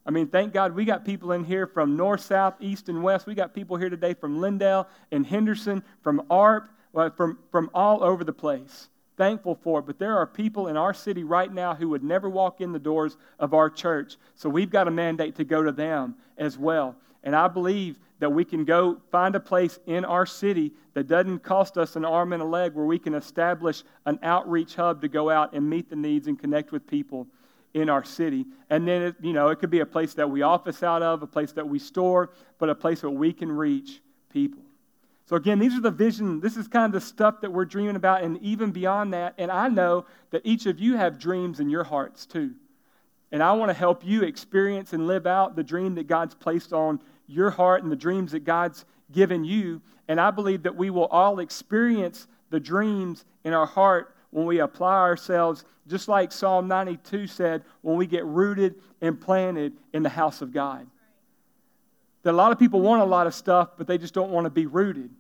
I 0.07 0.11
mean, 0.11 0.29
thank 0.29 0.53
God 0.53 0.75
we 0.75 0.85
got 0.85 1.05
people 1.05 1.33
in 1.33 1.45
here 1.45 1.67
from 1.67 1.97
north, 1.97 2.21
south, 2.21 2.55
east, 2.61 2.89
and 2.89 3.03
west. 3.03 3.27
We 3.27 3.35
got 3.35 3.55
people 3.55 3.77
here 3.77 3.91
today 3.91 4.15
from 4.15 4.39
Lindale 4.39 4.87
and 5.11 5.27
Henderson, 5.27 5.83
from 6.03 6.23
ARP, 6.31 6.69
from, 7.17 7.39
from 7.51 7.71
all 7.75 8.05
over 8.05 8.23
the 8.23 8.33
place. 8.33 8.89
Thankful 9.17 9.55
for 9.55 9.79
it. 9.79 9.87
But 9.87 9.99
there 9.99 10.17
are 10.19 10.27
people 10.27 10.69
in 10.69 10.77
our 10.77 10.93
city 10.93 11.25
right 11.25 11.53
now 11.53 11.75
who 11.75 11.89
would 11.91 12.05
never 12.05 12.29
walk 12.29 12.61
in 12.61 12.73
the 12.73 12.79
doors 12.79 13.17
of 13.39 13.55
our 13.55 13.71
church. 13.71 14.17
So 14.35 14.49
we've 14.49 14.71
got 14.71 14.89
a 14.89 14.91
mandate 14.91 15.37
to 15.37 15.45
go 15.45 15.63
to 15.63 15.73
them 15.73 16.17
as 16.37 16.59
well. 16.59 16.97
And 17.23 17.35
I 17.35 17.49
believe 17.49 17.99
that 18.25 18.31
we 18.31 18.43
can 18.43 18.65
go 18.65 18.97
find 19.13 19.37
a 19.37 19.41
place 19.41 19.79
in 19.87 20.03
our 20.03 20.25
city 20.25 20.73
that 20.95 21.07
doesn't 21.07 21.41
cost 21.41 21.77
us 21.77 21.95
an 21.95 22.07
arm 22.07 22.33
and 22.33 22.41
a 22.41 22.47
leg 22.47 22.73
where 22.73 22.87
we 22.87 22.99
can 22.99 23.13
establish 23.13 23.83
an 24.07 24.19
outreach 24.23 24.77
hub 24.77 25.03
to 25.03 25.09
go 25.09 25.29
out 25.29 25.53
and 25.53 25.69
meet 25.69 25.91
the 25.91 25.97
needs 25.97 26.27
and 26.27 26.39
connect 26.39 26.73
with 26.73 26.87
people 26.87 27.27
in 27.75 27.91
our 27.91 28.03
city. 28.03 28.47
And 28.71 28.89
then, 28.89 29.03
it, 29.03 29.17
you 29.21 29.35
know, 29.35 29.49
it 29.49 29.57
could 29.57 29.69
be 29.69 29.81
a 29.81 29.87
place 29.87 30.15
that 30.15 30.31
we 30.31 30.41
office 30.41 30.83
out 30.83 31.03
of, 31.03 31.23
a 31.23 31.27
place 31.27 31.53
that 31.53 31.69
we 31.69 31.79
store, 31.79 32.31
but 32.59 32.71
a 32.71 32.75
place 32.75 33.03
where 33.03 33.13
we 33.13 33.31
can 33.31 33.53
reach 33.53 34.01
people. 34.33 34.63
So, 35.27 35.37
again, 35.37 35.59
these 35.59 35.75
are 35.75 35.83
the 35.83 35.91
vision. 35.91 36.41
This 36.41 36.57
is 36.57 36.67
kind 36.67 36.87
of 36.87 36.93
the 36.93 37.07
stuff 37.07 37.43
that 37.43 37.53
we're 37.53 37.67
dreaming 37.67 37.97
about, 37.97 38.23
and 38.23 38.39
even 38.39 38.71
beyond 38.71 39.13
that. 39.13 39.35
And 39.37 39.51
I 39.51 39.69
know 39.69 40.07
that 40.31 40.41
each 40.45 40.65
of 40.65 40.81
you 40.81 40.97
have 40.97 41.19
dreams 41.19 41.61
in 41.61 41.69
your 41.69 41.85
hearts, 41.85 42.25
too. 42.25 42.55
And 43.33 43.43
I 43.43 43.53
want 43.53 43.69
to 43.69 43.75
help 43.75 44.03
you 44.03 44.23
experience 44.23 44.95
and 44.95 45.07
live 45.07 45.27
out 45.27 45.57
the 45.57 45.63
dream 45.63 45.97
that 45.97 46.07
God's 46.07 46.35
placed 46.35 46.73
on 46.73 47.01
your 47.27 47.51
heart 47.51 47.83
and 47.83 47.91
the 47.91 47.97
dreams 47.97 48.33
that 48.33 48.45
God's 48.45 48.85
given 49.13 49.45
you. 49.45 49.81
And 50.09 50.21
I 50.21 50.31
believe 50.31 50.65
that 50.65 50.77
we 50.77 50.91
will 50.91 51.07
all 51.07 51.39
experience 51.39 52.27
the 52.51 52.61
dreams 52.61 53.25
in 53.45 53.53
our 53.53 53.67
heart 53.67 54.15
when 54.31 54.47
we 54.47 54.59
apply 54.59 54.97
ourselves, 54.97 55.65
just 55.87 56.09
like 56.09 56.33
Psalm 56.33 56.69
92 56.69 57.27
said, 57.27 57.63
when 57.83 57.97
we 57.97 58.07
get 58.07 58.25
rooted 58.25 58.75
and 59.01 59.21
planted 59.21 59.75
in 59.93 60.03
the 60.03 60.09
house 60.09 60.43
of 60.43 60.53
God. 60.53 60.87
That 62.23 62.33
a 62.33 62.37
lot 62.37 62.53
of 62.53 62.59
people 62.59 62.81
want 62.81 63.03
a 63.03 63.07
lot 63.07 63.27
of 63.27 63.35
stuff, 63.35 63.71
but 63.77 63.87
they 63.87 63.99
just 63.99 64.15
don't 64.15 64.31
want 64.31 64.45
to 64.45 64.51
be 64.51 64.67
rooted. 64.67 65.11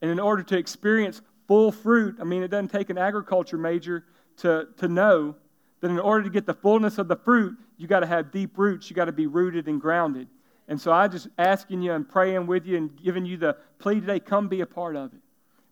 And 0.00 0.10
in 0.10 0.20
order 0.20 0.42
to 0.44 0.56
experience 0.56 1.20
full 1.46 1.72
fruit, 1.72 2.16
I 2.20 2.24
mean, 2.24 2.42
it 2.42 2.48
doesn't 2.48 2.70
take 2.70 2.90
an 2.90 2.98
agriculture 2.98 3.58
major 3.58 4.04
to, 4.38 4.68
to 4.78 4.88
know 4.88 5.34
that 5.80 5.90
in 5.90 5.98
order 5.98 6.24
to 6.24 6.30
get 6.30 6.46
the 6.46 6.54
fullness 6.54 6.98
of 6.98 7.08
the 7.08 7.16
fruit, 7.16 7.56
you 7.76 7.86
got 7.86 8.00
to 8.00 8.06
have 8.06 8.32
deep 8.32 8.56
roots. 8.56 8.88
You 8.88 8.96
got 8.96 9.06
to 9.06 9.12
be 9.12 9.26
rooted 9.26 9.68
and 9.68 9.80
grounded. 9.80 10.28
And 10.68 10.80
so 10.80 10.92
I'm 10.92 11.10
just 11.10 11.28
asking 11.38 11.82
you 11.82 11.92
and 11.92 12.08
praying 12.08 12.46
with 12.46 12.66
you 12.66 12.76
and 12.76 12.96
giving 13.02 13.24
you 13.24 13.36
the 13.36 13.56
plea 13.78 14.00
today 14.00 14.20
come 14.20 14.48
be 14.48 14.60
a 14.60 14.66
part 14.66 14.96
of 14.96 15.12
it. 15.14 15.20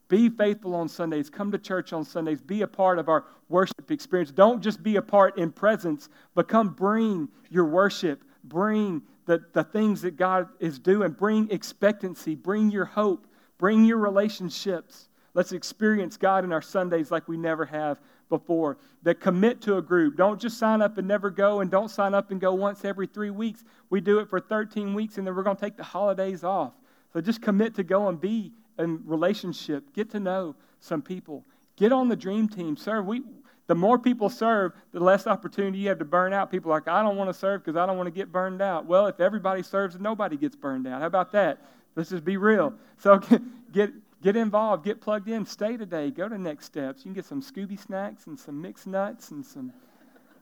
Be 0.08 0.28
faithful 0.28 0.74
on 0.74 0.88
Sundays. 0.88 1.30
Come 1.30 1.50
to 1.52 1.58
church 1.58 1.92
on 1.92 2.04
Sundays. 2.04 2.40
Be 2.40 2.62
a 2.62 2.66
part 2.66 2.98
of 2.98 3.08
our 3.08 3.24
worship 3.48 3.90
experience. 3.90 4.30
Don't 4.30 4.62
just 4.62 4.82
be 4.82 4.96
a 4.96 5.02
part 5.02 5.38
in 5.38 5.50
presence, 5.50 6.08
but 6.34 6.46
come 6.46 6.68
bring 6.68 7.28
your 7.50 7.64
worship. 7.64 8.22
Bring 8.44 9.02
the, 9.26 9.42
the 9.54 9.64
things 9.64 10.02
that 10.02 10.16
God 10.16 10.48
is 10.60 10.78
doing. 10.78 11.12
Bring 11.12 11.50
expectancy. 11.50 12.34
Bring 12.34 12.70
your 12.70 12.84
hope. 12.84 13.26
Bring 13.58 13.84
your 13.84 13.98
relationships. 13.98 15.08
Let's 15.32 15.52
experience 15.52 16.16
God 16.16 16.44
in 16.44 16.52
our 16.52 16.62
Sundays 16.62 17.10
like 17.10 17.26
we 17.26 17.36
never 17.36 17.64
have 17.64 17.98
before. 18.28 18.78
That 19.02 19.20
commit 19.20 19.60
to 19.62 19.76
a 19.76 19.82
group. 19.82 20.16
Don't 20.16 20.40
just 20.40 20.58
sign 20.58 20.82
up 20.82 20.98
and 20.98 21.06
never 21.06 21.30
go, 21.30 21.60
and 21.60 21.70
don't 21.70 21.90
sign 21.90 22.14
up 22.14 22.30
and 22.30 22.40
go 22.40 22.54
once 22.54 22.84
every 22.84 23.06
three 23.06 23.30
weeks. 23.30 23.64
We 23.90 24.00
do 24.00 24.18
it 24.18 24.28
for 24.28 24.40
13 24.40 24.94
weeks, 24.94 25.18
and 25.18 25.26
then 25.26 25.34
we're 25.34 25.42
going 25.42 25.56
to 25.56 25.60
take 25.60 25.76
the 25.76 25.84
holidays 25.84 26.44
off. 26.44 26.72
So 27.12 27.20
just 27.20 27.42
commit 27.42 27.74
to 27.76 27.84
go 27.84 28.08
and 28.08 28.20
be 28.20 28.52
in 28.78 29.00
relationship. 29.04 29.92
Get 29.94 30.10
to 30.10 30.20
know 30.20 30.56
some 30.80 31.02
people. 31.02 31.44
Get 31.76 31.92
on 31.92 32.08
the 32.08 32.16
dream 32.16 32.48
team. 32.48 32.76
Serve. 32.76 33.06
We, 33.06 33.22
the 33.66 33.74
more 33.74 33.98
people 33.98 34.28
serve, 34.28 34.72
the 34.92 35.00
less 35.00 35.26
opportunity 35.26 35.78
you 35.78 35.88
have 35.88 35.98
to 35.98 36.04
burn 36.04 36.32
out. 36.32 36.50
People 36.50 36.70
like, 36.70 36.88
I 36.88 37.02
don't 37.02 37.16
want 37.16 37.30
to 37.30 37.34
serve 37.34 37.64
because 37.64 37.76
I 37.76 37.86
don't 37.86 37.96
want 37.96 38.06
to 38.06 38.12
get 38.12 38.30
burned 38.30 38.60
out. 38.60 38.86
Well, 38.86 39.06
if 39.06 39.20
everybody 39.20 39.62
serves, 39.62 39.98
nobody 39.98 40.36
gets 40.36 40.56
burned 40.56 40.86
out. 40.86 41.00
How 41.00 41.06
about 41.06 41.32
that? 41.32 41.58
Let's 41.96 42.10
just 42.10 42.24
be 42.24 42.36
real. 42.36 42.74
So 42.98 43.20
get, 43.72 43.92
Get 44.24 44.36
involved, 44.36 44.86
get 44.86 45.02
plugged 45.02 45.28
in, 45.28 45.44
stay 45.44 45.76
today, 45.76 46.10
go 46.10 46.30
to 46.30 46.38
next 46.38 46.64
steps. 46.64 47.00
You 47.00 47.10
can 47.10 47.12
get 47.12 47.26
some 47.26 47.42
Scooby 47.42 47.78
snacks 47.78 48.26
and 48.26 48.40
some 48.40 48.58
mixed 48.62 48.86
nuts 48.86 49.30
and 49.30 49.44
some 49.44 49.70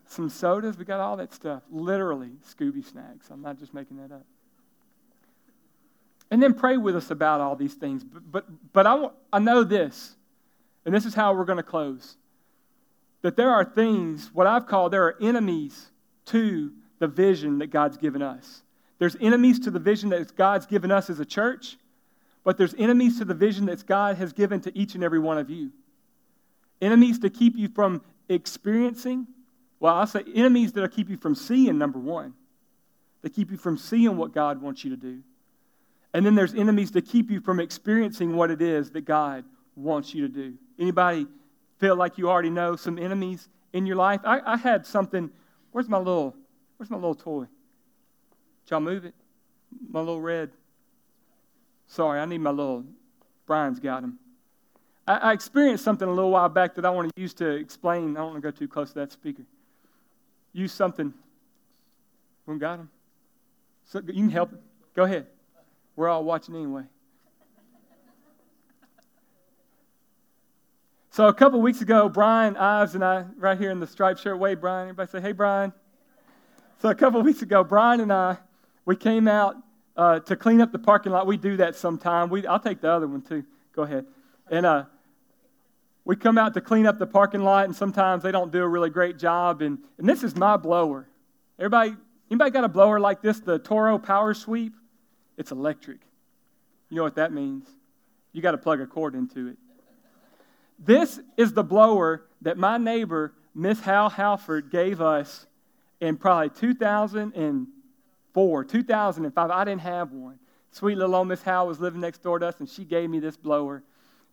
some 0.06 0.28
sodas. 0.28 0.78
We 0.78 0.84
got 0.84 1.00
all 1.00 1.16
that 1.16 1.32
stuff. 1.32 1.64
Literally, 1.68 2.30
Scooby 2.48 2.84
snacks. 2.84 3.28
I'm 3.28 3.42
not 3.42 3.58
just 3.58 3.74
making 3.74 3.96
that 3.96 4.14
up. 4.14 4.24
And 6.30 6.40
then 6.40 6.54
pray 6.54 6.76
with 6.76 6.94
us 6.94 7.10
about 7.10 7.40
all 7.40 7.56
these 7.56 7.74
things. 7.74 8.04
But 8.04 8.30
but, 8.30 8.72
but 8.72 8.86
I, 8.86 9.08
I 9.32 9.40
know 9.40 9.64
this, 9.64 10.14
and 10.86 10.94
this 10.94 11.04
is 11.04 11.14
how 11.14 11.34
we're 11.34 11.44
going 11.44 11.56
to 11.56 11.64
close. 11.64 12.16
That 13.22 13.36
there 13.36 13.50
are 13.50 13.64
things, 13.64 14.30
what 14.32 14.46
I've 14.46 14.68
called, 14.68 14.92
there 14.92 15.04
are 15.06 15.16
enemies 15.20 15.90
to 16.26 16.70
the 17.00 17.08
vision 17.08 17.58
that 17.58 17.70
God's 17.70 17.96
given 17.96 18.22
us. 18.22 18.62
There's 19.00 19.16
enemies 19.20 19.58
to 19.60 19.72
the 19.72 19.80
vision 19.80 20.10
that 20.10 20.36
God's 20.36 20.66
given 20.66 20.92
us 20.92 21.10
as 21.10 21.18
a 21.18 21.24
church, 21.24 21.78
but 22.44 22.58
there's 22.58 22.74
enemies 22.74 23.18
to 23.18 23.24
the 23.24 23.34
vision 23.34 23.66
that 23.66 23.84
God 23.86 24.16
has 24.16 24.32
given 24.32 24.60
to 24.62 24.76
each 24.76 24.94
and 24.94 25.04
every 25.04 25.18
one 25.18 25.38
of 25.38 25.50
you. 25.50 25.70
Enemies 26.80 27.18
to 27.20 27.30
keep 27.30 27.56
you 27.56 27.68
from 27.68 28.02
experiencing. 28.28 29.26
Well, 29.78 29.94
I'll 29.94 30.06
say 30.06 30.24
enemies 30.34 30.72
that'll 30.72 30.88
keep 30.88 31.08
you 31.08 31.16
from 31.16 31.34
seeing, 31.34 31.78
number 31.78 31.98
one. 31.98 32.34
They 33.22 33.28
keep 33.28 33.50
you 33.50 33.56
from 33.56 33.78
seeing 33.78 34.16
what 34.16 34.32
God 34.32 34.60
wants 34.60 34.84
you 34.84 34.90
to 34.90 34.96
do. 34.96 35.22
And 36.14 36.26
then 36.26 36.34
there's 36.34 36.54
enemies 36.54 36.90
to 36.92 37.00
keep 37.00 37.30
you 37.30 37.40
from 37.40 37.60
experiencing 37.60 38.36
what 38.36 38.50
it 38.50 38.60
is 38.60 38.90
that 38.90 39.02
God 39.02 39.44
wants 39.76 40.14
you 40.14 40.26
to 40.26 40.32
do. 40.32 40.54
Anybody 40.78 41.26
feel 41.78 41.96
like 41.96 42.18
you 42.18 42.28
already 42.28 42.50
know 42.50 42.76
some 42.76 42.98
enemies 42.98 43.48
in 43.72 43.86
your 43.86 43.96
life? 43.96 44.20
I, 44.24 44.40
I 44.44 44.56
had 44.56 44.84
something. 44.84 45.30
Where's 45.70 45.88
my 45.88 45.98
little 45.98 46.34
where's 46.76 46.90
my 46.90 46.96
little 46.96 47.14
toy? 47.14 47.46
Did 48.64 48.70
y'all 48.70 48.80
move 48.80 49.04
it? 49.04 49.14
My 49.88 50.00
little 50.00 50.20
red 50.20 50.50
Sorry, 51.92 52.20
I 52.20 52.24
need 52.24 52.40
my 52.40 52.48
little, 52.48 52.86
Brian's 53.44 53.78
got 53.78 54.02
him. 54.02 54.18
I, 55.06 55.16
I 55.18 55.32
experienced 55.34 55.84
something 55.84 56.08
a 56.08 56.10
little 56.10 56.30
while 56.30 56.48
back 56.48 56.74
that 56.76 56.86
I 56.86 56.90
want 56.90 57.14
to 57.14 57.20
use 57.20 57.34
to 57.34 57.50
explain. 57.50 58.16
I 58.16 58.20
don't 58.20 58.30
want 58.30 58.36
to 58.36 58.40
go 58.40 58.50
too 58.50 58.66
close 58.66 58.88
to 58.88 59.00
that 59.00 59.12
speaker. 59.12 59.42
Use 60.54 60.72
something. 60.72 61.12
We 62.46 62.56
got 62.56 62.78
him. 62.78 62.88
So 63.84 64.00
you 64.06 64.14
can 64.14 64.30
help. 64.30 64.54
Go 64.96 65.02
ahead. 65.02 65.26
We're 65.94 66.08
all 66.08 66.24
watching 66.24 66.56
anyway. 66.56 66.84
So 71.10 71.28
a 71.28 71.34
couple 71.34 71.60
weeks 71.60 71.82
ago, 71.82 72.08
Brian 72.08 72.56
Ives 72.56 72.94
and 72.94 73.04
I, 73.04 73.26
right 73.36 73.58
here 73.58 73.70
in 73.70 73.80
the 73.80 73.86
striped 73.86 74.20
shirt, 74.20 74.38
wave 74.38 74.62
Brian. 74.62 74.88
Everybody 74.88 75.10
say, 75.10 75.20
"Hey, 75.20 75.32
Brian." 75.32 75.74
So 76.80 76.88
a 76.88 76.94
couple 76.94 77.20
weeks 77.20 77.42
ago, 77.42 77.62
Brian 77.62 78.00
and 78.00 78.10
I, 78.10 78.38
we 78.86 78.96
came 78.96 79.28
out 79.28 79.56
uh, 79.96 80.20
to 80.20 80.36
clean 80.36 80.60
up 80.60 80.72
the 80.72 80.78
parking 80.78 81.12
lot. 81.12 81.26
We 81.26 81.36
do 81.36 81.56
that 81.58 81.76
sometime. 81.76 82.30
We, 82.30 82.46
I'll 82.46 82.60
take 82.60 82.80
the 82.80 82.90
other 82.90 83.06
one 83.06 83.22
too. 83.22 83.44
Go 83.74 83.82
ahead. 83.82 84.06
And 84.50 84.66
uh, 84.66 84.84
we 86.04 86.16
come 86.16 86.38
out 86.38 86.54
to 86.54 86.60
clean 86.60 86.86
up 86.86 86.98
the 86.98 87.06
parking 87.06 87.42
lot, 87.42 87.64
and 87.66 87.74
sometimes 87.74 88.22
they 88.22 88.32
don't 88.32 88.52
do 88.52 88.62
a 88.62 88.68
really 88.68 88.90
great 88.90 89.18
job. 89.18 89.62
And, 89.62 89.78
and 89.98 90.08
this 90.08 90.22
is 90.22 90.34
my 90.36 90.56
blower. 90.56 91.08
Everybody, 91.58 91.94
Anybody 92.32 92.50
got 92.50 92.64
a 92.64 92.68
blower 92.68 92.98
like 92.98 93.20
this, 93.20 93.40
the 93.40 93.58
Toro 93.58 93.98
Power 93.98 94.32
Sweep? 94.32 94.72
It's 95.36 95.50
electric. 95.50 95.98
You 96.88 96.96
know 96.96 97.02
what 97.02 97.16
that 97.16 97.30
means? 97.30 97.68
You 98.32 98.40
got 98.40 98.52
to 98.52 98.58
plug 98.58 98.80
a 98.80 98.86
cord 98.86 99.14
into 99.14 99.48
it. 99.48 99.58
This 100.78 101.20
is 101.36 101.52
the 101.52 101.62
blower 101.62 102.24
that 102.40 102.56
my 102.56 102.78
neighbor, 102.78 103.34
Miss 103.54 103.80
Hal 103.80 104.08
Halford, 104.08 104.70
gave 104.70 105.02
us 105.02 105.44
in 106.00 106.16
probably 106.16 106.48
2004, 108.34 108.64
2005. 108.64 109.50
I 109.50 109.64
didn't 109.64 109.80
have 109.82 110.12
one. 110.12 110.38
Sweet 110.70 110.96
little 110.96 111.14
old 111.14 111.28
Miss 111.28 111.42
Hal 111.42 111.66
was 111.66 111.80
living 111.80 112.00
next 112.00 112.22
door 112.22 112.38
to 112.38 112.46
us, 112.46 112.58
and 112.58 112.68
she 112.68 112.84
gave 112.84 113.10
me 113.10 113.18
this 113.18 113.36
blower. 113.36 113.82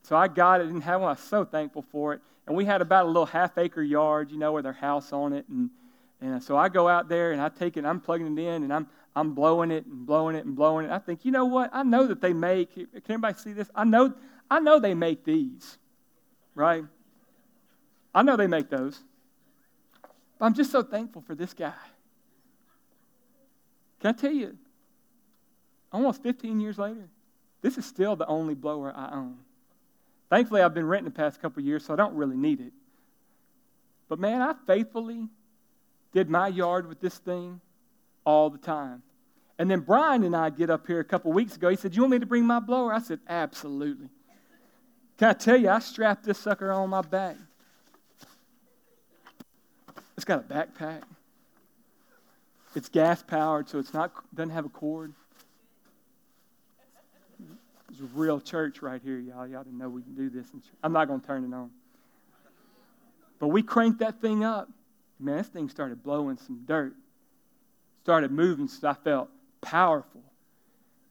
So 0.04 0.16
I 0.16 0.28
got 0.28 0.62
it, 0.62 0.66
didn't 0.66 0.82
have 0.82 1.02
one. 1.02 1.10
I 1.10 1.14
was 1.14 1.20
so 1.20 1.44
thankful 1.44 1.84
for 1.92 2.14
it. 2.14 2.22
And 2.48 2.56
we 2.56 2.66
had 2.66 2.82
about 2.82 3.06
a 3.06 3.08
little 3.08 3.26
half 3.26 3.58
acre 3.58 3.84
yard, 3.84 4.32
you 4.32 4.38
know, 4.38 4.54
with 4.54 4.66
our 4.66 4.74
house 4.74 5.12
on 5.12 5.34
it. 5.34 5.46
And 5.50 5.70
and 6.22 6.44
so 6.44 6.58
I 6.58 6.70
go 6.70 6.88
out 6.88 7.08
there 7.08 7.32
and 7.32 7.42
I 7.42 7.50
take 7.50 7.78
it, 7.78 7.86
I'm 7.86 8.02
plugging 8.02 8.38
it 8.38 8.42
in, 8.42 8.64
and 8.64 8.74
I'm, 8.74 8.88
I'm 9.16 9.34
blowing 9.34 9.72
it 9.72 9.86
and 9.86 10.06
blowing 10.06 10.36
it 10.36 10.46
and 10.46 10.56
blowing 10.56 10.86
it. 10.86 10.92
I 10.92 11.00
think, 11.00 11.24
you 11.24 11.32
know 11.32 11.46
what? 11.46 11.70
I 11.74 11.84
know 11.84 12.08
that 12.08 12.22
they 12.22 12.34
make, 12.34 12.74
can 12.74 13.02
anybody 13.08 13.38
see 13.40 13.54
this? 13.54 13.70
I 13.74 13.86
know, 13.86 14.14
I 14.52 14.60
know 14.60 14.80
they 14.80 14.94
make 14.94 15.24
these, 15.24 15.78
right? 16.56 16.84
I 18.14 18.24
know 18.24 18.36
they 18.36 18.48
make 18.48 18.70
those. 18.70 19.02
But 20.38 20.46
I'm 20.46 20.54
just 20.54 20.72
so 20.72 20.84
thankful 20.84 21.22
for 21.22 21.36
this 21.36 21.54
guy. 21.54 21.74
Can 24.00 24.10
I 24.10 24.14
tell 24.14 24.32
you, 24.32 24.58
almost 25.92 26.24
15 26.24 26.60
years 26.60 26.78
later, 26.78 27.10
this 27.62 27.78
is 27.78 27.86
still 27.86 28.16
the 28.16 28.28
only 28.28 28.56
blower 28.56 28.94
I 28.96 29.14
own. 29.14 29.38
Thankfully, 30.30 30.62
I've 30.62 30.74
been 30.74 30.88
renting 30.88 31.12
the 31.12 31.18
past 31.18 31.42
couple 31.42 31.64
years, 31.64 31.86
so 31.86 31.94
I 31.94 31.98
don't 31.98 32.16
really 32.16 32.38
need 32.38 32.62
it. 32.62 32.74
But 34.08 34.20
man, 34.20 34.42
I 34.42 34.54
faithfully 34.66 35.28
did 36.14 36.30
my 36.30 36.48
yard 36.48 36.88
with 36.88 37.00
this 37.00 37.18
thing 37.18 37.62
all 38.26 38.50
the 38.50 38.58
time. 38.58 39.04
And 39.58 39.70
then 39.70 39.82
Brian 39.82 40.24
and 40.24 40.36
I 40.36 40.50
get 40.50 40.70
up 40.70 40.88
here 40.88 41.00
a 41.00 41.04
couple 41.04 41.34
weeks 41.34 41.56
ago. 41.56 41.70
He 41.70 41.76
said, 41.76 41.96
You 41.96 42.04
want 42.04 42.14
me 42.14 42.20
to 42.20 42.26
bring 42.26 42.46
my 42.46 42.60
blower? 42.60 42.94
I 42.94 43.00
said, 43.00 43.20
Absolutely. 43.28 44.10
Can 45.18 45.30
I 45.30 45.34
tell 45.34 45.58
you, 45.58 45.70
I 45.70 45.80
strapped 45.80 46.24
this 46.24 46.38
sucker 46.38 46.72
on 46.72 46.90
my 46.90 47.02
back. 47.02 47.36
It's 50.16 50.24
got 50.24 50.40
a 50.40 50.44
backpack. 50.44 51.02
It's 52.76 52.90
gas 52.90 53.24
powered, 53.24 53.68
so 53.68 53.80
it's 53.80 53.94
not 53.94 54.12
doesn't 54.36 54.52
have 54.52 54.66
a 54.66 54.70
cord. 54.70 55.14
It's 57.92 58.00
a 58.00 58.04
real 58.14 58.40
church 58.40 58.82
right 58.82 59.02
here, 59.04 59.18
y'all. 59.18 59.48
Y'all 59.48 59.64
didn't 59.64 59.80
know 59.80 59.90
we 59.90 60.04
can 60.04 60.16
do 60.16 60.30
this. 60.30 60.48
I'm 60.84 60.94
not 60.94 61.08
going 61.08 61.22
to 61.22 61.26
turn 61.26 61.44
it 61.44 61.54
on. 61.54 61.72
But 63.40 63.48
we 63.48 63.64
cranked 63.64 64.00
that 64.00 64.22
thing 64.22 64.44
up 64.44 64.70
man, 65.20 65.38
this 65.38 65.48
thing 65.48 65.70
started 65.70 66.02
blowing 66.02 66.38
some 66.38 66.64
dirt, 66.66 66.96
started 68.04 68.32
moving, 68.32 68.68
so 68.68 68.88
I 68.88 68.94
felt 68.94 69.30
powerful. 69.62 70.24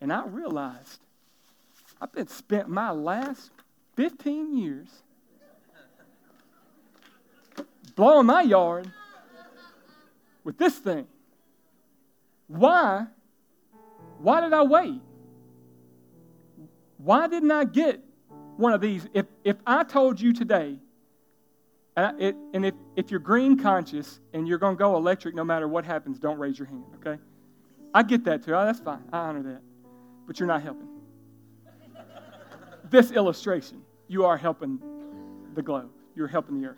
And 0.01 0.13
I 0.13 0.25
realized 0.27 1.01
I've 2.01 2.13
been 2.13 2.29
spent 2.29 2.69
my 2.69 2.91
last 2.91 3.51
15 3.97 4.57
years 4.57 4.89
blowing 7.95 8.27
my 8.27 8.43
yard 8.43 8.91
with 10.45 10.57
this 10.57 10.79
thing. 10.79 11.07
Why? 12.49 13.07
Why 14.19 14.41
did 14.41 14.53
I 14.53 14.63
wait? 14.63 15.01
Why 16.97 17.29
didn't 17.29 17.51
I 17.53 17.65
get 17.65 18.03
one 18.57 18.73
of 18.73 18.81
these? 18.81 19.07
If, 19.15 19.27
if 19.45 19.57
I 19.67 19.85
told 19.85 20.21
you 20.21 20.33
today 20.33 20.77
and, 21.97 22.21
it, 22.21 22.37
and 22.55 22.67
if, 22.67 22.75
if 22.97 23.11
you're 23.11 23.21
green 23.21 23.59
conscious 23.59 24.19
and 24.33 24.49
you're 24.49 24.59
going 24.59 24.77
to 24.77 24.79
go 24.79 24.97
electric 24.97 25.35
no 25.35 25.45
matter 25.45 25.69
what 25.69 25.85
happens, 25.85 26.19
don't 26.19 26.39
raise 26.39 26.59
your 26.59 26.67
hand, 26.67 26.85
okay? 26.97 27.21
I 27.95 28.03
get 28.03 28.25
that 28.25 28.45
too. 28.45 28.55
Oh, 28.55 28.65
that's 28.65 28.81
fine. 28.81 29.05
I 29.13 29.19
honor 29.19 29.43
that. 29.43 29.63
But 30.27 30.41
you're 30.41 30.49
not 30.49 30.63
helping. 30.63 30.89
this 32.91 33.13
illustration, 33.13 33.83
you 34.09 34.25
are 34.25 34.37
helping 34.37 34.81
the 35.55 35.63
globe, 35.63 35.91
you're 36.17 36.29
helping 36.29 36.61
the 36.61 36.69
earth. 36.69 36.77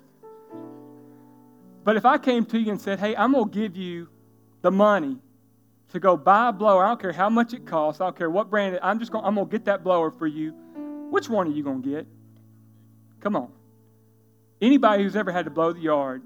But 1.85 1.97
if 1.97 2.05
I 2.05 2.19
came 2.19 2.45
to 2.47 2.59
you 2.59 2.73
and 2.73 2.81
said, 2.81 2.99
hey, 2.99 3.17
I'm 3.17 3.33
going 3.33 3.49
to 3.49 3.59
give 3.59 3.77
you 3.77 4.09
the 4.61 4.71
money 4.71 5.19
to 5.91 6.01
go 6.01 6.17
buy 6.17 6.49
a 6.49 6.53
blower, 6.53 6.85
I 6.85 6.89
don't 6.89 7.01
care 7.01 7.13
how 7.13 7.29
much 7.29 7.53
it 7.53 7.67
costs, 7.67 8.01
I 8.01 8.05
don't 8.05 8.17
care 8.17 8.31
what 8.31 8.49
brand 8.49 8.75
it, 8.75 8.81
I'm 8.83 8.99
just 8.99 9.11
going, 9.11 9.25
I'm 9.25 9.35
going 9.35 9.47
to 9.47 9.51
get 9.51 9.65
that 9.65 9.83
blower 9.83 10.11
for 10.11 10.27
you. 10.27 10.55
Which 11.11 11.29
one 11.29 11.49
are 11.49 11.51
you 11.51 11.65
going 11.65 11.83
to 11.83 11.89
get? 11.89 12.07
Come 13.21 13.37
on. 13.37 13.51
Anybody 14.61 15.03
who's 15.03 15.17
ever 15.17 15.33
had 15.33 15.47
to 15.47 15.51
blow 15.51 15.73
the 15.73 15.81
yard, 15.81 16.23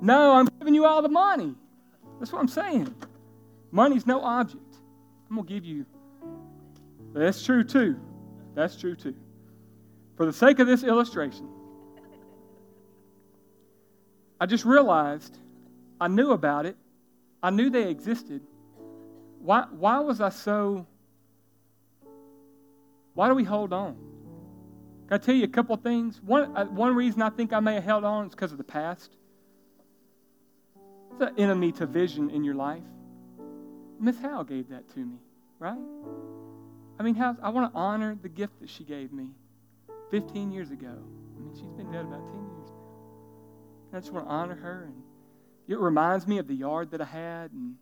no, 0.00 0.32
I'm 0.32 0.48
giving 0.58 0.74
you 0.74 0.84
all 0.84 1.00
the 1.00 1.08
money. 1.08 1.54
That's 2.18 2.32
what 2.32 2.40
I'm 2.40 2.48
saying. 2.48 2.94
Money's 3.70 4.06
no 4.06 4.20
object. 4.20 4.76
I'm 5.30 5.36
going 5.36 5.46
to 5.48 5.54
give 5.54 5.64
you. 5.64 5.86
That's 7.14 7.42
true 7.42 7.64
too. 7.64 7.98
That's 8.54 8.76
true 8.76 8.94
too. 8.94 9.14
For 10.16 10.26
the 10.26 10.32
sake 10.32 10.58
of 10.58 10.66
this 10.66 10.82
illustration, 10.82 11.48
I 14.40 14.46
just 14.46 14.64
realized 14.64 15.38
I 16.00 16.08
knew 16.08 16.32
about 16.32 16.66
it. 16.66 16.76
I 17.42 17.50
knew 17.50 17.70
they 17.70 17.90
existed. 17.90 18.42
Why, 19.40 19.66
why 19.70 20.00
was 20.00 20.20
I 20.20 20.28
so. 20.28 20.86
Why 23.14 23.28
do 23.28 23.34
we 23.34 23.44
hold 23.44 23.72
on? 23.72 23.96
Can 25.08 25.14
I 25.14 25.18
tell 25.18 25.34
you 25.34 25.44
a 25.44 25.48
couple 25.48 25.76
things? 25.76 26.20
One, 26.22 26.56
uh, 26.56 26.64
one 26.66 26.94
reason 26.94 27.20
I 27.20 27.30
think 27.30 27.52
I 27.52 27.60
may 27.60 27.74
have 27.74 27.84
held 27.84 28.04
on 28.04 28.26
is 28.26 28.30
because 28.30 28.52
of 28.52 28.58
the 28.58 28.64
past. 28.64 29.16
It's 31.12 31.20
an 31.20 31.34
enemy 31.36 31.72
to 31.72 31.86
vision 31.86 32.30
in 32.30 32.44
your 32.44 32.54
life. 32.54 32.82
Miss 34.00 34.18
Howe 34.18 34.42
gave 34.42 34.70
that 34.70 34.88
to 34.94 35.00
me, 35.00 35.16
right? 35.58 35.78
I 36.98 37.02
mean, 37.02 37.20
I 37.20 37.48
want 37.50 37.72
to 37.72 37.78
honor 37.78 38.16
the 38.20 38.28
gift 38.28 38.60
that 38.60 38.70
she 38.70 38.84
gave 38.84 39.12
me 39.12 39.28
15 40.10 40.50
years 40.52 40.70
ago. 40.70 40.88
I 40.88 41.40
mean, 41.40 41.52
she's 41.54 41.72
been 41.72 41.90
dead 41.90 42.04
about 42.04 42.26
10 42.26 42.34
years 42.34 42.70
now. 42.70 43.98
I 43.98 44.00
just 44.00 44.12
want 44.12 44.26
to 44.26 44.30
honor 44.30 44.54
her. 44.54 44.84
And 44.86 45.01
it 45.68 45.78
reminds 45.78 46.26
me 46.26 46.38
of 46.38 46.48
the 46.48 46.54
yard 46.54 46.90
that 46.90 47.00
I 47.00 47.04
had. 47.04 47.52
And, 47.52 47.74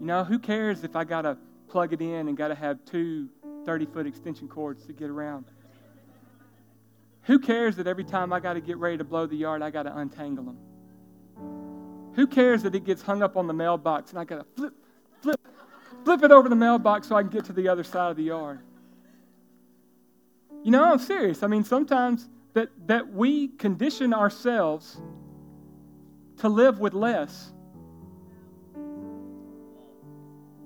you 0.00 0.06
know, 0.06 0.24
who 0.24 0.38
cares 0.38 0.84
if 0.84 0.96
I 0.96 1.04
got 1.04 1.22
to 1.22 1.36
plug 1.68 1.92
it 1.92 2.00
in 2.00 2.28
and 2.28 2.36
got 2.36 2.48
to 2.48 2.54
have 2.54 2.84
two 2.84 3.28
30 3.64 3.86
foot 3.86 4.06
extension 4.06 4.48
cords 4.48 4.86
to 4.86 4.92
get 4.92 5.10
around? 5.10 5.46
Who 7.22 7.38
cares 7.38 7.76
that 7.76 7.86
every 7.86 8.04
time 8.04 8.32
I 8.32 8.40
got 8.40 8.54
to 8.54 8.60
get 8.60 8.78
ready 8.78 8.96
to 8.96 9.04
blow 9.04 9.26
the 9.26 9.36
yard, 9.36 9.60
I 9.62 9.70
got 9.70 9.82
to 9.82 9.96
untangle 9.96 10.44
them? 10.44 10.58
Who 12.14 12.26
cares 12.26 12.62
that 12.62 12.74
it 12.74 12.84
gets 12.84 13.02
hung 13.02 13.22
up 13.22 13.36
on 13.36 13.46
the 13.46 13.52
mailbox 13.52 14.10
and 14.10 14.18
I 14.18 14.24
got 14.24 14.38
to 14.38 14.46
flip, 14.56 14.74
flip, 15.20 15.40
flip 16.04 16.22
it 16.22 16.30
over 16.30 16.48
the 16.48 16.56
mailbox 16.56 17.08
so 17.08 17.16
I 17.16 17.22
can 17.22 17.30
get 17.30 17.44
to 17.44 17.52
the 17.52 17.68
other 17.68 17.84
side 17.84 18.10
of 18.10 18.16
the 18.16 18.24
yard? 18.24 18.60
You 20.64 20.72
know, 20.72 20.84
I'm 20.84 20.98
serious. 20.98 21.42
I 21.42 21.46
mean, 21.46 21.64
sometimes 21.64 22.28
that, 22.54 22.70
that 22.86 23.12
we 23.12 23.48
condition 23.48 24.12
ourselves 24.12 25.00
to 26.38 26.48
live 26.48 26.78
with 26.78 26.94
less. 26.94 27.52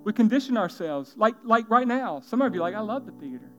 We 0.04 0.12
condition 0.12 0.56
ourselves. 0.56 1.14
Like, 1.16 1.34
like 1.44 1.68
right 1.70 1.86
now, 1.86 2.20
some 2.20 2.42
of 2.42 2.54
you 2.54 2.60
are 2.60 2.64
like, 2.64 2.74
I 2.74 2.80
love 2.80 3.06
the 3.06 3.12
theater. 3.12 3.50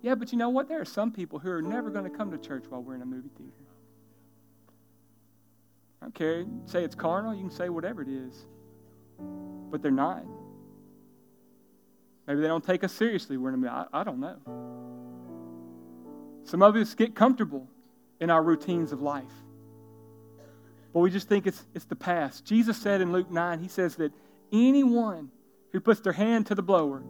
Yeah, 0.00 0.14
but 0.14 0.32
you 0.32 0.38
know 0.38 0.48
what? 0.48 0.68
There 0.68 0.80
are 0.80 0.86
some 0.86 1.12
people 1.12 1.38
who 1.38 1.50
are 1.50 1.62
never 1.62 1.90
going 1.90 2.04
to 2.04 2.16
come 2.16 2.30
to 2.30 2.38
church 2.38 2.64
while 2.68 2.82
we're 2.82 2.94
in 2.94 3.02
a 3.02 3.06
movie 3.06 3.30
theater. 3.36 3.52
I 6.00 6.06
don't 6.06 6.14
care. 6.14 6.44
Say 6.66 6.84
it's 6.84 6.94
carnal, 6.94 7.34
you 7.34 7.40
can 7.40 7.50
say 7.50 7.68
whatever 7.68 8.02
it 8.02 8.08
is. 8.08 8.46
But 9.18 9.82
they're 9.82 9.90
not. 9.90 10.24
Maybe 12.26 12.40
they 12.40 12.46
don't 12.46 12.64
take 12.64 12.84
us 12.84 12.92
seriously. 12.92 13.36
We're 13.36 13.54
in 13.54 13.66
I 13.66 14.04
don't 14.04 14.20
know. 14.20 14.36
Some 16.44 16.62
of 16.62 16.76
us 16.76 16.94
get 16.94 17.14
comfortable 17.14 17.66
in 18.20 18.30
our 18.30 18.42
routines 18.42 18.92
of 18.92 19.02
life. 19.02 19.32
But 20.98 21.02
we 21.02 21.10
just 21.10 21.28
think 21.28 21.46
it's, 21.46 21.64
it's 21.76 21.84
the 21.84 21.94
past. 21.94 22.44
Jesus 22.44 22.76
said 22.76 23.00
in 23.00 23.12
Luke 23.12 23.30
9, 23.30 23.60
He 23.60 23.68
says 23.68 23.94
that 23.94 24.10
anyone 24.52 25.30
who 25.70 25.78
puts 25.78 26.00
their 26.00 26.12
hand 26.12 26.46
to 26.46 26.56
the 26.56 26.62
blower 26.62 27.04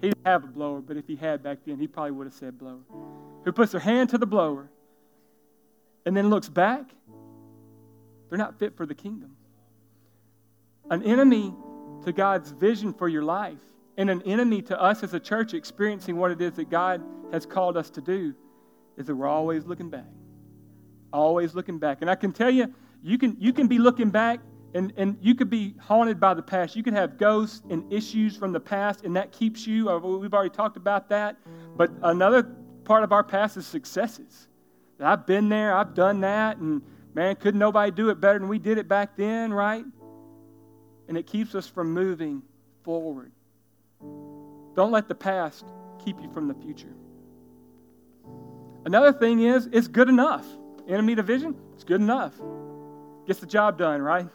he 0.00 0.10
didn't 0.10 0.24
have 0.24 0.44
a 0.44 0.46
blower, 0.46 0.80
but 0.80 0.96
if 0.96 1.08
he 1.08 1.16
had 1.16 1.42
back 1.42 1.58
then, 1.66 1.76
he 1.76 1.88
probably 1.88 2.12
would 2.12 2.28
have 2.28 2.34
said 2.34 2.56
blower. 2.56 2.78
Who 3.44 3.50
puts 3.50 3.72
their 3.72 3.80
hand 3.80 4.10
to 4.10 4.18
the 4.18 4.26
blower 4.26 4.70
and 6.06 6.16
then 6.16 6.30
looks 6.30 6.48
back, 6.48 6.84
they're 8.28 8.38
not 8.38 8.60
fit 8.60 8.76
for 8.76 8.86
the 8.86 8.94
kingdom. 8.94 9.32
An 10.88 11.02
enemy 11.02 11.52
to 12.04 12.12
God's 12.12 12.52
vision 12.52 12.94
for 12.94 13.08
your 13.08 13.24
life 13.24 13.58
and 13.96 14.08
an 14.08 14.22
enemy 14.22 14.62
to 14.62 14.80
us 14.80 15.02
as 15.02 15.14
a 15.14 15.18
church 15.18 15.52
experiencing 15.52 16.16
what 16.16 16.30
it 16.30 16.40
is 16.40 16.52
that 16.52 16.70
God 16.70 17.02
has 17.32 17.44
called 17.44 17.76
us 17.76 17.90
to 17.90 18.00
do 18.00 18.36
is 18.96 19.08
that 19.08 19.16
we're 19.16 19.26
always 19.26 19.66
looking 19.66 19.90
back. 19.90 20.06
Always 21.12 21.54
looking 21.54 21.78
back. 21.78 21.98
And 22.00 22.10
I 22.10 22.14
can 22.14 22.32
tell 22.32 22.50
you, 22.50 22.72
you 23.02 23.18
can, 23.18 23.36
you 23.38 23.52
can 23.52 23.66
be 23.66 23.78
looking 23.78 24.10
back 24.10 24.40
and, 24.74 24.92
and 24.96 25.16
you 25.20 25.34
could 25.34 25.48
be 25.48 25.74
haunted 25.80 26.20
by 26.20 26.34
the 26.34 26.42
past. 26.42 26.76
You 26.76 26.82
could 26.82 26.94
have 26.94 27.16
ghosts 27.16 27.62
and 27.70 27.90
issues 27.92 28.36
from 28.36 28.52
the 28.52 28.60
past, 28.60 29.04
and 29.04 29.16
that 29.16 29.32
keeps 29.32 29.66
you. 29.66 29.88
Uh, 29.88 29.98
we've 29.98 30.34
already 30.34 30.50
talked 30.50 30.76
about 30.76 31.08
that. 31.08 31.36
But 31.76 31.90
another 32.02 32.42
part 32.84 33.02
of 33.02 33.12
our 33.12 33.24
past 33.24 33.56
is 33.56 33.66
successes. 33.66 34.48
I've 35.00 35.26
been 35.26 35.48
there, 35.48 35.74
I've 35.74 35.94
done 35.94 36.20
that, 36.20 36.58
and 36.58 36.82
man, 37.14 37.36
couldn't 37.36 37.60
nobody 37.60 37.90
do 37.90 38.10
it 38.10 38.20
better 38.20 38.38
than 38.38 38.48
we 38.48 38.58
did 38.58 38.78
it 38.78 38.88
back 38.88 39.16
then, 39.16 39.52
right? 39.52 39.84
and 41.08 41.16
it 41.16 41.26
keeps 41.26 41.54
us 41.54 41.66
from 41.66 41.92
moving 41.92 42.42
forward. 42.84 43.32
Don't 44.00 44.92
let 44.92 45.08
the 45.08 45.14
past 45.14 45.64
keep 46.04 46.20
you 46.20 46.30
from 46.32 46.46
the 46.46 46.54
future. 46.54 46.94
Another 48.84 49.12
thing 49.12 49.40
is, 49.40 49.68
it's 49.72 49.88
good 49.88 50.08
enough. 50.08 50.46
Enemy 50.88 51.14
division, 51.16 51.54
it's 51.74 51.84
good 51.84 52.00
enough. 52.00 52.32
Gets 53.26 53.40
the 53.40 53.46
job 53.46 53.76
done, 53.76 54.00
right? 54.00 54.26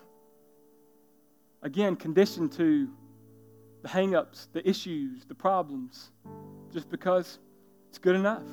Again, 1.64 1.96
conditioned 1.96 2.52
to 2.54 2.88
the 3.82 3.88
hangups, 3.88 4.48
the 4.54 4.68
issues, 4.68 5.26
the 5.26 5.34
problems, 5.34 6.12
just 6.72 6.90
because 6.92 7.40
it's 7.90 7.98
good 7.98 8.16
enough. 8.16 8.44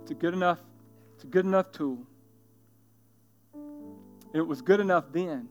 It's 0.00 0.12
a 0.12 0.14
good 0.14 0.32
enough, 0.32 0.60
it's 1.14 1.24
a 1.24 1.26
good 1.26 1.44
enough 1.44 1.72
tool. 1.72 1.98
It 4.32 4.40
was 4.40 4.62
good 4.62 4.80
enough 4.80 5.04
then, 5.12 5.48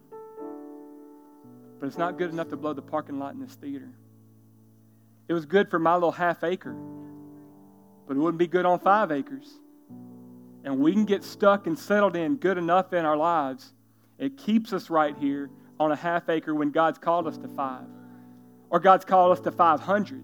but 1.80 1.86
it's 1.86 2.00
not 2.00 2.18
good 2.18 2.32
enough 2.32 2.50
to 2.50 2.58
blow 2.58 2.74
the 2.74 2.82
parking 2.82 3.20
lot 3.20 3.36
in 3.36 3.39
this 3.39 3.54
theater. 3.54 3.89
It 5.28 5.34
was 5.34 5.46
good 5.46 5.70
for 5.70 5.78
my 5.78 5.94
little 5.94 6.12
half 6.12 6.44
acre, 6.44 6.76
but 8.08 8.18
it 8.18 8.20
wouldn't 8.20 8.39
be 8.39 8.48
good 8.48 8.66
on 8.66 8.80
five 8.80 9.12
acres. 9.12 9.61
And 10.64 10.80
we 10.80 10.93
can 10.93 11.05
get 11.05 11.24
stuck 11.24 11.68
and 11.68 11.78
settled 11.78 12.16
in 12.16 12.36
good 12.36 12.57
enough 12.57 12.93
in 12.93 13.05
our 13.05 13.18
lives. 13.18 13.74
It 14.20 14.38
keeps 14.38 14.74
us 14.74 14.89
right 14.89 15.16
here 15.18 15.49
on 15.80 15.91
a 15.91 15.95
half 15.95 16.30
acre 16.30 16.53
when 16.53 16.70
God's 16.70 16.99
called 16.99 17.26
us 17.26 17.38
to 17.39 17.47
five, 17.47 17.88
or 18.70 18.80
God's 18.80 19.03
called 19.03 19.32
us 19.32 19.39
to 19.41 19.51
500. 19.51 20.24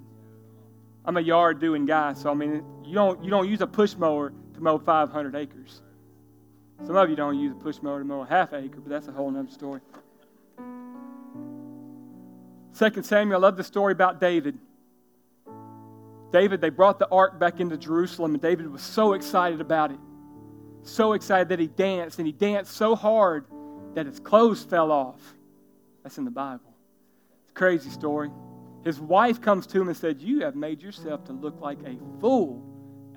I'm 1.05 1.17
a 1.17 1.21
yard 1.21 1.59
doing 1.59 1.85
guy, 1.85 2.13
so 2.13 2.29
I 2.29 2.33
mean, 2.35 2.63
you 2.83 2.93
don't, 2.93 3.23
you 3.23 3.31
don't 3.31 3.49
use 3.49 3.61
a 3.61 3.67
push 3.67 3.95
mower 3.95 4.31
to 4.53 4.61
mow 4.61 4.77
500 4.77 5.35
acres. 5.35 5.81
Some 6.85 6.95
of 6.95 7.09
you 7.09 7.15
don't 7.15 7.39
use 7.39 7.53
a 7.53 7.55
push 7.55 7.81
mower 7.81 7.99
to 7.99 8.05
mow 8.05 8.21
a 8.21 8.25
half 8.25 8.53
acre, 8.53 8.79
but 8.79 8.89
that's 8.89 9.07
a 9.07 9.11
whole 9.11 9.35
other 9.35 9.49
story. 9.49 9.81
Second 12.73 13.03
Samuel, 13.03 13.39
I 13.39 13.41
love 13.41 13.57
the 13.57 13.63
story 13.63 13.93
about 13.93 14.21
David. 14.21 14.59
David, 16.31 16.61
they 16.61 16.69
brought 16.69 16.99
the 16.99 17.07
ark 17.09 17.39
back 17.39 17.59
into 17.59 17.77
Jerusalem, 17.77 18.33
and 18.33 18.41
David 18.41 18.71
was 18.71 18.83
so 18.83 19.13
excited 19.13 19.61
about 19.61 19.91
it. 19.91 19.97
So 20.87 21.13
excited 21.13 21.49
that 21.49 21.59
he 21.59 21.67
danced, 21.67 22.17
and 22.17 22.25
he 22.25 22.31
danced 22.31 22.71
so 22.73 22.95
hard 22.95 23.45
that 23.93 24.05
his 24.05 24.19
clothes 24.19 24.63
fell 24.63 24.91
off. 24.91 25.19
That's 26.01 26.17
in 26.17 26.23
the 26.23 26.31
Bible. 26.31 26.73
It's 27.43 27.51
a 27.51 27.53
crazy 27.53 27.89
story. 27.89 28.31
His 28.85 28.99
wife 28.99 29.41
comes 29.41 29.67
to 29.67 29.81
him 29.81 29.89
and 29.89 29.97
said, 29.97 30.21
You 30.21 30.41
have 30.45 30.55
made 30.55 30.81
yourself 30.81 31.25
to 31.25 31.33
look 31.33 31.59
like 31.59 31.79
a 31.85 31.97
fool 32.21 32.63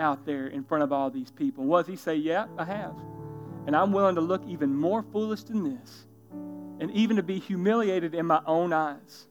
out 0.01 0.27
there 0.27 0.49
in 0.49 0.65
front 0.65 0.83
of 0.83 0.93
all 0.93 1.11
these 1.11 1.31
people. 1.31 1.63
And 1.63 1.71
what 1.71 1.87
does 1.87 1.89
he 1.89 1.97
say? 1.97 2.17
Yeah, 2.17 2.47
I 2.59 2.65
have. 2.65 2.95
And 3.67 3.77
I'm 3.77 3.93
willing 3.93 4.17
to 4.17 4.21
look 4.21 4.45
even 4.49 4.75
more 4.75 5.05
foolish 5.13 5.45
than 5.45 5.63
this, 5.63 6.07
and 6.81 6.91
even 6.91 7.17
to 7.17 7.23
be 7.23 7.39
humiliated 7.39 8.17
in 8.17 8.27
my 8.27 8.41
own 8.47 8.73
eyes. 8.73 9.29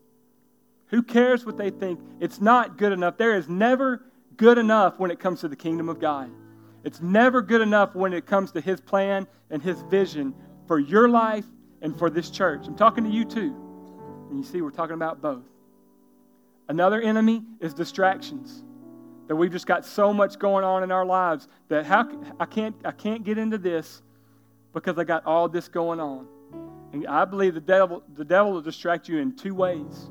Who 0.88 1.04
cares 1.04 1.46
what 1.46 1.58
they 1.58 1.72
think? 1.72 2.00
It's 2.22 2.40
not 2.40 2.78
good 2.78 2.94
enough. 2.94 3.18
There 3.18 3.36
is 3.36 3.50
never 3.50 4.06
good 4.38 4.58
enough 4.58 4.98
when 4.98 5.12
it 5.12 5.20
comes 5.20 5.42
to 5.42 5.50
the 5.50 5.58
kingdom 5.58 5.90
of 5.90 6.00
God. 6.00 6.32
It's 6.90 7.02
never 7.02 7.44
good 7.44 7.62
enough 7.62 7.94
when 7.94 8.14
it 8.14 8.26
comes 8.26 8.52
to 8.54 8.62
His 8.62 8.82
plan 8.82 9.28
and 9.52 9.62
His 9.62 9.80
vision 9.92 10.34
for 10.66 10.80
your 10.80 11.08
life 11.08 11.46
and 11.84 11.96
for 11.96 12.10
this 12.10 12.32
church. 12.32 12.66
I'm 12.66 12.76
talking 12.76 13.04
to 13.04 13.12
you 13.12 13.26
too. 13.26 13.56
And 14.32 14.40
you 14.40 14.44
see, 14.44 14.62
we're 14.62 14.72
talking 14.72 14.96
about 14.96 15.22
both. 15.22 15.44
Another 16.68 17.00
enemy 17.00 17.44
is 17.60 17.76
distractions. 17.76 18.64
That 19.28 19.36
we've 19.36 19.52
just 19.52 19.68
got 19.68 19.86
so 19.86 20.12
much 20.12 20.40
going 20.40 20.64
on 20.66 20.82
in 20.82 20.92
our 20.92 21.06
lives 21.06 21.48
that 21.68 21.86
how 21.86 22.10
I 22.40 22.48
can't 22.48 22.76
I 22.84 22.90
can't 22.90 23.24
get 23.24 23.38
into 23.38 23.60
this 23.60 24.02
because 24.74 24.98
I 24.98 25.04
got 25.04 25.24
all 25.28 25.48
this 25.48 25.68
going 25.68 26.00
on. 26.00 26.26
And 26.92 27.06
I 27.06 27.24
believe 27.24 27.54
the 27.54 27.62
devil 27.62 28.02
the 28.16 28.26
devil 28.26 28.52
will 28.52 28.64
distract 28.64 29.08
you 29.08 29.20
in 29.20 29.36
two 29.36 29.54
ways. 29.54 30.10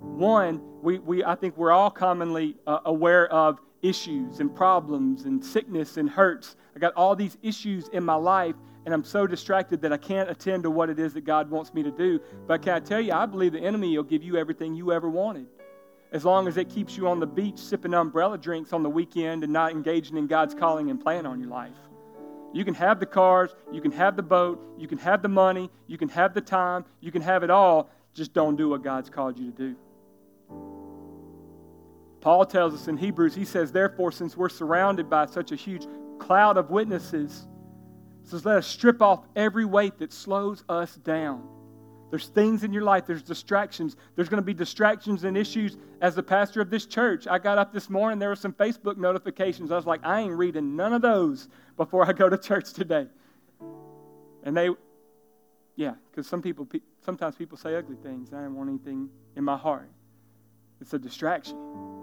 One, 0.00 0.60
we, 0.82 0.98
we, 0.98 1.24
I 1.24 1.36
think 1.36 1.56
we're 1.56 1.72
all 1.72 1.90
commonly 1.90 2.56
uh, 2.66 2.80
aware 2.84 3.32
of 3.32 3.60
issues 3.82 4.40
and 4.40 4.54
problems 4.54 5.24
and 5.24 5.44
sickness 5.44 5.96
and 5.96 6.08
hurts. 6.08 6.56
I 6.74 6.78
got 6.78 6.94
all 6.94 7.14
these 7.16 7.36
issues 7.42 7.88
in 7.88 8.04
my 8.04 8.14
life, 8.14 8.54
and 8.84 8.94
I'm 8.94 9.04
so 9.04 9.26
distracted 9.26 9.82
that 9.82 9.92
I 9.92 9.96
can't 9.96 10.30
attend 10.30 10.62
to 10.64 10.70
what 10.70 10.90
it 10.90 10.98
is 10.98 11.14
that 11.14 11.24
God 11.24 11.50
wants 11.50 11.74
me 11.74 11.82
to 11.82 11.90
do. 11.90 12.20
But 12.46 12.62
can 12.62 12.74
I 12.74 12.80
tell 12.80 13.00
you, 13.00 13.12
I 13.12 13.26
believe 13.26 13.52
the 13.52 13.60
enemy 13.60 13.96
will 13.96 14.04
give 14.04 14.22
you 14.22 14.36
everything 14.36 14.74
you 14.74 14.92
ever 14.92 15.08
wanted. 15.08 15.46
As 16.10 16.24
long 16.24 16.48
as 16.48 16.56
it 16.56 16.70
keeps 16.70 16.96
you 16.96 17.06
on 17.06 17.20
the 17.20 17.26
beach 17.26 17.58
sipping 17.58 17.92
umbrella 17.92 18.38
drinks 18.38 18.72
on 18.72 18.82
the 18.82 18.88
weekend 18.88 19.44
and 19.44 19.52
not 19.52 19.72
engaging 19.72 20.16
in 20.16 20.26
God's 20.26 20.54
calling 20.54 20.90
and 20.90 21.00
plan 21.00 21.26
on 21.26 21.38
your 21.38 21.50
life. 21.50 21.76
You 22.54 22.64
can 22.64 22.74
have 22.74 22.98
the 22.98 23.06
cars, 23.06 23.54
you 23.70 23.82
can 23.82 23.92
have 23.92 24.16
the 24.16 24.22
boat, 24.22 24.58
you 24.78 24.88
can 24.88 24.96
have 24.98 25.20
the 25.20 25.28
money, 25.28 25.70
you 25.86 25.98
can 25.98 26.08
have 26.08 26.32
the 26.32 26.40
time, 26.40 26.86
you 27.00 27.12
can 27.12 27.20
have 27.20 27.42
it 27.42 27.50
all. 27.50 27.90
Just 28.14 28.32
don't 28.32 28.56
do 28.56 28.70
what 28.70 28.82
God's 28.82 29.10
called 29.10 29.38
you 29.38 29.50
to 29.50 29.56
do. 29.56 29.76
Paul 32.28 32.44
tells 32.44 32.74
us 32.74 32.88
in 32.88 32.98
Hebrews, 32.98 33.34
he 33.34 33.46
says, 33.46 33.72
Therefore, 33.72 34.12
since 34.12 34.36
we're 34.36 34.50
surrounded 34.50 35.08
by 35.08 35.24
such 35.24 35.50
a 35.50 35.56
huge 35.56 35.86
cloud 36.18 36.58
of 36.58 36.68
witnesses, 36.68 37.46
says, 38.22 38.44
let 38.44 38.58
us 38.58 38.66
strip 38.66 39.00
off 39.00 39.24
every 39.34 39.64
weight 39.64 39.96
that 40.00 40.12
slows 40.12 40.62
us 40.68 40.96
down. 40.96 41.48
There's 42.10 42.26
things 42.26 42.64
in 42.64 42.72
your 42.74 42.82
life, 42.82 43.06
there's 43.06 43.22
distractions. 43.22 43.96
There's 44.14 44.28
going 44.28 44.42
to 44.42 44.44
be 44.44 44.52
distractions 44.52 45.24
and 45.24 45.38
issues 45.38 45.78
as 46.02 46.14
the 46.14 46.22
pastor 46.22 46.60
of 46.60 46.68
this 46.68 46.84
church. 46.84 47.26
I 47.26 47.38
got 47.38 47.56
up 47.56 47.72
this 47.72 47.88
morning, 47.88 48.18
there 48.18 48.28
were 48.28 48.36
some 48.36 48.52
Facebook 48.52 48.98
notifications. 48.98 49.72
I 49.72 49.76
was 49.76 49.86
like, 49.86 50.04
I 50.04 50.20
ain't 50.20 50.34
reading 50.34 50.76
none 50.76 50.92
of 50.92 51.00
those 51.00 51.48
before 51.78 52.06
I 52.06 52.12
go 52.12 52.28
to 52.28 52.36
church 52.36 52.74
today. 52.74 53.06
And 54.42 54.54
they, 54.54 54.68
yeah, 55.76 55.94
because 56.10 56.26
some 56.26 56.42
people, 56.42 56.68
sometimes 57.02 57.36
people 57.36 57.56
say 57.56 57.74
ugly 57.74 57.96
things. 58.02 58.34
I 58.34 58.42
don't 58.42 58.54
want 58.54 58.68
anything 58.68 59.08
in 59.34 59.44
my 59.44 59.56
heart. 59.56 59.88
It's 60.82 60.92
a 60.92 60.98
distraction. 60.98 61.97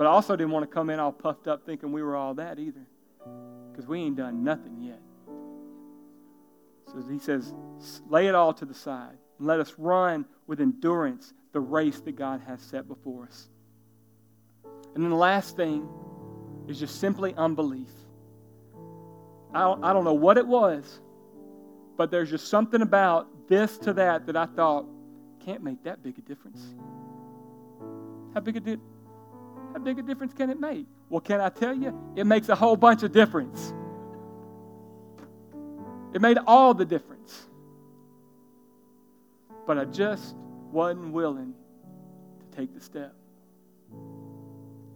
But 0.00 0.06
I 0.06 0.12
also 0.12 0.34
didn't 0.34 0.52
want 0.52 0.62
to 0.62 0.74
come 0.74 0.88
in 0.88 0.98
all 0.98 1.12
puffed 1.12 1.46
up 1.46 1.66
thinking 1.66 1.92
we 1.92 2.02
were 2.02 2.16
all 2.16 2.32
that 2.36 2.58
either. 2.58 2.86
Because 3.70 3.86
we 3.86 4.00
ain't 4.00 4.16
done 4.16 4.42
nothing 4.42 4.80
yet. 4.80 4.98
So 6.86 7.06
he 7.06 7.18
says, 7.18 7.52
lay 8.08 8.26
it 8.26 8.34
all 8.34 8.54
to 8.54 8.64
the 8.64 8.72
side 8.72 9.18
and 9.36 9.46
let 9.46 9.60
us 9.60 9.74
run 9.76 10.24
with 10.46 10.62
endurance 10.62 11.34
the 11.52 11.60
race 11.60 12.00
that 12.00 12.16
God 12.16 12.40
has 12.46 12.62
set 12.62 12.88
before 12.88 13.24
us. 13.24 13.50
And 14.94 15.04
then 15.04 15.10
the 15.10 15.16
last 15.16 15.54
thing 15.54 15.86
is 16.66 16.80
just 16.80 16.98
simply 16.98 17.34
unbelief. 17.34 17.90
I 19.52 19.60
don't, 19.60 19.84
I 19.84 19.92
don't 19.92 20.04
know 20.04 20.14
what 20.14 20.38
it 20.38 20.46
was, 20.46 21.02
but 21.98 22.10
there's 22.10 22.30
just 22.30 22.48
something 22.48 22.80
about 22.80 23.28
this 23.48 23.76
to 23.76 23.92
that 23.92 24.24
that 24.28 24.36
I 24.38 24.46
thought 24.46 24.86
can't 25.44 25.62
make 25.62 25.84
that 25.84 26.02
big 26.02 26.16
a 26.16 26.22
difference. 26.22 26.74
How 28.32 28.40
big 28.40 28.56
a 28.56 28.60
di- 28.60 28.78
how 29.72 29.78
big 29.78 29.98
a 29.98 30.02
difference 30.02 30.32
can 30.32 30.50
it 30.50 30.60
make? 30.60 30.86
Well, 31.08 31.20
can 31.20 31.40
I 31.40 31.48
tell 31.48 31.74
you? 31.74 31.96
It 32.16 32.26
makes 32.26 32.48
a 32.48 32.54
whole 32.54 32.76
bunch 32.76 33.02
of 33.02 33.12
difference. 33.12 33.72
It 36.12 36.20
made 36.20 36.38
all 36.46 36.74
the 36.74 36.84
difference. 36.84 37.46
But 39.66 39.78
I 39.78 39.84
just 39.84 40.34
wasn't 40.72 41.12
willing 41.12 41.54
to 42.40 42.56
take 42.56 42.74
the 42.74 42.80
step. 42.80 43.14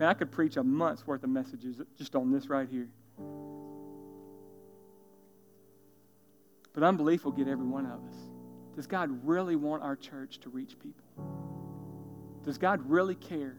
And 0.01 0.09
I 0.09 0.15
could 0.15 0.33
preach 0.33 0.57
a 0.57 0.65
month's 0.65 1.07
worth 1.07 1.23
of 1.23 1.31
messages 1.31 1.81
just 1.97 2.17
on 2.17 2.33
this 2.33 2.49
right 2.49 2.69
here. 2.69 2.89
But 6.73 6.83
unbelief 6.83 7.25
will 7.25 7.33
get 7.33 7.47
every 7.47 7.67
one 7.67 7.87
of 7.87 7.93
us. 7.93 8.17
Does 8.75 8.89
God 8.89 9.21
really 9.25 9.55
want 9.55 9.85
our 9.85 9.95
church 9.95 10.41
to 10.41 10.49
reach 10.49 10.77
people? 10.81 11.05
Does 12.45 12.59
God 12.59 12.81
really 12.91 13.15
care 13.15 13.57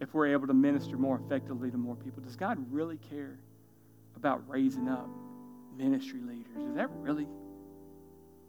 if 0.00 0.14
we're 0.14 0.28
able 0.28 0.46
to 0.46 0.54
minister 0.54 0.96
more 0.96 1.20
effectively 1.24 1.70
to 1.70 1.76
more 1.76 1.96
people? 1.96 2.22
Does 2.22 2.36
God 2.36 2.58
really 2.70 2.98
care 3.10 3.38
about 4.16 4.42
raising 4.48 4.88
up 4.88 5.08
ministry 5.76 6.20
leaders? 6.20 6.68
Is 6.68 6.74
that 6.76 6.90
really? 7.00 7.28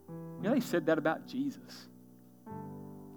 You 0.09 0.43
know, 0.43 0.53
they 0.53 0.59
said 0.59 0.85
that 0.87 0.97
about 0.97 1.27
Jesus. 1.27 1.87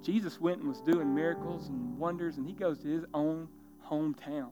Jesus 0.02 0.40
went 0.40 0.58
and 0.58 0.68
was 0.68 0.80
doing 0.80 1.14
miracles 1.14 1.68
and 1.68 1.98
wonders, 1.98 2.36
and 2.36 2.46
he 2.46 2.52
goes 2.52 2.78
to 2.80 2.88
his 2.88 3.04
own 3.14 3.48
hometown. 3.88 4.50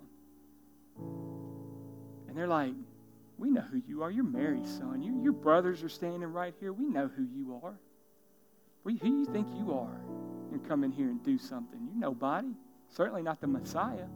And 0.99 2.37
they're 2.37 2.49
like, 2.49 2.73
We 3.39 3.51
know 3.51 3.61
who 3.61 3.83
you 3.87 4.03
are. 4.03 4.11
You're 4.11 4.25
Mary's 4.25 4.71
son. 4.79 5.03
You, 5.03 5.21
your 5.23 5.33
brothers 5.33 5.83
are 5.83 5.89
standing 5.89 6.33
right 6.33 6.55
here. 6.59 6.73
We 6.73 6.87
know 6.87 7.11
who 7.15 7.25
you 7.25 7.61
are. 7.63 7.75
who 8.85 8.93
do 8.93 9.09
you 9.09 9.27
think 9.27 9.49
you 9.59 9.75
are? 9.75 10.01
and 10.53 10.67
come 10.69 10.85
in 10.85 10.93
here 10.93 11.09
and 11.09 11.23
do 11.25 11.39
something. 11.39 11.81
You're 11.85 11.99
nobody. 11.99 12.53
Certainly 12.95 13.23
not 13.23 13.41
the 13.41 13.47
Messiah. 13.47 14.07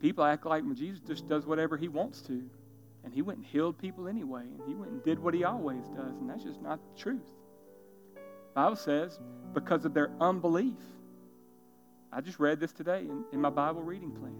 People 0.00 0.24
act 0.24 0.46
like 0.46 0.64
Jesus 0.74 1.00
just 1.06 1.28
does 1.28 1.46
whatever 1.46 1.76
he 1.76 1.88
wants 1.88 2.22
to. 2.22 2.42
And 3.04 3.14
he 3.14 3.22
went 3.22 3.38
and 3.38 3.46
healed 3.46 3.78
people 3.78 4.08
anyway. 4.08 4.42
And 4.42 4.60
he 4.66 4.74
went 4.74 4.90
and 4.90 5.04
did 5.04 5.18
what 5.18 5.34
he 5.34 5.44
always 5.44 5.84
does. 5.88 6.16
And 6.20 6.28
that's 6.28 6.42
just 6.42 6.62
not 6.62 6.80
the 6.82 7.00
truth. 7.00 7.20
Bible 8.54 8.76
says, 8.76 9.18
because 9.52 9.84
of 9.84 9.94
their 9.94 10.10
unbelief. 10.20 10.78
I 12.12 12.20
just 12.20 12.40
read 12.40 12.58
this 12.58 12.72
today 12.72 13.00
in, 13.00 13.24
in 13.32 13.40
my 13.40 13.50
Bible 13.50 13.82
reading 13.82 14.10
plan. 14.10 14.34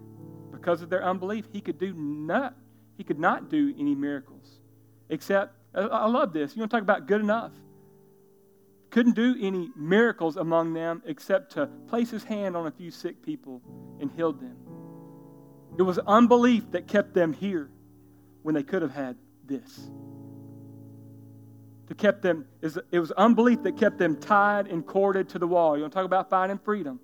Because 0.50 0.82
of 0.82 0.90
their 0.90 1.04
unbelief, 1.04 1.46
he 1.52 1.60
could 1.60 1.78
do 1.78 1.94
not, 1.94 2.56
he 2.96 3.04
could 3.04 3.20
not 3.20 3.48
do 3.48 3.74
any 3.78 3.94
miracles. 3.94 4.60
Except, 5.08 5.54
I 5.74 6.06
love 6.06 6.32
this. 6.32 6.56
You 6.56 6.60
want 6.60 6.70
to 6.70 6.76
talk 6.78 6.82
about 6.82 7.06
good 7.06 7.20
enough? 7.20 7.52
Couldn't 8.90 9.14
do 9.14 9.36
any 9.40 9.70
miracles 9.76 10.36
among 10.36 10.72
them 10.72 11.02
except 11.06 11.52
to 11.52 11.66
place 11.88 12.10
his 12.10 12.24
hand 12.24 12.56
on 12.56 12.66
a 12.66 12.70
few 12.70 12.90
sick 12.90 13.22
people 13.22 13.62
and 14.00 14.10
healed 14.10 14.40
them. 14.40 14.56
It 15.78 15.82
was 15.82 15.98
unbelief 15.98 16.70
that 16.72 16.88
kept 16.88 17.14
them 17.14 17.32
here 17.32 17.70
when 18.42 18.54
they 18.54 18.62
could 18.62 18.82
have 18.82 18.94
had 18.94 19.16
this. 19.46 19.90
To 21.88 21.94
kept 21.94 22.22
them, 22.22 22.46
it 22.62 22.98
was 22.98 23.10
unbelief 23.12 23.62
that 23.62 23.76
kept 23.76 23.98
them 23.98 24.16
tied 24.16 24.66
and 24.68 24.86
corded 24.86 25.28
to 25.30 25.38
the 25.38 25.46
wall. 25.46 25.76
You 25.76 25.82
want 25.82 25.92
to 25.92 25.96
talk 25.98 26.04
about 26.04 26.30
finding 26.30 26.58
freedom? 26.58 27.00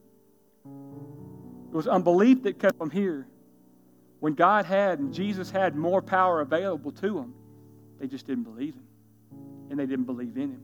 It 0.65 1.75
was 1.75 1.89
unbelief 1.89 2.43
that 2.45 2.59
kept 2.59 2.79
them 2.79 2.91
here 2.91 3.27
when 4.21 4.35
God 4.35 4.65
had 4.65 4.99
and 4.99 5.13
Jesus 5.13 5.51
had 5.51 5.75
more 5.77 6.01
power 6.01 6.41
available 6.41 6.93
to 6.93 7.15
them. 7.15 7.35
They 7.99 8.07
just 8.07 8.27
didn't 8.27 8.45
believe 8.45 8.75
Him, 8.75 8.87
and 9.71 9.79
they 9.79 9.87
didn't 9.87 10.05
believe 10.07 10.37
in 10.37 10.51
Him. 10.51 10.63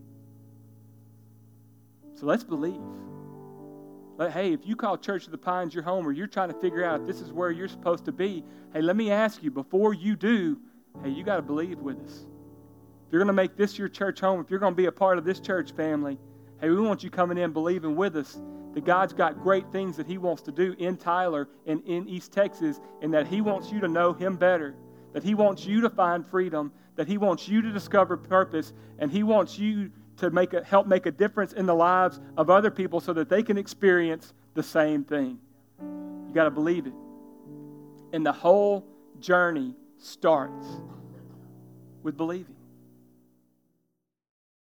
So 2.23 2.29
let's 2.29 2.45
believe. 2.45 2.81
hey, 4.33 4.53
if 4.53 4.65
you 4.65 4.77
call 4.77 4.97
Church 4.97 5.25
of 5.25 5.33
the 5.33 5.39
Pines 5.39 5.75
your 5.75 5.83
home 5.83 6.07
or 6.07 6.13
you're 6.13 6.29
trying 6.29 6.53
to 6.53 6.61
figure 6.61 6.85
out 6.85 7.01
if 7.01 7.07
this 7.09 7.21
is 7.21 7.33
where 7.33 7.51
you're 7.51 7.67
supposed 7.67 8.05
to 8.05 8.13
be, 8.13 8.45
hey, 8.73 8.81
let 8.81 8.95
me 8.95 9.11
ask 9.11 9.43
you 9.43 9.51
before 9.51 9.93
you 9.93 10.15
do, 10.15 10.57
hey, 11.03 11.11
you 11.11 11.25
got 11.25 11.35
to 11.35 11.43
believe 11.43 11.81
with 11.81 11.99
us. 11.99 12.25
If 13.07 13.13
you're 13.13 13.19
going 13.19 13.27
to 13.27 13.33
make 13.33 13.57
this 13.57 13.77
your 13.77 13.89
church 13.89 14.21
home, 14.21 14.39
if 14.39 14.51
you're 14.51 14.61
going 14.61 14.73
to 14.73 14.77
be 14.77 14.87
a 14.87 14.93
part 14.93 15.19
of 15.19 15.25
this 15.25 15.41
church 15.41 15.73
family, 15.73 16.17
hey, 16.61 16.71
we 16.71 16.81
want 16.81 17.03
you 17.03 17.11
coming 17.11 17.39
in 17.39 17.53
believing 17.53 17.97
with 17.97 18.15
us 18.15 18.41
that 18.75 18.85
God's 18.85 19.13
got 19.13 19.43
great 19.43 19.73
things 19.73 19.97
that 19.97 20.07
He 20.07 20.17
wants 20.17 20.43
to 20.43 20.53
do 20.53 20.77
in 20.79 20.97
Tyler 20.97 21.49
and 21.67 21.83
in 21.89 22.09
East 22.09 22.33
Texas, 22.33 22.81
and 23.01 23.13
that 23.13 23.27
He 23.27 23.41
wants 23.41 23.73
you 23.73 23.81
to 23.81 23.89
know 23.89 24.13
Him 24.13 24.37
better, 24.37 24.77
that 25.13 25.25
He 25.25 25.35
wants 25.35 25.67
you 25.67 25.81
to 25.81 25.91
find 25.91 26.25
freedom, 26.25 26.71
that 26.95 27.09
He 27.09 27.19
wants 27.19 27.49
you 27.49 27.63
to 27.63 27.73
discover 27.73 28.17
purpose, 28.17 28.73
and 29.01 29.11
He 29.11 29.25
wants 29.25 29.59
you 29.59 29.91
to 30.23 30.31
make 30.31 30.55
a, 30.55 30.63
help 30.63 30.87
make 30.87 31.07
a 31.07 31.11
difference 31.11 31.53
in 31.53 31.67
the 31.67 31.75
lives 31.75 32.21
of 32.37 32.49
other 32.49 32.71
people 32.71 33.01
so 33.01 33.13
that 33.13 33.29
they 33.29 33.43
can 33.43 33.59
experience 33.59 34.33
the 34.55 34.63
same 34.63 35.03
thing. 35.03 35.37
You 35.81 36.31
got 36.33 36.45
to 36.45 36.51
believe 36.51 36.87
it. 36.87 36.93
And 38.13 38.25
the 38.25 38.33
whole 38.33 38.87
journey 39.19 39.75
starts 39.99 40.65
with 42.05 42.17
believing. 42.17 42.55